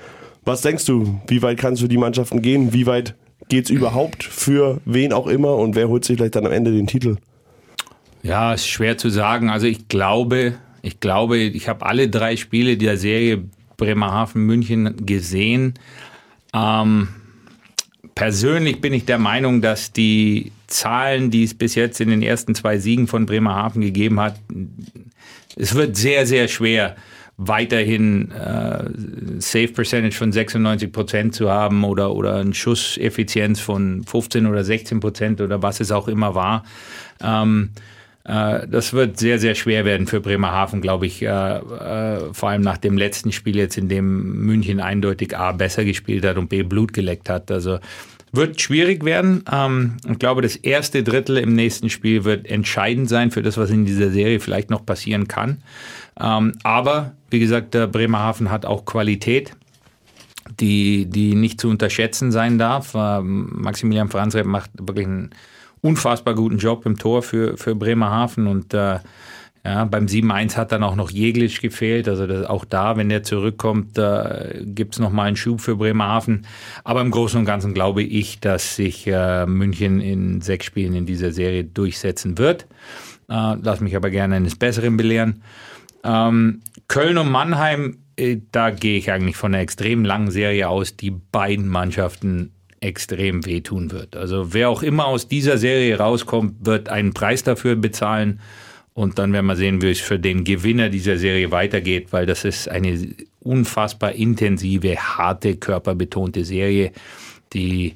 Was 0.45 0.63
denkst 0.63 0.87
du, 0.87 1.21
wie 1.29 1.43
weit 1.43 1.59
kannst 1.59 1.83
du 1.83 1.87
die 1.87 1.99
Mannschaften 1.99 2.43
gehen? 2.43 2.73
Wie 2.73 2.87
weit 2.87 3.15
geht 3.49 3.67
es 3.67 3.71
überhaupt 3.71 4.25
für 4.25 4.81
wen 4.87 5.13
auch 5.13 5.27
immer 5.27 5.57
und 5.57 5.77
wer 5.77 5.89
holt 5.89 6.05
sich 6.05 6.17
vielleicht 6.17 6.35
dann 6.35 6.47
am 6.47 6.53
Ende 6.53 6.73
den 6.73 6.87
Titel? 6.87 7.17
Ja, 8.23 8.55
ist 8.55 8.67
schwer 8.67 8.99
zu 8.99 9.09
sagen. 9.09 9.51
Also 9.51 9.67
ich 9.67 9.87
glaube, 9.89 10.55
ich 10.81 10.99
glaube, 10.99 11.39
ich 11.39 11.69
habe 11.69 11.85
alle 11.87 12.09
drei 12.09 12.37
Spiele 12.37 12.77
der 12.77 12.97
Serie 12.97 13.45
Bremerhaven, 13.77 14.45
München 14.45 15.07
gesehen. 15.07 15.75
Ähm, 16.55 17.09
persönlich 18.15 18.81
bin 18.81 18.93
ich 18.93 19.05
der 19.05 19.19
Meinung, 19.19 19.63
dass 19.63 19.93
die 19.93 20.53
Zahlen, 20.67 21.31
die 21.31 21.45
es 21.45 21.55
bis 21.55 21.75
jetzt 21.75 22.01
in 22.01 22.09
den 22.09 22.23
ersten 22.23 22.55
zwei 22.55 22.79
Siegen 22.79 23.07
von 23.07 23.27
Bremerhaven 23.27 23.83
gegeben 23.83 24.21
hat, 24.21 24.37
es 25.57 25.75
wird 25.75 25.97
sehr, 25.97 26.27
sehr 26.27 26.49
schwer, 26.49 26.97
weiterhin 27.37 28.31
äh, 28.31 28.85
Safe 29.39 29.69
Percentage 29.69 30.15
von 30.15 30.33
96 30.33 30.93
Prozent 30.93 31.35
zu 31.35 31.51
haben 31.51 31.83
oder, 31.85 32.15
oder 32.15 32.37
eine 32.37 32.55
Schusseffizienz 32.55 33.61
von 33.61 34.05
15 34.05 34.47
oder 34.47 34.65
16 34.65 35.01
Prozent 35.01 35.41
oder 35.41 35.63
was 35.63 35.81
es 35.81 35.91
auch 35.91 36.09
immer 36.09 36.35
war. 36.35 36.65
Ähm, 37.23 37.71
äh, 37.75 37.81
das 38.25 38.93
wird 38.93 39.19
sehr, 39.19 39.39
sehr 39.39 39.55
schwer 39.55 39.85
werden 39.85 40.07
für 40.07 40.21
Bremerhaven, 40.21 40.81
glaube 40.81 41.07
ich. 41.07 41.23
Äh, 41.23 41.27
äh, 41.29 42.33
vor 42.33 42.51
allem 42.51 42.63
nach 42.63 42.79
dem 42.79 42.97
letzten 42.97 43.33
Spiel 43.33 43.57
jetzt, 43.57 43.77
in 43.77 43.89
dem 43.89 44.45
München 44.45 44.81
eindeutig 44.81 45.37
A 45.37 45.53
besser 45.53 45.85
gespielt 45.85 46.25
hat 46.25 46.37
und 46.37 46.49
B 46.49 46.63
Blut 46.63 46.93
geleckt 46.93 47.29
hat. 47.29 47.51
Also 47.51 47.79
wird 48.31 48.61
schwierig 48.61 49.05
werden. 49.05 49.45
Ähm, 49.51 49.97
ich 50.09 50.19
glaube, 50.19 50.41
das 50.41 50.55
erste 50.55 51.03
Drittel 51.03 51.37
im 51.37 51.55
nächsten 51.55 51.91
Spiel 51.91 52.25
wird 52.25 52.47
entscheidend 52.47 53.09
sein 53.09 53.31
für 53.31 53.43
das, 53.43 53.57
was 53.57 53.71
in 53.71 53.85
dieser 53.85 54.11
Serie 54.11 54.39
vielleicht 54.39 54.71
noch 54.71 54.87
passieren 54.87 55.27
kann. 55.27 55.63
Ähm, 56.21 56.53
aber, 56.63 57.13
wie 57.31 57.41
gesagt, 57.41 57.73
Bremerhaven 57.73 58.51
hat 58.51 58.67
auch 58.67 58.85
Qualität 58.85 59.57
die, 60.61 61.07
die 61.07 61.35
nicht 61.35 61.61
zu 61.61 61.69
unterschätzen 61.69 62.31
sein 62.31 62.59
darf. 62.59 62.95
Maximilian 62.95 64.11
Franzreb 64.11 64.45
macht 64.45 64.71
wirklich 64.79 65.07
einen 65.07 65.31
unfassbar 65.83 66.35
guten 66.35 66.59
Job 66.59 66.87
im 66.87 66.99
Tor 66.99 67.23
für, 67.23 67.57
für 67.59 67.75
Bremerhaven 67.75 68.47
und 68.47 68.73
äh, 68.73 69.01
ja, 69.65 69.85
beim 69.85 70.07
7-1 70.07 70.57
hat 70.57 70.73
dann 70.73 70.83
auch 70.83 70.97
noch 70.97 71.11
Jeglic 71.11 71.61
gefehlt. 71.61 72.09
Also 72.09 72.27
das, 72.27 72.47
auch 72.47 72.65
da, 72.65 72.97
wenn 72.97 73.09
der 73.09 73.23
zurückkommt, 73.23 73.97
äh, 73.97 74.61
gibt 74.65 74.95
es 74.95 74.99
nochmal 74.99 75.29
einen 75.29 75.37
Schub 75.37 75.61
für 75.61 75.77
Bremerhaven. 75.77 76.47
Aber 76.83 77.01
im 77.01 77.13
Großen 77.13 77.39
und 77.39 77.45
Ganzen 77.45 77.73
glaube 77.73 78.03
ich, 78.03 78.41
dass 78.41 78.75
sich 78.75 79.07
äh, 79.07 79.47
München 79.47 80.01
in 80.01 80.41
sechs 80.41 80.67
Spielen 80.67 80.95
in 80.95 81.07
dieser 81.07 81.31
Serie 81.31 81.63
durchsetzen 81.63 82.39
wird. 82.39 82.67
Äh, 83.29 83.55
lass 83.63 83.81
mich 83.81 83.95
aber 83.95 84.11
gerne 84.11 84.35
eines 84.35 84.57
Besseren 84.57 84.97
belehren. 84.97 85.43
Ähm, 86.03 86.63
Köln 86.89 87.17
und 87.17 87.31
Mannheim, 87.31 87.99
äh, 88.17 88.39
da 88.51 88.71
gehe 88.71 88.99
ich 88.99 89.13
eigentlich 89.13 89.37
von 89.37 89.55
einer 89.55 89.63
extrem 89.63 90.05
langen 90.05 90.33
Serie 90.33 90.69
aus, 90.69 90.97
die 90.97 91.13
beiden 91.13 91.69
Mannschaften 91.69 92.53
extrem 92.83 93.47
wehtun 93.47 93.91
wird. 93.91 94.17
Also 94.17 94.53
wer 94.53 94.69
auch 94.69 94.83
immer 94.83 95.07
aus 95.07 95.29
dieser 95.29 95.59
Serie 95.59 95.99
rauskommt, 95.99 96.67
wird 96.67 96.89
einen 96.89 97.15
Preis 97.15 97.43
dafür 97.43 97.77
bezahlen. 97.77 98.41
Und 98.95 99.19
dann 99.19 99.33
werden 99.33 99.47
wir 99.47 99.57
sehen, 99.57 99.81
wie 99.81 99.91
es 99.91 100.01
für 100.01 100.19
den 100.19 100.45
Gewinner 100.45 100.91
dieser 100.91 101.17
Serie 101.17 101.51
weitergeht, 101.51 102.09
weil 102.11 102.27
das 102.27 102.45
ist 102.45 102.69
eine 102.69 103.15
unfassbar 103.41 104.13
intensive, 104.13 104.97
harte, 104.97 105.57
körperbetonte 105.57 106.45
Serie, 106.45 106.93
die 107.53 107.95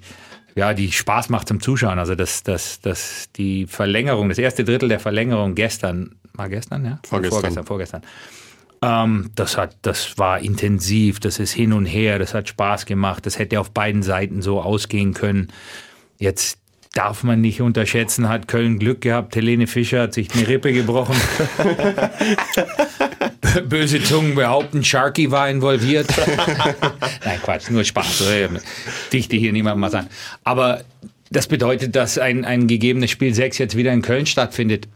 ja, 0.54 0.72
die 0.72 0.90
Spaß 0.90 1.28
macht 1.28 1.48
zum 1.48 1.60
Zuschauen. 1.60 1.98
Also 1.98 2.14
das, 2.14 2.42
das, 2.42 2.80
das, 2.80 3.28
die 3.36 3.66
Verlängerung, 3.66 4.30
das 4.30 4.38
erste 4.38 4.64
Drittel 4.64 4.88
der 4.88 5.00
Verlängerung 5.00 5.54
gestern, 5.54 6.14
war 6.32 6.48
gestern, 6.48 6.84
ja? 6.84 6.98
Vorgestern. 7.06 7.40
Vorgestern, 7.40 7.66
vorgestern 7.66 8.02
ähm, 8.86 9.30
das, 9.34 9.56
hat, 9.56 9.76
das 9.82 10.16
war 10.16 10.38
intensiv, 10.38 11.18
das 11.18 11.40
ist 11.40 11.52
hin 11.52 11.72
und 11.72 11.86
her, 11.86 12.20
das 12.20 12.34
hat 12.34 12.48
Spaß 12.48 12.86
gemacht, 12.86 13.26
das 13.26 13.38
hätte 13.38 13.58
auf 13.58 13.72
beiden 13.72 14.04
Seiten 14.04 14.42
so 14.42 14.62
ausgehen 14.62 15.12
können. 15.12 15.48
Jetzt 16.18 16.58
darf 16.94 17.24
man 17.24 17.40
nicht 17.40 17.60
unterschätzen, 17.60 18.28
hat 18.28 18.48
Köln 18.48 18.78
Glück 18.78 19.00
gehabt. 19.00 19.34
Helene 19.34 19.66
Fischer 19.66 20.02
hat 20.02 20.14
sich 20.14 20.32
eine 20.34 20.46
Rippe 20.46 20.72
gebrochen. 20.72 21.16
Böse 23.68 24.02
Zungen 24.02 24.34
behaupten, 24.34 24.84
Sharky 24.84 25.30
war 25.30 25.50
involviert. 25.50 26.06
Nein, 27.24 27.40
Quatsch, 27.42 27.70
nur 27.70 27.84
Spaß. 27.84 28.24
Dichte 29.12 29.36
hier 29.36 29.52
niemand 29.52 29.78
mal 29.78 29.94
an. 29.94 30.06
Aber 30.44 30.82
das 31.30 31.48
bedeutet, 31.48 31.96
dass 31.96 32.18
ein, 32.18 32.44
ein 32.44 32.66
gegebenes 32.66 33.10
Spiel 33.10 33.34
6 33.34 33.58
jetzt 33.58 33.76
wieder 33.76 33.92
in 33.92 34.02
Köln 34.02 34.26
stattfindet. 34.26 34.88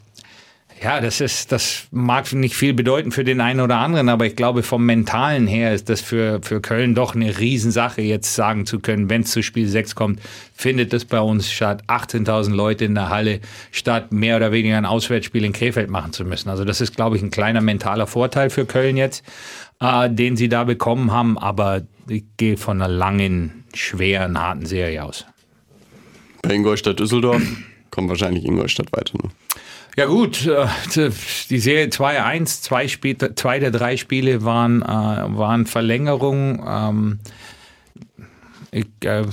Ja, 0.82 1.02
das 1.02 1.20
ist, 1.20 1.52
das 1.52 1.88
mag 1.90 2.32
nicht 2.32 2.54
viel 2.54 2.72
bedeuten 2.72 3.12
für 3.12 3.22
den 3.22 3.42
einen 3.42 3.60
oder 3.60 3.76
anderen, 3.76 4.08
aber 4.08 4.24
ich 4.24 4.34
glaube, 4.34 4.62
vom 4.62 4.86
Mentalen 4.86 5.46
her 5.46 5.74
ist 5.74 5.90
das 5.90 6.00
für, 6.00 6.40
für 6.42 6.62
Köln 6.62 6.94
doch 6.94 7.14
eine 7.14 7.38
Riesensache, 7.38 8.00
jetzt 8.00 8.34
sagen 8.34 8.64
zu 8.64 8.80
können, 8.80 9.10
wenn 9.10 9.20
es 9.20 9.30
zu 9.30 9.42
Spiel 9.42 9.68
6 9.68 9.94
kommt, 9.94 10.20
findet 10.54 10.94
es 10.94 11.04
bei 11.04 11.20
uns 11.20 11.52
statt, 11.52 11.82
18.000 11.88 12.54
Leute 12.54 12.86
in 12.86 12.94
der 12.94 13.10
Halle, 13.10 13.40
statt 13.72 14.10
mehr 14.10 14.38
oder 14.38 14.52
weniger 14.52 14.78
ein 14.78 14.86
Auswärtsspiel 14.86 15.44
in 15.44 15.52
Krefeld 15.52 15.90
machen 15.90 16.14
zu 16.14 16.24
müssen. 16.24 16.48
Also 16.48 16.64
das 16.64 16.80
ist, 16.80 16.96
glaube 16.96 17.16
ich, 17.16 17.22
ein 17.22 17.30
kleiner 17.30 17.60
mentaler 17.60 18.06
Vorteil 18.06 18.48
für 18.48 18.64
Köln 18.64 18.96
jetzt, 18.96 19.22
äh, 19.80 20.08
den 20.08 20.38
sie 20.38 20.48
da 20.48 20.64
bekommen 20.64 21.12
haben, 21.12 21.36
aber 21.36 21.82
ich 22.08 22.24
gehe 22.38 22.56
von 22.56 22.80
einer 22.80 22.90
langen, 22.90 23.64
schweren, 23.74 24.40
harten 24.40 24.64
Serie 24.64 25.04
aus. 25.04 25.26
Bei 26.40 26.54
Ingolstadt 26.54 26.98
Düsseldorf 26.98 27.42
kommt 27.90 28.08
wahrscheinlich 28.08 28.46
Ingolstadt 28.46 28.90
weiter. 28.92 29.18
Ne? 29.22 29.28
Ja 29.96 30.06
gut, 30.06 30.46
äh, 30.46 30.66
die 31.50 31.58
Serie 31.58 31.86
2-1, 31.86 32.62
zwei, 32.62 32.86
zwei 32.86 33.58
der 33.58 33.70
drei 33.70 33.96
Spiele 33.96 34.44
waren, 34.44 34.82
äh, 34.82 34.86
waren 34.86 35.66
Verlängerungen. 35.66 36.62
Ähm, 36.66 37.18
ich, 38.70 38.86
äh, 39.04 39.24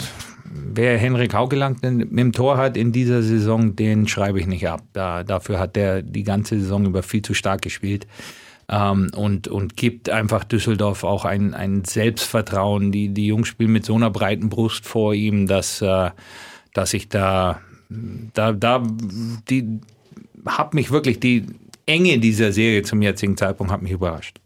wer 0.45 0.97
Henrik 0.97 1.33
Haugeland 1.33 1.83
mit 1.83 2.11
dem 2.11 2.31
Tor 2.31 2.57
hat 2.57 2.75
in 2.75 2.91
dieser 2.91 3.21
Saison, 3.21 3.75
den 3.75 4.07
schreibe 4.07 4.39
ich 4.39 4.47
nicht 4.47 4.67
ab. 4.67 4.81
Da, 4.93 5.23
dafür 5.23 5.59
hat 5.59 5.77
er 5.77 6.01
die 6.01 6.23
ganze 6.23 6.59
Saison 6.59 6.85
über 6.85 7.03
viel 7.03 7.21
zu 7.21 7.33
stark 7.33 7.61
gespielt. 7.61 8.07
Ähm, 8.69 9.11
und, 9.15 9.47
und 9.47 9.77
gibt 9.77 10.09
einfach 10.09 10.43
Düsseldorf 10.43 11.03
auch 11.03 11.23
ein, 11.23 11.53
ein 11.53 11.85
Selbstvertrauen. 11.85 12.91
Die, 12.91 13.09
die 13.09 13.27
Jungs 13.27 13.47
spielen 13.47 13.71
mit 13.71 13.85
so 13.85 13.93
einer 13.93 14.09
breiten 14.09 14.49
Brust 14.49 14.87
vor 14.87 15.13
ihm, 15.13 15.45
dass, 15.45 15.85
dass 16.73 16.93
ich 16.93 17.07
da, 17.07 17.61
da, 18.33 18.51
da 18.51 18.83
die, 19.49 19.79
hat 20.45 20.73
mich 20.73 20.91
wirklich, 20.91 21.19
die 21.19 21.45
Enge 21.85 22.19
dieser 22.19 22.51
Serie 22.51 22.83
zum 22.83 23.01
jetzigen 23.01 23.37
Zeitpunkt 23.37 23.71
hat 23.71 23.81
mich 23.81 23.91
überrascht. 23.91 24.39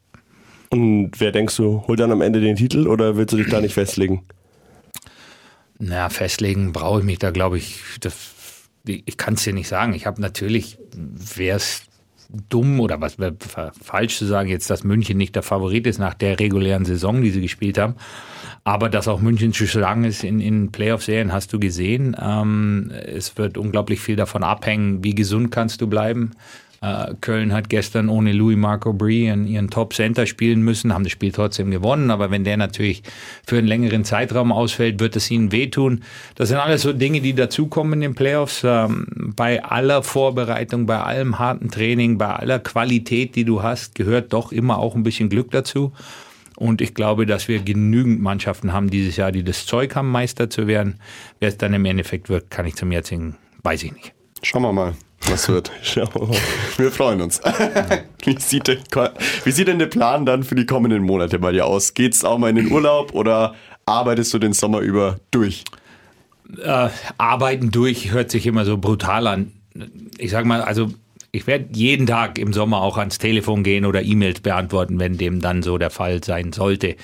Und 0.70 1.12
wer 1.20 1.32
denkst 1.32 1.58
du, 1.58 1.84
holt 1.88 2.00
dann 2.00 2.12
am 2.12 2.22
Ende 2.22 2.40
den 2.40 2.56
Titel 2.56 2.88
oder 2.88 3.18
willst 3.18 3.34
du 3.34 3.38
dich 3.38 3.50
da 3.50 3.60
nicht 3.60 3.74
festlegen? 3.74 4.24
Na, 5.80 6.10
festlegen 6.10 6.72
brauche 6.72 7.00
ich 7.00 7.06
mich 7.06 7.20
da, 7.20 7.32
glaube 7.32 7.58
ich. 7.58 7.82
Das, 8.00 8.14
ich 8.86 9.18
kann 9.18 9.34
es 9.34 9.44
dir 9.44 9.54
nicht 9.54 9.68
sagen. 9.68 9.94
Ich 9.94 10.06
habe 10.06 10.22
natürlich, 10.22 10.78
wäre 11.36 11.58
es 11.58 11.84
dumm 12.50 12.80
oder 12.80 13.02
was 13.02 13.20
wäre 13.20 13.36
falsch 13.82 14.18
zu 14.18 14.26
sagen, 14.26 14.48
jetzt, 14.48 14.70
dass 14.70 14.84
München 14.84 15.18
nicht 15.18 15.36
der 15.36 15.44
Favorit 15.44 15.88
ist 15.88 16.00
nach 16.00 16.14
der 16.14 16.40
regulären 16.40 16.86
Saison, 16.86 17.22
die 17.22 17.32
sie 17.32 17.42
gespielt 17.42 17.78
haben. 17.78 17.96
Aber 18.64 18.90
dass 18.90 19.08
auch 19.08 19.22
München 19.22 19.54
zu 19.54 19.66
schlagen 19.66 20.04
ist 20.04 20.24
in, 20.24 20.40
in 20.40 20.72
Playoff-Serien, 20.72 21.34
hast 21.34 21.52
du 21.52 21.60
gesehen. 21.60 22.16
Ähm, 22.22 22.92
es 22.92 23.38
wird 23.38 23.58
unglaublich 23.58 24.00
viel 24.00 24.16
davon 24.16 24.44
abhängen, 24.44 25.04
wie 25.04 25.16
gesund 25.16 25.52
kannst 25.52 25.82
du 25.82 25.88
bleiben. 25.88 26.32
Äh, 26.84 27.14
Köln 27.22 27.54
hat 27.54 27.70
gestern 27.70 28.10
ohne 28.10 28.34
Louis 28.34 28.58
Marco 28.58 28.92
Brie 28.92 29.26
ihren 29.26 29.70
Top-Center 29.70 30.26
spielen 30.26 30.64
müssen, 30.64 30.94
haben 30.94 31.04
das 31.04 31.12
Spiel 31.12 31.32
trotzdem 31.32 31.70
gewonnen. 31.70 32.10
Aber 32.10 32.32
wenn 32.32 32.44
der 32.44 32.58
natürlich 32.58 33.04
für 33.46 33.60
einen 33.60 33.68
längeren 33.68 34.04
Zeitraum 34.04 34.52
ausfällt, 34.52 35.00
wird 35.00 35.16
es 35.16 35.30
ihnen 35.30 35.52
wehtun. 35.52 36.04
Das 36.36 36.50
sind 36.50 36.58
alles 36.58 36.82
so 36.82 36.92
Dinge, 36.92 37.22
die 37.22 37.34
dazukommen 37.34 37.94
in 37.94 38.02
den 38.02 38.16
Playoffs. 38.16 38.62
Ähm, 38.64 39.34
bei 39.36 39.64
aller 39.64 40.02
Vorbereitung, 40.02 40.88
bei 40.88 41.00
allem 41.00 41.38
harten 41.38 41.70
Training, 41.70 42.18
bei 42.18 42.28
aller 42.28 42.58
Qualität, 42.58 43.36
die 43.36 43.46
du 43.46 43.62
hast, 43.62 43.94
gehört 43.94 44.34
doch 44.34 44.52
immer 44.52 44.80
auch 44.80 44.96
ein 44.96 45.04
bisschen 45.04 45.30
Glück 45.30 45.52
dazu. 45.52 45.94
Und 46.62 46.80
ich 46.80 46.94
glaube, 46.94 47.26
dass 47.26 47.48
wir 47.48 47.58
genügend 47.58 48.22
Mannschaften 48.22 48.72
haben 48.72 48.92
dieses 48.92 49.16
Jahr, 49.16 49.32
die 49.32 49.44
das 49.44 49.66
Zeug 49.66 49.96
haben, 49.96 50.12
Meister 50.12 50.48
zu 50.48 50.68
werden. 50.68 51.00
Wer 51.40 51.50
es 51.50 51.58
dann 51.58 51.74
im 51.74 51.84
Endeffekt 51.86 52.30
wird, 52.30 52.52
kann 52.52 52.68
ich 52.68 52.76
zum 52.76 52.92
jetzigen, 52.92 53.36
weiß 53.64 53.82
ich 53.82 53.94
nicht. 53.94 54.14
Schauen 54.44 54.62
wir 54.62 54.72
mal 54.72 54.94
was 55.28 55.50
wird. 55.50 55.72
Wir 56.78 56.92
freuen 56.92 57.22
uns. 57.22 57.42
Wie 58.24 58.40
sieht, 58.40 58.68
denn, 58.68 58.78
wie 59.44 59.52
sieht 59.52 59.68
denn 59.68 59.80
der 59.80 59.88
Plan 59.88 60.26
dann 60.26 60.44
für 60.44 60.54
die 60.54 60.68
kommenden 60.68 61.02
Monate 61.02 61.40
bei 61.40 61.52
dir 61.52 61.66
aus? 61.66 61.96
Geht's 61.96 62.24
auch 62.24 62.38
mal 62.38 62.52
in 62.52 62.56
den 62.58 62.72
Urlaub 62.72 63.16
oder 63.16 63.56
arbeitest 63.88 64.32
du 64.34 64.38
den 64.38 64.54
Sommer 64.54 64.82
über 64.82 65.20
durch? 65.32 65.64
Äh, 66.64 66.90
arbeiten 67.18 67.72
durch 67.72 68.12
hört 68.12 68.30
sich 68.30 68.46
immer 68.46 68.66
so 68.66 68.78
brutal 68.78 69.26
an. 69.26 69.52
Ich 70.18 70.30
sag 70.30 70.46
mal, 70.46 70.62
also 70.62 70.92
ich 71.32 71.48
werde 71.48 71.70
jeden 71.72 72.08
Tag 72.08 72.38
im 72.38 72.54
Sommer 72.54 72.82
auch 72.82 72.98
ans 72.98 73.18
Telefon 73.18 73.64
gehen 73.64 73.86
oder 73.86 74.02
E-Mails 74.02 74.42
beantworten, 74.42 75.00
wenn 75.00 75.18
dem 75.18 75.40
dann 75.40 75.64
so 75.64 75.78
der 75.78 75.90
Fall 75.90 76.24
sein 76.24 76.52
sollte. 76.52 76.96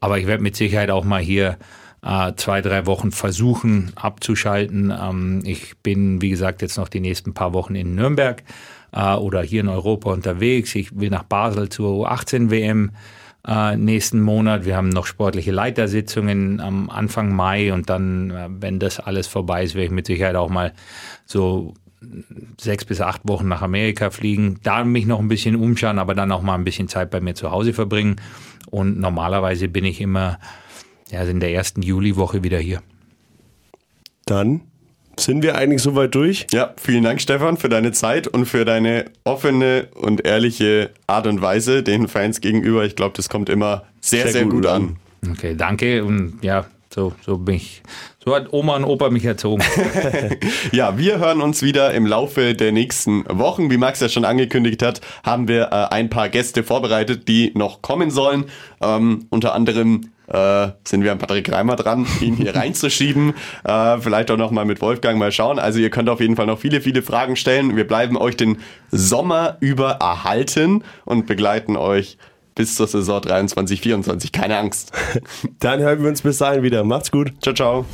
Aber 0.00 0.18
ich 0.18 0.26
werde 0.26 0.42
mit 0.42 0.56
Sicherheit 0.56 0.90
auch 0.90 1.04
mal 1.04 1.20
hier 1.20 1.58
äh, 2.02 2.32
zwei, 2.36 2.62
drei 2.62 2.86
Wochen 2.86 3.12
versuchen 3.12 3.92
abzuschalten. 3.96 4.90
Ähm, 4.90 5.42
ich 5.44 5.76
bin, 5.78 6.22
wie 6.22 6.30
gesagt, 6.30 6.62
jetzt 6.62 6.78
noch 6.78 6.88
die 6.88 7.00
nächsten 7.00 7.34
paar 7.34 7.52
Wochen 7.52 7.74
in 7.74 7.94
Nürnberg 7.94 8.42
äh, 8.92 9.14
oder 9.14 9.42
hier 9.42 9.60
in 9.60 9.68
Europa 9.68 10.10
unterwegs. 10.12 10.74
Ich 10.74 10.98
will 10.98 11.10
nach 11.10 11.24
Basel 11.24 11.68
zur 11.68 12.06
U18 12.06 12.50
WM. 12.50 12.92
Äh, 13.46 13.76
nächsten 13.76 14.22
Monat. 14.22 14.64
Wir 14.64 14.76
haben 14.76 14.88
noch 14.88 15.04
sportliche 15.04 15.52
Leitersitzungen 15.52 16.60
am 16.60 16.88
Anfang 16.88 17.34
Mai 17.34 17.74
und 17.74 17.90
dann, 17.90 18.30
äh, 18.30 18.48
wenn 18.48 18.78
das 18.78 19.00
alles 19.00 19.26
vorbei 19.26 19.64
ist, 19.64 19.74
werde 19.74 19.86
ich 19.86 19.90
mit 19.90 20.06
Sicherheit 20.06 20.36
auch 20.36 20.48
mal 20.48 20.72
so 21.26 21.74
sechs 22.60 22.84
bis 22.84 23.00
acht 23.00 23.22
Wochen 23.24 23.48
nach 23.48 23.62
Amerika 23.62 24.10
fliegen, 24.10 24.60
da 24.62 24.84
mich 24.84 25.06
noch 25.06 25.20
ein 25.20 25.28
bisschen 25.28 25.56
umschauen, 25.56 25.98
aber 25.98 26.14
dann 26.14 26.32
auch 26.32 26.42
mal 26.42 26.54
ein 26.54 26.64
bisschen 26.64 26.88
Zeit 26.88 27.10
bei 27.10 27.20
mir 27.20 27.34
zu 27.34 27.50
Hause 27.50 27.72
verbringen. 27.72 28.16
Und 28.70 28.98
normalerweise 28.98 29.68
bin 29.68 29.84
ich 29.84 30.00
immer 30.00 30.38
ja, 31.10 31.20
also 31.20 31.30
in 31.30 31.40
der 31.40 31.52
ersten 31.52 31.82
Juliwoche 31.82 32.42
wieder 32.42 32.58
hier. 32.58 32.82
Dann 34.26 34.62
sind 35.18 35.42
wir 35.42 35.56
eigentlich 35.56 35.82
soweit 35.82 36.14
durch? 36.14 36.46
Ja, 36.52 36.74
vielen 36.76 37.04
Dank, 37.04 37.20
Stefan, 37.20 37.56
für 37.56 37.68
deine 37.68 37.92
Zeit 37.92 38.26
und 38.26 38.46
für 38.46 38.64
deine 38.64 39.04
offene 39.22 39.88
und 39.94 40.24
ehrliche 40.24 40.90
Art 41.06 41.26
und 41.26 41.40
Weise 41.40 41.82
den 41.82 42.08
Fans 42.08 42.40
gegenüber. 42.40 42.84
Ich 42.84 42.96
glaube, 42.96 43.14
das 43.16 43.28
kommt 43.28 43.48
immer 43.48 43.84
sehr, 44.00 44.24
sehr, 44.24 44.32
sehr 44.32 44.42
gut, 44.44 44.52
gut 44.52 44.66
an. 44.66 44.96
Okay, 45.30 45.54
danke 45.56 46.04
und 46.04 46.38
ja, 46.42 46.66
so, 46.94 47.12
so 47.26 47.38
bin 47.38 47.56
ich. 47.56 47.82
So 48.24 48.34
hat 48.34 48.52
Oma 48.52 48.76
und 48.76 48.84
Opa 48.84 49.10
mich 49.10 49.24
erzogen. 49.24 49.64
ja, 50.72 50.96
wir 50.96 51.18
hören 51.18 51.42
uns 51.42 51.60
wieder 51.62 51.92
im 51.92 52.06
Laufe 52.06 52.54
der 52.54 52.70
nächsten 52.70 53.24
Wochen. 53.28 53.68
Wie 53.70 53.76
Max 53.76 53.98
ja 53.98 54.08
schon 54.08 54.24
angekündigt 54.24 54.80
hat, 54.80 55.00
haben 55.24 55.48
wir 55.48 55.64
äh, 55.72 55.92
ein 55.92 56.08
paar 56.08 56.28
Gäste 56.28 56.62
vorbereitet, 56.62 57.26
die 57.26 57.50
noch 57.56 57.82
kommen 57.82 58.12
sollen. 58.12 58.44
Ähm, 58.80 59.26
unter 59.30 59.54
anderem 59.54 60.12
äh, 60.28 60.68
sind 60.84 61.02
wir 61.02 61.10
an 61.10 61.18
Patrick 61.18 61.50
Reimer 61.50 61.74
dran, 61.74 62.06
ihn 62.20 62.36
hier 62.36 62.54
reinzuschieben. 62.56 63.34
Äh, 63.64 63.98
vielleicht 63.98 64.30
auch 64.30 64.38
nochmal 64.38 64.64
mit 64.64 64.80
Wolfgang 64.80 65.18
mal 65.18 65.32
schauen. 65.32 65.58
Also 65.58 65.80
ihr 65.80 65.90
könnt 65.90 66.08
auf 66.08 66.20
jeden 66.20 66.36
Fall 66.36 66.46
noch 66.46 66.60
viele, 66.60 66.80
viele 66.80 67.02
Fragen 67.02 67.34
stellen. 67.34 67.74
Wir 67.74 67.88
bleiben 67.88 68.16
euch 68.16 68.36
den 68.36 68.58
Sommer 68.92 69.56
über 69.58 69.98
erhalten 70.00 70.84
und 71.04 71.26
begleiten 71.26 71.76
euch 71.76 72.18
bis 72.54 72.74
zur 72.74 72.86
Saison 72.86 73.20
23, 73.20 73.80
24. 73.80 74.32
Keine 74.32 74.58
Angst. 74.58 74.92
Dann 75.58 75.80
hören 75.80 76.02
wir 76.02 76.08
uns 76.08 76.22
bis 76.22 76.38
dahin 76.38 76.62
wieder. 76.62 76.84
Macht's 76.84 77.10
gut. 77.10 77.32
Ciao, 77.42 77.54
ciao. 77.54 77.86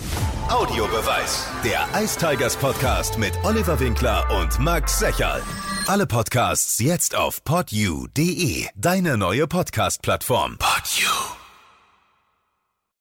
Audiobeweis. 0.48 1.46
Der 1.64 1.86
Ice 2.02 2.18
Tigers 2.18 2.56
Podcast 2.56 3.18
mit 3.18 3.32
Oliver 3.44 3.78
Winkler 3.80 4.26
und 4.40 4.58
Max 4.58 4.98
Secherl. 4.98 5.42
Alle 5.86 6.06
Podcasts 6.06 6.78
jetzt 6.78 7.16
auf 7.16 7.42
podyou.de. 7.44 8.66
Deine 8.76 9.16
neue 9.16 9.46
Podcast-Plattform. 9.46 10.58
Podyou. 10.58 11.39